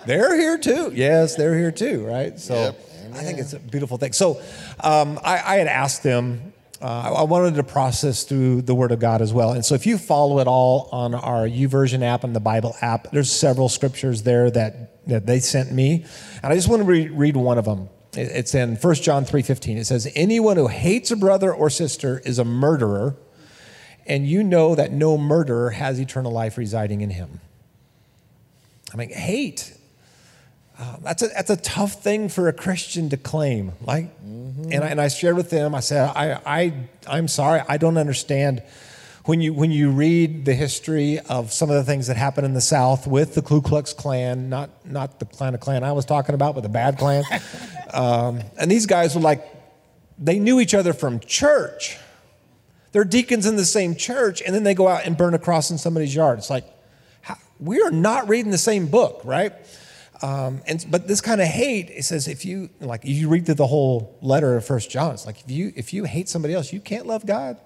they're 0.07 0.37
here 0.37 0.59
too. 0.59 0.93
Yes, 0.95 1.37
they're 1.37 1.57
here 1.57 1.73
too, 1.73 2.05
right? 2.07 2.39
So 2.39 2.55
Yep. 2.55 2.87
I 3.15 3.25
think 3.25 3.39
it's 3.39 3.53
a 3.53 3.59
beautiful 3.59 3.97
thing. 3.99 4.13
So 4.13 4.41
um, 4.81 5.19
I, 5.25 5.41
I 5.45 5.57
had 5.57 5.67
asked 5.67 6.03
them. 6.03 6.53
Uh, 6.81 7.15
I 7.19 7.23
wanted 7.25 7.57
to 7.57 7.63
process 7.63 8.25
through 8.25 8.63
the 8.63 8.75
Word 8.75 8.91
of 8.91 9.01
God 9.01 9.21
as 9.21 9.35
well. 9.35 9.53
And 9.53 9.63
so 9.63 9.75
if 9.75 9.85
you 9.85 9.99
follow 9.99 10.39
it 10.39 10.47
all 10.47 10.89
on 10.93 11.15
our 11.15 11.47
YouVersion 11.47 12.03
app 12.03 12.25
and 12.25 12.35
the 12.35 12.41
Bible 12.41 12.75
app, 12.81 13.11
there's 13.11 13.31
several 13.31 13.69
scriptures 13.69 14.23
there 14.23 14.51
that, 14.51 15.07
that 15.07 15.27
they 15.27 15.41
sent 15.41 15.73
me. 15.73 16.07
And 16.43 16.51
I 16.51 16.57
just 16.57 16.69
want 16.69 16.81
to 16.81 16.89
re- 16.89 17.09
read 17.09 17.37
one 17.37 17.59
of 17.59 17.67
them. 17.67 17.91
It- 18.15 18.33
It's 18.33 18.55
in 18.55 18.77
1 18.77 18.95
John 18.97 19.25
3.15. 19.25 19.77
It 19.79 19.87
says, 19.87 20.09
anyone 20.15 20.57
who 20.57 20.67
hates 20.69 21.11
a 21.11 21.17
brother 21.17 21.53
or 21.53 21.71
sister 21.71 22.21
is 22.25 22.39
a 22.39 22.45
murderer, 22.45 23.15
and 24.07 24.27
you 24.27 24.43
know 24.43 24.75
that 24.75 24.93
no 24.93 25.17
murderer 25.17 25.71
has 25.71 26.01
eternal 26.01 26.33
life 26.33 26.59
residing 26.59 27.01
in 27.01 27.11
him. 27.11 27.41
I 28.93 28.97
mean, 28.97 29.11
hate. 29.11 29.77
Uh, 30.79 30.97
that's 31.03 31.23
a 31.23 31.29
that's 31.29 31.51
a 31.51 31.57
tough 31.57 32.03
thing 32.03 32.29
for 32.29 32.49
a 32.49 32.53
Christian 32.53 33.09
to 33.11 33.17
claim. 33.17 33.73
Like, 33.83 34.11
and 34.25 34.83
I, 34.83 34.89
and 34.89 35.01
I 35.01 35.09
shared 35.09 35.37
with 35.37 35.51
them. 35.51 35.75
I 35.75 35.81
said, 35.81 36.11
I 36.17 36.41
I 36.47 36.73
I'm 37.07 37.29
sorry, 37.29 37.61
I 37.69 37.77
don't 37.77 37.99
understand. 37.99 38.63
When 39.27 39.41
you 39.41 39.53
when 39.53 39.71
you 39.71 39.91
read 39.91 40.47
the 40.47 40.55
history 40.55 41.19
of 41.19 41.53
some 41.53 41.69
of 41.69 41.77
the 41.77 41.85
things 41.85 42.07
that 42.07 42.17
happened 42.17 42.47
in 42.47 42.55
the 42.55 42.61
South 42.61 43.07
with 43.07 43.35
the 43.35 43.43
Ku 43.43 43.61
Klux 43.61 43.93
Klan, 43.93 44.49
not 44.49 44.71
not 44.87 45.19
the 45.19 45.27
Klan 45.27 45.55
of 45.55 45.61
Klan 45.61 45.85
I 45.85 45.93
was 45.93 46.07
talking 46.07 46.35
about, 46.35 46.55
but 46.55 46.63
the 46.63 46.71
bad 46.71 46.97
Klan, 46.97 47.25
um, 47.93 48.41
and 48.59 48.71
these 48.71 48.87
guys 48.87 49.15
were 49.15 49.21
like, 49.21 49.45
they 50.19 50.39
knew 50.39 50.59
each 50.59 50.75
other 50.75 50.93
from 50.93 51.21
church. 51.21 51.99
They're 52.93 53.05
deacons 53.05 53.47
in 53.47 53.57
the 53.57 53.65
same 53.65 53.95
church, 53.95 54.43
and 54.43 54.55
then 54.55 54.65
they 54.65 54.75
go 54.75 54.89
out 54.89 55.05
and 55.05 55.17
burn 55.17 55.35
a 55.35 55.39
cross 55.39 55.71
in 55.71 55.79
somebody's 55.79 56.15
yard. 56.15 56.39
It's 56.39 56.51
like, 56.51 56.65
how, 57.21 57.37
we 57.61 57.81
are 57.83 57.91
not 57.91 58.29
reading 58.29 58.51
the 58.51 58.59
same 58.59 58.87
book, 58.87 59.21
right? 59.25 59.53
Um, 60.23 60.61
and 60.67 60.85
but 60.91 61.09
this 61.09 61.21
kind 61.21 61.41
of 61.41 61.47
hate, 61.47 61.91
it 61.91 62.05
says 62.05 62.29
if 62.29 62.45
you 62.45 62.69
like, 62.81 63.05
you 63.05 63.29
read 63.29 63.47
through 63.47 63.55
the 63.55 63.67
whole 63.67 64.19
letter 64.21 64.57
of 64.57 64.67
First 64.67 64.91
John, 64.91 65.15
it's 65.15 65.25
like 65.25 65.41
if 65.41 65.51
you 65.51 65.73
if 65.77 65.95
you 65.95 66.05
hate 66.05 66.29
somebody 66.29 66.53
else, 66.55 66.73
you 66.73 66.81
can't 66.81 67.07
love 67.07 67.25
God. 67.25 67.59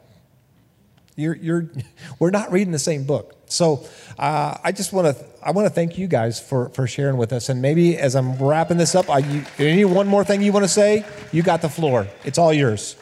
You're, 1.16 1.36
you're, 1.36 1.70
we're 2.18 2.30
not 2.30 2.52
reading 2.52 2.72
the 2.72 2.78
same 2.78 3.04
book. 3.04 3.34
So 3.46 3.86
uh, 4.18 4.56
I 4.62 4.72
just 4.72 4.92
want 4.92 5.16
to 5.16 5.24
I 5.42 5.50
want 5.50 5.66
to 5.66 5.70
thank 5.70 5.98
you 5.98 6.08
guys 6.08 6.40
for, 6.40 6.70
for 6.70 6.86
sharing 6.86 7.18
with 7.18 7.32
us. 7.32 7.50
And 7.50 7.60
maybe 7.60 7.98
as 7.98 8.16
I'm 8.16 8.38
wrapping 8.38 8.78
this 8.78 8.94
up, 8.94 9.10
I, 9.10 9.18
you, 9.18 9.44
any 9.58 9.84
one 9.84 10.08
more 10.08 10.24
thing 10.24 10.40
you 10.40 10.52
want 10.52 10.64
to 10.64 10.70
say? 10.70 11.04
You 11.32 11.42
got 11.42 11.60
the 11.60 11.68
floor. 11.68 12.08
It's 12.24 12.38
all 12.38 12.52
yours. 12.52 12.96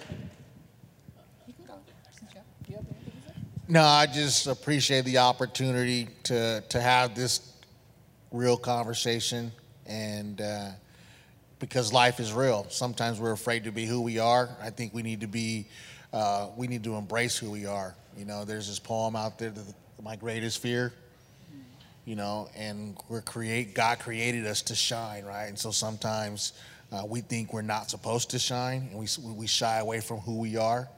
No, 3.69 3.83
I 3.83 4.07
just 4.07 4.49
appreciate 4.49 5.05
the 5.07 5.19
opportunity 5.19 6.09
to 6.25 6.63
to 6.69 6.81
have 6.81 7.15
this 7.15 7.53
real 8.31 8.57
conversation, 8.57 9.53
and 9.87 10.41
uh, 10.41 10.71
because 11.59 11.91
life 11.93 12.21
is 12.21 12.35
real. 12.35 12.67
Sometimes 12.69 13.19
we're 13.19 13.33
afraid 13.33 13.65
to 13.65 13.73
be 13.73 13.87
who 13.87 14.03
we 14.03 14.19
are. 14.19 14.51
I 14.61 14.71
think 14.71 14.93
we 14.93 15.03
need 15.03 15.21
to 15.21 15.27
be. 15.27 15.69
Uh, 16.13 16.49
we 16.57 16.67
need 16.67 16.85
to 16.85 16.97
embrace 16.97 17.39
who 17.39 17.51
we 17.51 17.65
are. 17.65 17.95
You 18.17 18.25
know, 18.25 18.45
there's 18.45 18.69
this 18.69 18.79
poem 18.79 19.17
out 19.17 19.39
there, 19.39 19.51
that 19.51 19.75
"My 20.03 20.17
Greatest 20.17 20.59
Fear." 20.59 20.93
You 22.05 22.17
know, 22.17 22.49
and 22.57 22.97
we're 23.09 23.23
create. 23.23 23.75
God 23.75 24.01
created 24.01 24.47
us 24.47 24.63
to 24.63 24.75
shine, 24.75 25.25
right? 25.25 25.47
And 25.47 25.59
so 25.59 25.71
sometimes 25.71 26.53
uh, 26.93 27.05
we 27.07 27.21
think 27.21 27.53
we're 27.53 27.63
not 27.63 27.91
supposed 27.91 28.31
to 28.31 28.39
shine, 28.39 28.89
and 28.91 28.99
we 28.99 29.07
we 29.35 29.47
shy 29.47 29.79
away 29.79 30.01
from 30.01 30.19
who 30.19 30.39
we 30.39 30.57
are. 30.57 30.89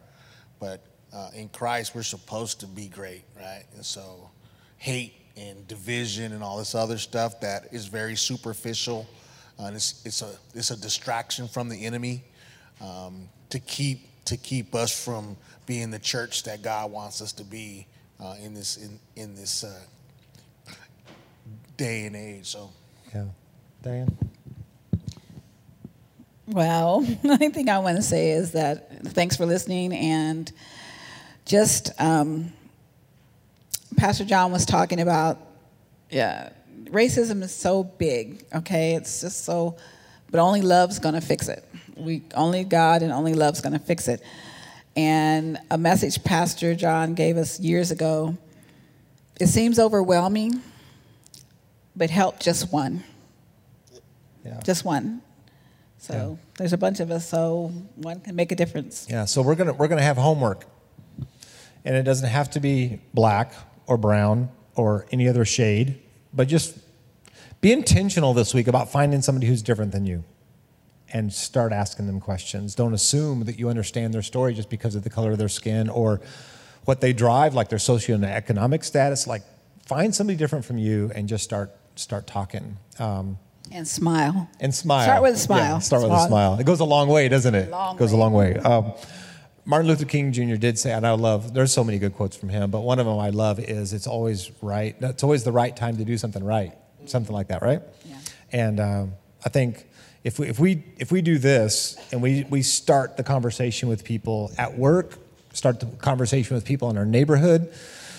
But 0.59 0.81
uh, 1.13 1.31
in 1.35 1.49
Christ, 1.49 1.95
we're 1.95 2.03
supposed 2.03 2.61
to 2.61 2.67
be 2.67 2.89
great, 2.89 3.23
right? 3.37 3.65
And 3.75 3.85
so, 3.85 4.31
hate 4.79 5.15
and 5.37 5.67
division 5.69 6.33
and 6.33 6.43
all 6.43 6.59
this 6.59 6.75
other 6.75 6.99
stuff 6.99 7.41
that 7.41 7.69
is 7.73 7.87
very 7.87 8.17
superficial, 8.17 9.07
uh, 9.59 9.65
and 9.67 9.77
it's 9.77 10.05
it's 10.05 10.23
a 10.23 10.31
it's 10.55 10.71
a 10.71 10.81
distraction 10.81 11.47
from 11.47 11.69
the 11.69 11.85
enemy 11.85 12.25
um, 12.81 13.29
to 13.51 13.61
keep 13.61 14.09
to 14.25 14.37
keep 14.37 14.75
us 14.75 15.05
from 15.05 15.37
being 15.67 15.91
the 15.91 15.99
church 15.99 16.43
that 16.45 16.63
God 16.63 16.91
wants 16.91 17.21
us 17.23 17.33
to 17.35 17.45
be 17.45 17.87
uh, 18.21 18.35
in 18.43 18.55
this 18.55 18.77
in 18.77 18.99
in 19.17 19.35
this 19.35 19.65
uh, 19.65 19.81
day 21.77 22.07
and 22.07 22.17
age. 22.17 22.47
So, 22.47 22.71
yeah, 23.15 23.25
Diane. 23.83 24.17
Well, 26.47 27.01
the 27.01 27.31
only 27.31 27.49
thing 27.49 27.69
I 27.69 27.79
want 27.79 27.97
to 27.97 28.03
say 28.03 28.31
is 28.31 28.53
that 28.53 29.07
thanks 29.09 29.37
for 29.37 29.47
listening 29.47 29.95
and 29.95 30.51
just 31.47 31.91
um, 32.01 32.53
Pastor 33.97 34.25
John 34.25 34.53
was 34.53 34.67
talking 34.67 35.01
about 35.01 35.39
yeah, 36.11 36.51
racism 36.85 37.43
is 37.43 37.55
so 37.55 37.83
big, 37.83 38.45
okay? 38.55 38.95
It's 38.95 39.23
just 39.23 39.45
so, 39.45 39.77
but 40.31 40.39
only 40.39 40.63
love's 40.63 40.99
gonna 40.99 41.21
fix 41.21 41.49
it. 41.49 41.65
We 41.97 42.23
only 42.35 42.65
God 42.65 43.03
and 43.03 43.13
only 43.13 43.35
love's 43.35 43.61
gonna 43.61 43.79
fix 43.79 44.07
it. 44.09 44.23
And 44.97 45.59
a 45.71 45.79
message 45.79 46.23
Pastor 46.23 46.75
John 46.75 47.15
gave 47.15 47.37
us 47.37 47.59
years 47.59 47.91
ago. 47.91 48.37
It 49.41 49.49
seems 49.49 49.79
overwhelming, 49.81 50.63
but 51.97 52.11
help 52.11 52.39
just 52.39 52.73
one. 52.73 53.03
Yeah. 54.45 54.61
Just 54.63 54.85
one. 54.85 55.23
So 55.99 56.15
Yeah. 56.39 56.47
there's 56.59 56.73
a 56.73 56.79
bunch 56.79 57.01
of 57.01 57.11
us, 57.11 57.27
so 57.27 57.73
one 57.97 58.21
can 58.21 58.37
make 58.37 58.53
a 58.53 58.55
difference. 58.55 59.07
Yeah, 59.11 59.25
so 59.25 59.43
we're 59.43 59.55
gonna 59.57 59.73
we're 59.73 59.89
gonna 59.89 60.03
have 60.03 60.17
homework, 60.19 60.67
and 61.85 61.97
it 61.97 62.03
doesn't 62.05 62.29
have 62.29 62.51
to 62.51 62.61
be 62.61 63.01
black 63.15 63.53
or 63.87 63.97
brown 63.97 64.51
or 64.77 65.07
any 65.11 65.27
other 65.29 65.45
shade, 65.45 65.99
but 66.33 66.47
just 66.47 66.77
be 67.61 67.73
intentional 67.73 68.35
this 68.35 68.53
week 68.55 68.69
about 68.69 68.91
finding 68.93 69.23
somebody 69.23 69.47
who's 69.47 69.63
different 69.63 69.93
than 69.93 70.05
you, 70.05 70.23
and 71.15 71.33
start 71.33 71.73
asking 71.73 72.07
them 72.07 72.21
questions. 72.21 72.75
Don't 72.75 72.93
assume 72.93 73.45
that 73.45 73.59
you 73.59 73.71
understand 73.71 74.13
their 74.13 74.21
story 74.23 74.53
just 74.53 74.69
because 74.69 74.95
of 74.97 75.03
the 75.05 75.09
color 75.11 75.31
of 75.33 75.39
their 75.39 75.49
skin 75.49 75.89
or 75.89 76.21
what 76.85 77.01
they 77.01 77.13
drive, 77.15 77.55
like 77.55 77.69
their 77.71 77.79
socioeconomic 77.79 78.85
status. 78.85 79.27
Like, 79.27 79.43
find 79.87 80.15
somebody 80.15 80.37
different 80.37 80.65
from 80.65 80.77
you 80.77 81.11
and 81.15 81.29
just 81.29 81.45
start 81.45 81.71
start 81.95 82.27
talking. 82.27 82.77
Um, 82.99 83.39
And 83.71 83.87
smile. 83.87 84.49
and 84.61 84.75
smile. 84.75 85.05
Start 85.05 85.23
with 85.23 85.35
a 85.35 85.39
smile. 85.39 85.59
Yeah, 85.75 85.79
start 85.79 86.03
with 86.03 86.11
a 86.13 86.17
Smile. 86.17 86.29
smile. 86.29 86.61
It 86.61 86.67
goes 86.67 86.81
a 86.81 86.85
long 86.85 87.09
way, 87.09 87.29
doesn't 87.29 87.55
it? 87.55 87.71
Long 87.71 87.97
goes 87.97 88.11
a 88.13 88.17
long 88.17 88.33
way. 88.33 88.57
Um, 88.57 88.93
Martin 89.65 89.89
Luther 89.89 90.05
King 90.05 90.33
Jr. 90.33 90.57
did 90.57 90.79
say, 90.79 90.93
and 90.93 91.07
I 91.07 91.13
love. 91.13 91.55
There's 91.55 91.73
so 91.73 91.85
many 91.85 91.99
good 91.99 92.15
quotes 92.15 92.37
from 92.37 92.49
him, 92.51 92.71
but 92.71 92.81
one 92.81 92.99
of 92.99 93.07
them 93.07 93.19
I 93.19 93.31
love 93.31 93.59
is, 93.61 93.93
"It's 93.93 94.07
always 94.09 94.51
right. 94.61 94.95
It's 95.01 95.23
always 95.23 95.45
the 95.45 95.53
right 95.53 95.75
time 95.75 95.97
to 95.99 96.05
do 96.05 96.19
something 96.19 96.43
right." 96.45 96.75
Something 97.07 97.35
like 97.35 97.49
that, 97.49 97.63
right? 97.63 97.81
Yeah. 98.05 98.17
And 98.53 98.81
um, 98.81 99.13
I 99.45 99.49
think 99.51 99.87
if 100.25 100.39
we 100.39 100.49
if 100.49 100.59
we 100.59 100.83
if 100.99 101.13
we 101.13 101.21
do 101.23 101.39
this 101.39 101.97
and 102.11 102.23
we 102.23 102.45
we 102.49 102.63
start 102.63 103.17
the 103.17 103.23
conversation 103.23 103.89
with 103.89 104.05
people 104.05 104.51
at 104.57 104.77
work, 104.77 105.19
start 105.53 105.81
the 105.81 105.87
conversation 105.87 106.55
with 106.55 106.65
people 106.65 106.89
in 106.91 106.97
our 106.97 107.05
neighborhood, 107.05 107.73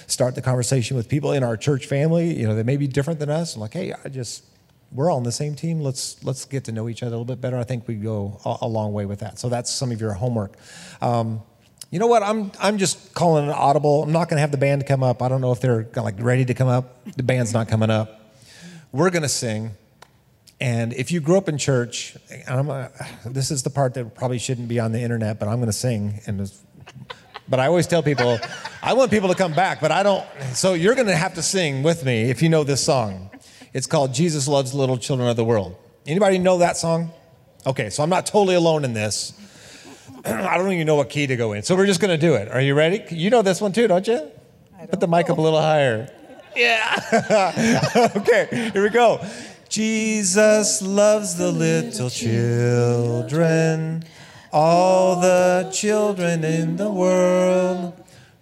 start 0.07 0.35
the 0.35 0.41
conversation 0.41 0.95
with 0.95 1.09
people 1.09 1.31
in 1.31 1.43
our 1.43 1.57
church 1.57 1.87
family, 1.87 2.39
you 2.39 2.47
know, 2.47 2.55
they 2.55 2.63
may 2.63 2.77
be 2.77 2.87
different 2.87 3.19
than 3.19 3.29
us. 3.29 3.55
And 3.55 3.61
like, 3.61 3.73
hey, 3.73 3.93
I 4.03 4.09
just 4.09 4.45
we're 4.91 5.09
all 5.09 5.17
on 5.17 5.23
the 5.23 5.31
same 5.31 5.55
team. 5.55 5.81
Let's 5.81 6.23
let's 6.23 6.45
get 6.45 6.63
to 6.65 6.71
know 6.71 6.87
each 6.87 7.01
other 7.01 7.15
a 7.15 7.17
little 7.17 7.25
bit 7.25 7.41
better. 7.41 7.57
I 7.57 7.63
think 7.63 7.87
we 7.87 7.95
go 7.95 8.39
a, 8.45 8.57
a 8.61 8.67
long 8.67 8.93
way 8.93 9.05
with 9.05 9.19
that. 9.19 9.39
So 9.39 9.49
that's 9.49 9.71
some 9.71 9.91
of 9.91 9.99
your 9.99 10.13
homework. 10.13 10.53
Um, 11.01 11.41
you 11.89 11.97
know 11.97 12.07
what? 12.07 12.21
I'm 12.21 12.51
I'm 12.59 12.77
just 12.77 13.15
calling 13.15 13.45
an 13.45 13.51
audible. 13.51 14.03
I'm 14.03 14.11
not 14.11 14.29
going 14.29 14.37
to 14.37 14.41
have 14.41 14.51
the 14.51 14.57
band 14.57 14.85
come 14.85 15.01
up. 15.01 15.23
I 15.23 15.27
don't 15.27 15.41
know 15.41 15.51
if 15.51 15.59
they're 15.59 15.87
like 15.95 16.15
ready 16.19 16.45
to 16.45 16.53
come 16.53 16.67
up. 16.67 17.03
The 17.15 17.23
band's 17.23 17.53
not 17.53 17.67
coming 17.67 17.89
up. 17.89 18.21
We're 18.91 19.09
going 19.09 19.23
to 19.23 19.29
sing. 19.29 19.71
And 20.59 20.93
if 20.93 21.11
you 21.11 21.19
grew 21.19 21.37
up 21.37 21.49
in 21.49 21.57
church, 21.57 22.15
and 22.29 22.59
I'm, 22.59 22.69
uh, 22.69 22.87
this 23.25 23.51
is 23.51 23.63
the 23.63 23.69
part 23.69 23.93
that 23.95 24.15
probably 24.15 24.39
shouldn't 24.39 24.67
be 24.67 24.79
on 24.79 24.91
the 24.93 25.01
internet, 25.01 25.37
but 25.37 25.47
I'm 25.47 25.57
going 25.57 25.67
to 25.67 25.73
sing. 25.73 26.21
And 26.25 26.49
but 27.47 27.59
I 27.59 27.67
always 27.67 27.87
tell 27.87 28.01
people, 28.01 28.39
I 28.81 28.93
want 28.93 29.11
people 29.11 29.29
to 29.29 29.35
come 29.35 29.53
back, 29.53 29.81
but 29.81 29.91
I 29.91 30.01
don't. 30.01 30.25
So 30.53 30.73
you're 30.73 30.95
going 30.95 31.07
to 31.07 31.15
have 31.15 31.33
to 31.35 31.41
sing 31.41 31.83
with 31.83 32.05
me 32.05 32.29
if 32.29 32.41
you 32.41 32.49
know 32.49 32.63
this 32.63 32.83
song. 32.83 33.29
It's 33.73 33.87
called 33.87 34.13
"Jesus 34.13 34.47
Loves 34.47 34.73
Little 34.73 34.97
Children 34.97 35.27
of 35.27 35.35
the 35.35 35.45
World." 35.45 35.75
Anybody 36.07 36.37
know 36.37 36.59
that 36.59 36.77
song? 36.77 37.11
Okay, 37.67 37.89
so 37.89 38.03
I'm 38.03 38.09
not 38.09 38.25
totally 38.25 38.55
alone 38.55 38.85
in 38.85 38.93
this. 38.93 39.33
I 40.25 40.57
don't 40.57 40.71
even 40.71 40.87
know 40.87 40.95
what 40.95 41.09
key 41.09 41.27
to 41.27 41.35
go 41.35 41.53
in, 41.53 41.63
so 41.63 41.75
we're 41.75 41.85
just 41.85 41.99
going 41.99 42.17
to 42.17 42.17
do 42.17 42.35
it. 42.35 42.49
Are 42.49 42.61
you 42.61 42.75
ready? 42.75 43.03
You 43.09 43.29
know 43.29 43.41
this 43.41 43.59
one 43.59 43.73
too, 43.73 43.87
don't 43.87 44.07
you? 44.07 44.31
Put 44.89 44.99
the 44.99 45.07
mic 45.07 45.29
up 45.29 45.37
a 45.37 45.41
little 45.41 45.59
higher. 45.59 46.09
Yeah. 46.55 48.11
okay, 48.15 48.71
here 48.71 48.83
we 48.83 48.89
go. 48.89 49.19
Jesus 49.75 50.81
loves 50.81 51.35
the 51.35 51.51
little 51.51 52.09
children, 52.09 54.05
all 54.53 55.19
the 55.19 55.69
children 55.73 56.45
in 56.45 56.77
the 56.77 56.89
world. 56.89 57.91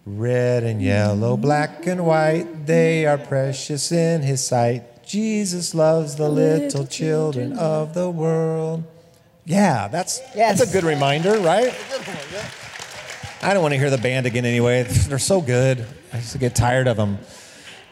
Red 0.05 0.63
and 0.63 0.79
yellow, 0.79 1.35
black 1.35 1.87
and 1.87 2.05
white, 2.05 2.67
they 2.67 3.07
are 3.07 3.17
precious 3.17 3.91
in 3.91 4.21
his 4.21 4.45
sight. 4.45 5.03
Jesus 5.03 5.73
loves 5.73 6.17
the 6.17 6.29
little 6.29 6.85
children 6.85 7.57
of 7.57 7.95
the 7.95 8.11
world. 8.11 8.83
Yeah, 9.43 9.87
that's 9.87 10.21
Yes. 10.35 10.59
that's 10.59 10.69
a 10.69 10.71
good 10.71 10.83
reminder, 10.83 11.39
right? 11.39 11.73
I 13.41 13.55
don't 13.55 13.63
want 13.63 13.73
to 13.73 13.79
hear 13.79 13.89
the 13.89 13.97
band 13.97 14.27
again 14.27 14.45
anyway. 14.45 14.83
They're 14.83 15.17
so 15.17 15.41
good. 15.41 15.83
I 16.13 16.17
used 16.17 16.33
to 16.33 16.37
get 16.37 16.53
tired 16.53 16.87
of 16.87 16.97
them. 16.97 17.17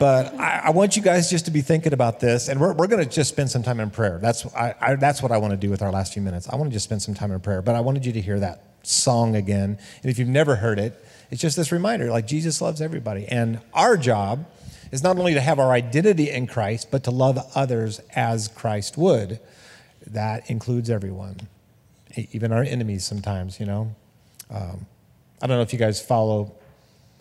But 0.01 0.33
I, 0.39 0.61
I 0.63 0.69
want 0.71 0.95
you 0.95 1.03
guys 1.03 1.29
just 1.29 1.45
to 1.45 1.51
be 1.51 1.61
thinking 1.61 1.93
about 1.93 2.19
this, 2.19 2.49
and 2.49 2.59
we're, 2.59 2.73
we're 2.73 2.87
going 2.87 3.03
to 3.03 3.09
just 3.09 3.29
spend 3.29 3.51
some 3.51 3.61
time 3.61 3.79
in 3.79 3.91
prayer. 3.91 4.17
That's, 4.19 4.47
I, 4.55 4.73
I, 4.81 4.95
that's 4.95 5.21
what 5.21 5.31
I 5.31 5.37
want 5.37 5.51
to 5.51 5.57
do 5.57 5.69
with 5.69 5.83
our 5.83 5.91
last 5.91 6.11
few 6.11 6.23
minutes. 6.23 6.49
I 6.49 6.55
want 6.55 6.71
to 6.71 6.73
just 6.73 6.85
spend 6.85 7.03
some 7.03 7.13
time 7.13 7.31
in 7.31 7.39
prayer, 7.39 7.61
but 7.61 7.75
I 7.75 7.81
wanted 7.81 8.03
you 8.03 8.11
to 8.13 8.19
hear 8.19 8.39
that 8.39 8.63
song 8.81 9.35
again. 9.35 9.77
And 10.01 10.09
if 10.09 10.17
you've 10.17 10.27
never 10.27 10.55
heard 10.55 10.79
it, 10.79 10.99
it's 11.29 11.39
just 11.39 11.55
this 11.55 11.71
reminder 11.71 12.09
like 12.09 12.25
Jesus 12.25 12.61
loves 12.63 12.81
everybody. 12.81 13.27
And 13.27 13.59
our 13.75 13.95
job 13.95 14.47
is 14.91 15.03
not 15.03 15.19
only 15.19 15.35
to 15.35 15.39
have 15.39 15.59
our 15.59 15.71
identity 15.71 16.31
in 16.31 16.47
Christ, 16.47 16.87
but 16.89 17.03
to 17.03 17.11
love 17.11 17.37
others 17.53 17.99
as 18.15 18.47
Christ 18.47 18.97
would. 18.97 19.39
That 20.07 20.49
includes 20.49 20.89
everyone, 20.89 21.41
even 22.15 22.51
our 22.51 22.63
enemies 22.63 23.05
sometimes, 23.05 23.59
you 23.59 23.67
know. 23.67 23.95
Um, 24.49 24.87
I 25.43 25.45
don't 25.45 25.57
know 25.57 25.61
if 25.61 25.73
you 25.73 25.77
guys 25.77 26.01
follow 26.01 26.55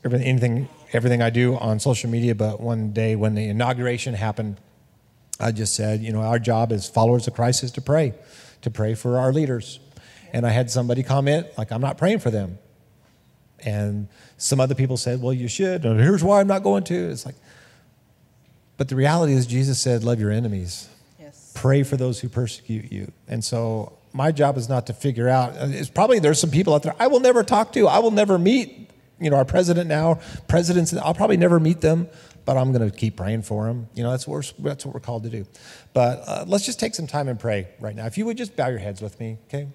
anything, 0.02 0.66
everything 0.92 1.22
I 1.22 1.30
do 1.30 1.56
on 1.56 1.78
social 1.80 2.10
media, 2.10 2.34
but 2.34 2.60
one 2.60 2.92
day 2.92 3.16
when 3.16 3.34
the 3.34 3.48
inauguration 3.48 4.14
happened, 4.14 4.58
I 5.38 5.52
just 5.52 5.74
said, 5.74 6.00
you 6.02 6.12
know, 6.12 6.20
our 6.20 6.38
job 6.38 6.72
as 6.72 6.88
followers 6.88 7.26
of 7.26 7.34
Christ 7.34 7.62
is 7.62 7.70
to 7.72 7.80
pray, 7.80 8.14
to 8.62 8.70
pray 8.70 8.94
for 8.94 9.18
our 9.18 9.32
leaders. 9.32 9.80
And 10.32 10.46
I 10.46 10.50
had 10.50 10.70
somebody 10.70 11.02
comment, 11.02 11.46
like, 11.56 11.72
I'm 11.72 11.80
not 11.80 11.98
praying 11.98 12.20
for 12.20 12.30
them. 12.30 12.58
And 13.64 14.08
some 14.36 14.60
other 14.60 14.74
people 14.74 14.96
said, 14.96 15.20
well, 15.20 15.32
you 15.32 15.48
should. 15.48 15.84
And 15.84 15.98
here's 16.00 16.24
why 16.24 16.40
I'm 16.40 16.46
not 16.46 16.62
going 16.62 16.84
to. 16.84 16.94
It's 16.94 17.26
like, 17.26 17.34
but 18.76 18.88
the 18.88 18.96
reality 18.96 19.34
is, 19.34 19.46
Jesus 19.46 19.80
said, 19.80 20.04
love 20.04 20.18
your 20.20 20.30
enemies 20.30 20.88
Yes. 21.18 21.52
pray 21.54 21.82
for 21.82 21.96
those 21.96 22.20
who 22.20 22.28
persecute 22.28 22.90
you. 22.90 23.12
And 23.28 23.44
so 23.44 23.98
my 24.12 24.32
job 24.32 24.56
is 24.56 24.68
not 24.68 24.86
to 24.86 24.94
figure 24.94 25.28
out. 25.28 25.52
It's 25.56 25.90
probably 25.90 26.18
there's 26.18 26.40
some 26.40 26.50
people 26.50 26.74
out 26.74 26.82
there 26.82 26.94
I 26.98 27.08
will 27.08 27.20
never 27.20 27.42
talk 27.42 27.72
to. 27.74 27.86
I 27.86 27.98
will 27.98 28.10
never 28.10 28.38
meet. 28.38 28.90
You 29.20 29.30
know, 29.30 29.36
our 29.36 29.44
president 29.44 29.88
now, 29.88 30.18
presidents. 30.48 30.94
I'll 30.94 31.14
probably 31.14 31.36
never 31.36 31.60
meet 31.60 31.80
them, 31.80 32.08
but 32.46 32.56
I'm 32.56 32.72
going 32.72 32.90
to 32.90 32.96
keep 32.96 33.16
praying 33.16 33.42
for 33.42 33.66
them. 33.66 33.88
You 33.94 34.02
know, 34.02 34.10
that's 34.10 34.26
what 34.26 34.34
we're, 34.58 34.70
that's 34.70 34.84
what 34.84 34.94
we're 34.94 35.00
called 35.00 35.24
to 35.24 35.30
do. 35.30 35.46
But 35.92 36.22
uh, 36.26 36.44
let's 36.48 36.64
just 36.64 36.80
take 36.80 36.94
some 36.94 37.06
time 37.06 37.28
and 37.28 37.38
pray 37.38 37.68
right 37.80 37.94
now. 37.94 38.06
If 38.06 38.16
you 38.16 38.24
would 38.26 38.36
just 38.36 38.56
bow 38.56 38.68
your 38.68 38.78
heads 38.78 39.02
with 39.02 39.20
me, 39.20 39.38
okay? 39.48 39.68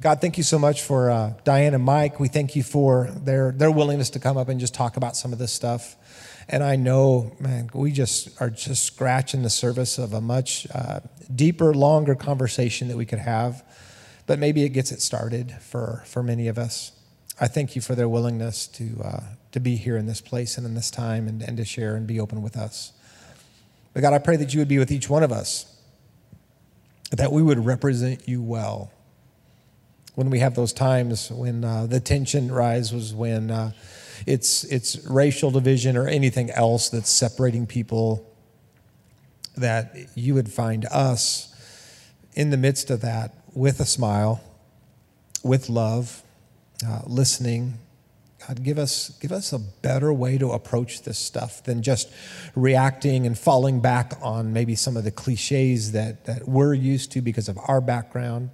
God, 0.00 0.20
thank 0.20 0.38
you 0.38 0.44
so 0.44 0.58
much 0.58 0.82
for 0.82 1.10
uh, 1.10 1.34
Diane 1.44 1.74
and 1.74 1.84
Mike. 1.84 2.18
We 2.18 2.28
thank 2.28 2.56
you 2.56 2.62
for 2.62 3.10
their, 3.10 3.52
their 3.52 3.70
willingness 3.70 4.10
to 4.10 4.20
come 4.20 4.36
up 4.36 4.48
and 4.48 4.58
just 4.58 4.72
talk 4.72 4.96
about 4.96 5.16
some 5.16 5.32
of 5.32 5.38
this 5.38 5.52
stuff. 5.52 5.96
And 6.48 6.62
I 6.62 6.76
know, 6.76 7.36
man, 7.38 7.68
we 7.74 7.92
just 7.92 8.40
are 8.40 8.48
just 8.48 8.84
scratching 8.84 9.42
the 9.42 9.50
surface 9.50 9.98
of 9.98 10.14
a 10.14 10.20
much 10.20 10.66
uh, 10.74 11.00
deeper, 11.34 11.74
longer 11.74 12.14
conversation 12.14 12.88
that 12.88 12.96
we 12.96 13.04
could 13.04 13.18
have. 13.18 13.62
But 14.26 14.38
maybe 14.38 14.62
it 14.64 14.70
gets 14.70 14.92
it 14.92 15.02
started 15.02 15.52
for, 15.60 16.02
for 16.06 16.22
many 16.22 16.48
of 16.48 16.58
us. 16.58 16.92
I 17.40 17.46
thank 17.46 17.76
you 17.76 17.82
for 17.82 17.94
their 17.94 18.08
willingness 18.08 18.66
to, 18.68 19.00
uh, 19.04 19.20
to 19.52 19.60
be 19.60 19.76
here 19.76 19.96
in 19.96 20.06
this 20.06 20.20
place 20.20 20.58
and 20.58 20.66
in 20.66 20.74
this 20.74 20.90
time 20.90 21.28
and, 21.28 21.40
and 21.42 21.56
to 21.56 21.64
share 21.64 21.94
and 21.94 22.06
be 22.06 22.18
open 22.18 22.42
with 22.42 22.56
us. 22.56 22.92
But 23.94 24.00
God, 24.00 24.12
I 24.12 24.18
pray 24.18 24.36
that 24.36 24.52
you 24.52 24.60
would 24.60 24.68
be 24.68 24.78
with 24.78 24.90
each 24.90 25.08
one 25.08 25.22
of 25.22 25.30
us, 25.30 25.76
that 27.12 27.30
we 27.30 27.42
would 27.42 27.64
represent 27.64 28.28
you 28.28 28.42
well. 28.42 28.92
When 30.14 30.30
we 30.30 30.40
have 30.40 30.56
those 30.56 30.72
times 30.72 31.30
when 31.30 31.64
uh, 31.64 31.86
the 31.86 32.00
tension 32.00 32.50
rises, 32.50 33.14
when 33.14 33.52
uh, 33.52 33.70
it's, 34.26 34.64
it's 34.64 35.06
racial 35.06 35.52
division 35.52 35.96
or 35.96 36.08
anything 36.08 36.50
else 36.50 36.88
that's 36.88 37.08
separating 37.08 37.66
people, 37.66 38.24
that 39.56 39.94
you 40.16 40.34
would 40.34 40.50
find 40.50 40.86
us 40.86 41.54
in 42.34 42.50
the 42.50 42.56
midst 42.56 42.90
of 42.90 43.00
that 43.02 43.34
with 43.54 43.78
a 43.78 43.86
smile, 43.86 44.40
with 45.44 45.68
love, 45.68 46.22
uh, 46.86 47.02
listening. 47.06 47.78
God, 48.46 48.62
give 48.62 48.78
us, 48.78 49.10
give 49.20 49.32
us 49.32 49.52
a 49.52 49.58
better 49.58 50.12
way 50.12 50.38
to 50.38 50.52
approach 50.52 51.02
this 51.02 51.18
stuff 51.18 51.62
than 51.64 51.82
just 51.82 52.08
reacting 52.54 53.26
and 53.26 53.36
falling 53.36 53.80
back 53.80 54.14
on 54.22 54.52
maybe 54.52 54.74
some 54.74 54.96
of 54.96 55.04
the 55.04 55.10
cliches 55.10 55.92
that, 55.92 56.24
that 56.26 56.48
we're 56.48 56.74
used 56.74 57.10
to 57.12 57.20
because 57.20 57.48
of 57.48 57.58
our 57.66 57.80
background. 57.80 58.50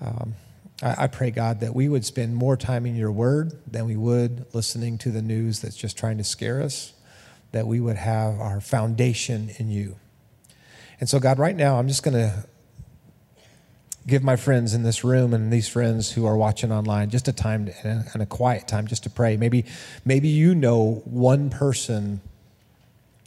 Um, 0.00 0.34
I, 0.82 1.04
I 1.04 1.06
pray, 1.08 1.30
God, 1.30 1.60
that 1.60 1.74
we 1.74 1.88
would 1.88 2.04
spend 2.04 2.36
more 2.36 2.56
time 2.56 2.86
in 2.86 2.94
your 2.94 3.10
word 3.10 3.58
than 3.66 3.86
we 3.86 3.96
would 3.96 4.46
listening 4.54 4.96
to 4.98 5.10
the 5.10 5.22
news 5.22 5.60
that's 5.60 5.76
just 5.76 5.98
trying 5.98 6.18
to 6.18 6.24
scare 6.24 6.62
us, 6.62 6.92
that 7.52 7.66
we 7.66 7.80
would 7.80 7.96
have 7.96 8.38
our 8.38 8.60
foundation 8.60 9.50
in 9.58 9.70
you. 9.70 9.96
And 11.00 11.08
so, 11.08 11.18
God, 11.18 11.38
right 11.38 11.56
now, 11.56 11.78
I'm 11.78 11.88
just 11.88 12.02
going 12.02 12.14
to 12.14 12.44
give 14.06 14.22
my 14.22 14.36
friends 14.36 14.74
in 14.74 14.82
this 14.82 15.04
room 15.04 15.34
and 15.34 15.52
these 15.52 15.68
friends 15.68 16.12
who 16.12 16.26
are 16.26 16.36
watching 16.36 16.72
online 16.72 17.10
just 17.10 17.28
a 17.28 17.32
time 17.32 17.66
to, 17.66 18.04
and 18.12 18.22
a 18.22 18.26
quiet 18.26 18.66
time 18.66 18.86
just 18.86 19.02
to 19.04 19.10
pray. 19.10 19.36
Maybe, 19.36 19.64
maybe 20.04 20.28
you 20.28 20.54
know 20.54 21.02
one 21.04 21.50
person 21.50 22.20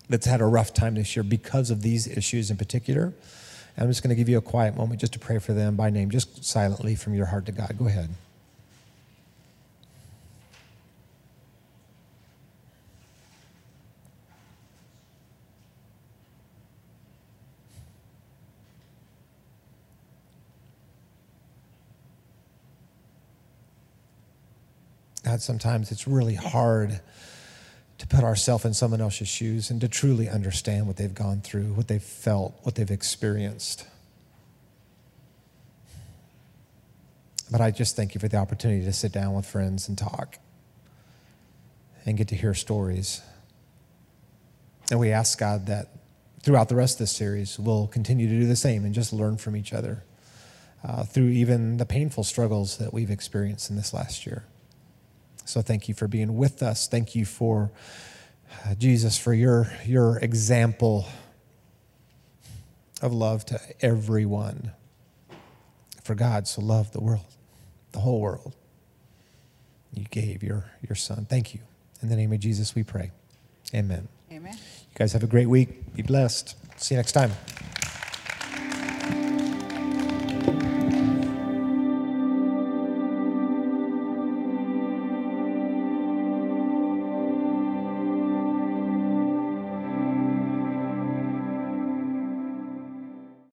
that's 0.10 0.26
had 0.26 0.42
a 0.42 0.46
rough 0.46 0.74
time 0.74 0.96
this 0.96 1.16
year 1.16 1.24
because 1.24 1.70
of 1.70 1.82
these 1.82 2.08
issues 2.08 2.52
in 2.52 2.58
particular. 2.58 3.14
I'm 3.78 3.88
just 3.88 4.04
going 4.04 4.10
to 4.10 4.16
give 4.16 4.30
you 4.30 4.38
a 4.38 4.42
quiet 4.42 4.76
moment 4.76 5.00
just 5.02 5.14
to 5.14 5.20
pray 5.20 5.40
for 5.40 5.54
them 5.54 5.76
by 5.76 5.90
name, 5.90 6.12
just 6.12 6.46
silently 6.46 6.96
from 6.96 7.16
your 7.16 7.28
heart 7.28 7.46
to 7.48 7.52
God. 7.52 7.76
Go 7.78 7.88
ahead. 7.88 8.10
God, 25.34 25.42
sometimes 25.42 25.92
it's 25.92 26.08
really 26.08 26.36
hard 26.36 27.00
to 27.98 28.06
put 28.06 28.24
ourselves 28.24 28.66
in 28.66 28.74
someone 28.76 29.02
else's 29.02 29.28
shoes 29.28 29.72
and 29.72 29.82
to 29.82 29.88
truly 29.88 30.30
understand 30.30 30.86
what 30.86 30.98
they've 30.98 31.16
gone 31.16 31.42
through, 31.42 31.74
what 31.74 31.88
they've 31.88 32.04
felt, 32.04 32.54
what 32.62 32.76
they've 32.76 32.92
experienced. 32.92 33.88
But 37.52 37.62
I 37.62 37.72
just 37.72 37.96
thank 37.96 38.14
you 38.14 38.20
for 38.20 38.28
the 38.28 38.38
opportunity 38.38 38.86
to 38.86 38.94
sit 38.94 39.12
down 39.12 39.34
with 39.34 39.48
friends 39.48 39.88
and 39.88 39.98
talk 39.98 40.38
and 42.06 42.16
get 42.16 42.28
to 42.28 42.36
hear 42.36 42.54
stories. 42.54 43.20
And 44.92 45.00
we 45.00 45.10
ask 45.10 45.40
God 45.40 45.66
that 45.66 45.88
throughout 46.44 46.70
the 46.70 46.76
rest 46.76 46.98
of 46.98 47.00
this 47.00 47.12
series, 47.12 47.58
we'll 47.58 47.88
continue 47.88 48.30
to 48.30 48.40
do 48.42 48.46
the 48.46 48.56
same 48.56 48.86
and 48.86 48.94
just 48.94 49.12
learn 49.12 49.38
from 49.38 49.56
each 49.56 49.74
other 49.74 50.04
uh, 50.84 51.06
through 51.06 51.30
even 51.30 51.78
the 51.78 51.88
painful 51.88 52.24
struggles 52.24 52.78
that 52.78 52.94
we've 52.94 53.10
experienced 53.10 53.72
in 53.72 53.76
this 53.76 53.96
last 53.96 54.28
year. 54.28 54.44
So 55.46 55.62
thank 55.62 55.88
you 55.88 55.94
for 55.94 56.08
being 56.08 56.38
with 56.38 56.64
us. 56.64 56.88
Thank 56.88 57.16
you 57.16 57.26
for 57.26 57.72
uh, 58.66 58.76
Jesus 58.76 59.18
for 59.18 59.34
your 59.34 59.72
your 59.86 60.18
example 60.20 61.08
of 63.02 63.14
love 63.14 63.46
to 63.48 63.60
everyone. 63.82 64.72
For 66.04 66.16
God 66.16 66.48
so 66.48 66.62
loved 66.62 66.94
the 66.94 67.02
world, 67.02 67.26
the 67.92 68.00
whole 68.00 68.22
world. 68.22 68.56
You 69.94 70.06
gave 70.06 70.44
your 70.44 70.66
your 70.88 70.96
son. 70.96 71.26
Thank 71.30 71.54
you. 71.54 71.62
In 72.02 72.10
the 72.10 72.16
name 72.16 72.34
of 72.34 72.40
Jesus 72.40 72.76
we 72.76 72.84
pray. 72.84 73.12
Amen. 73.74 74.08
Amen. 74.32 74.54
You 74.56 74.96
guys 74.96 75.14
have 75.14 75.24
a 75.24 75.28
great 75.28 75.48
week. 75.48 75.96
Be 75.96 76.02
blessed. 76.02 76.56
See 76.82 76.96
you 76.96 77.00
next 77.00 77.14
time. 77.14 77.32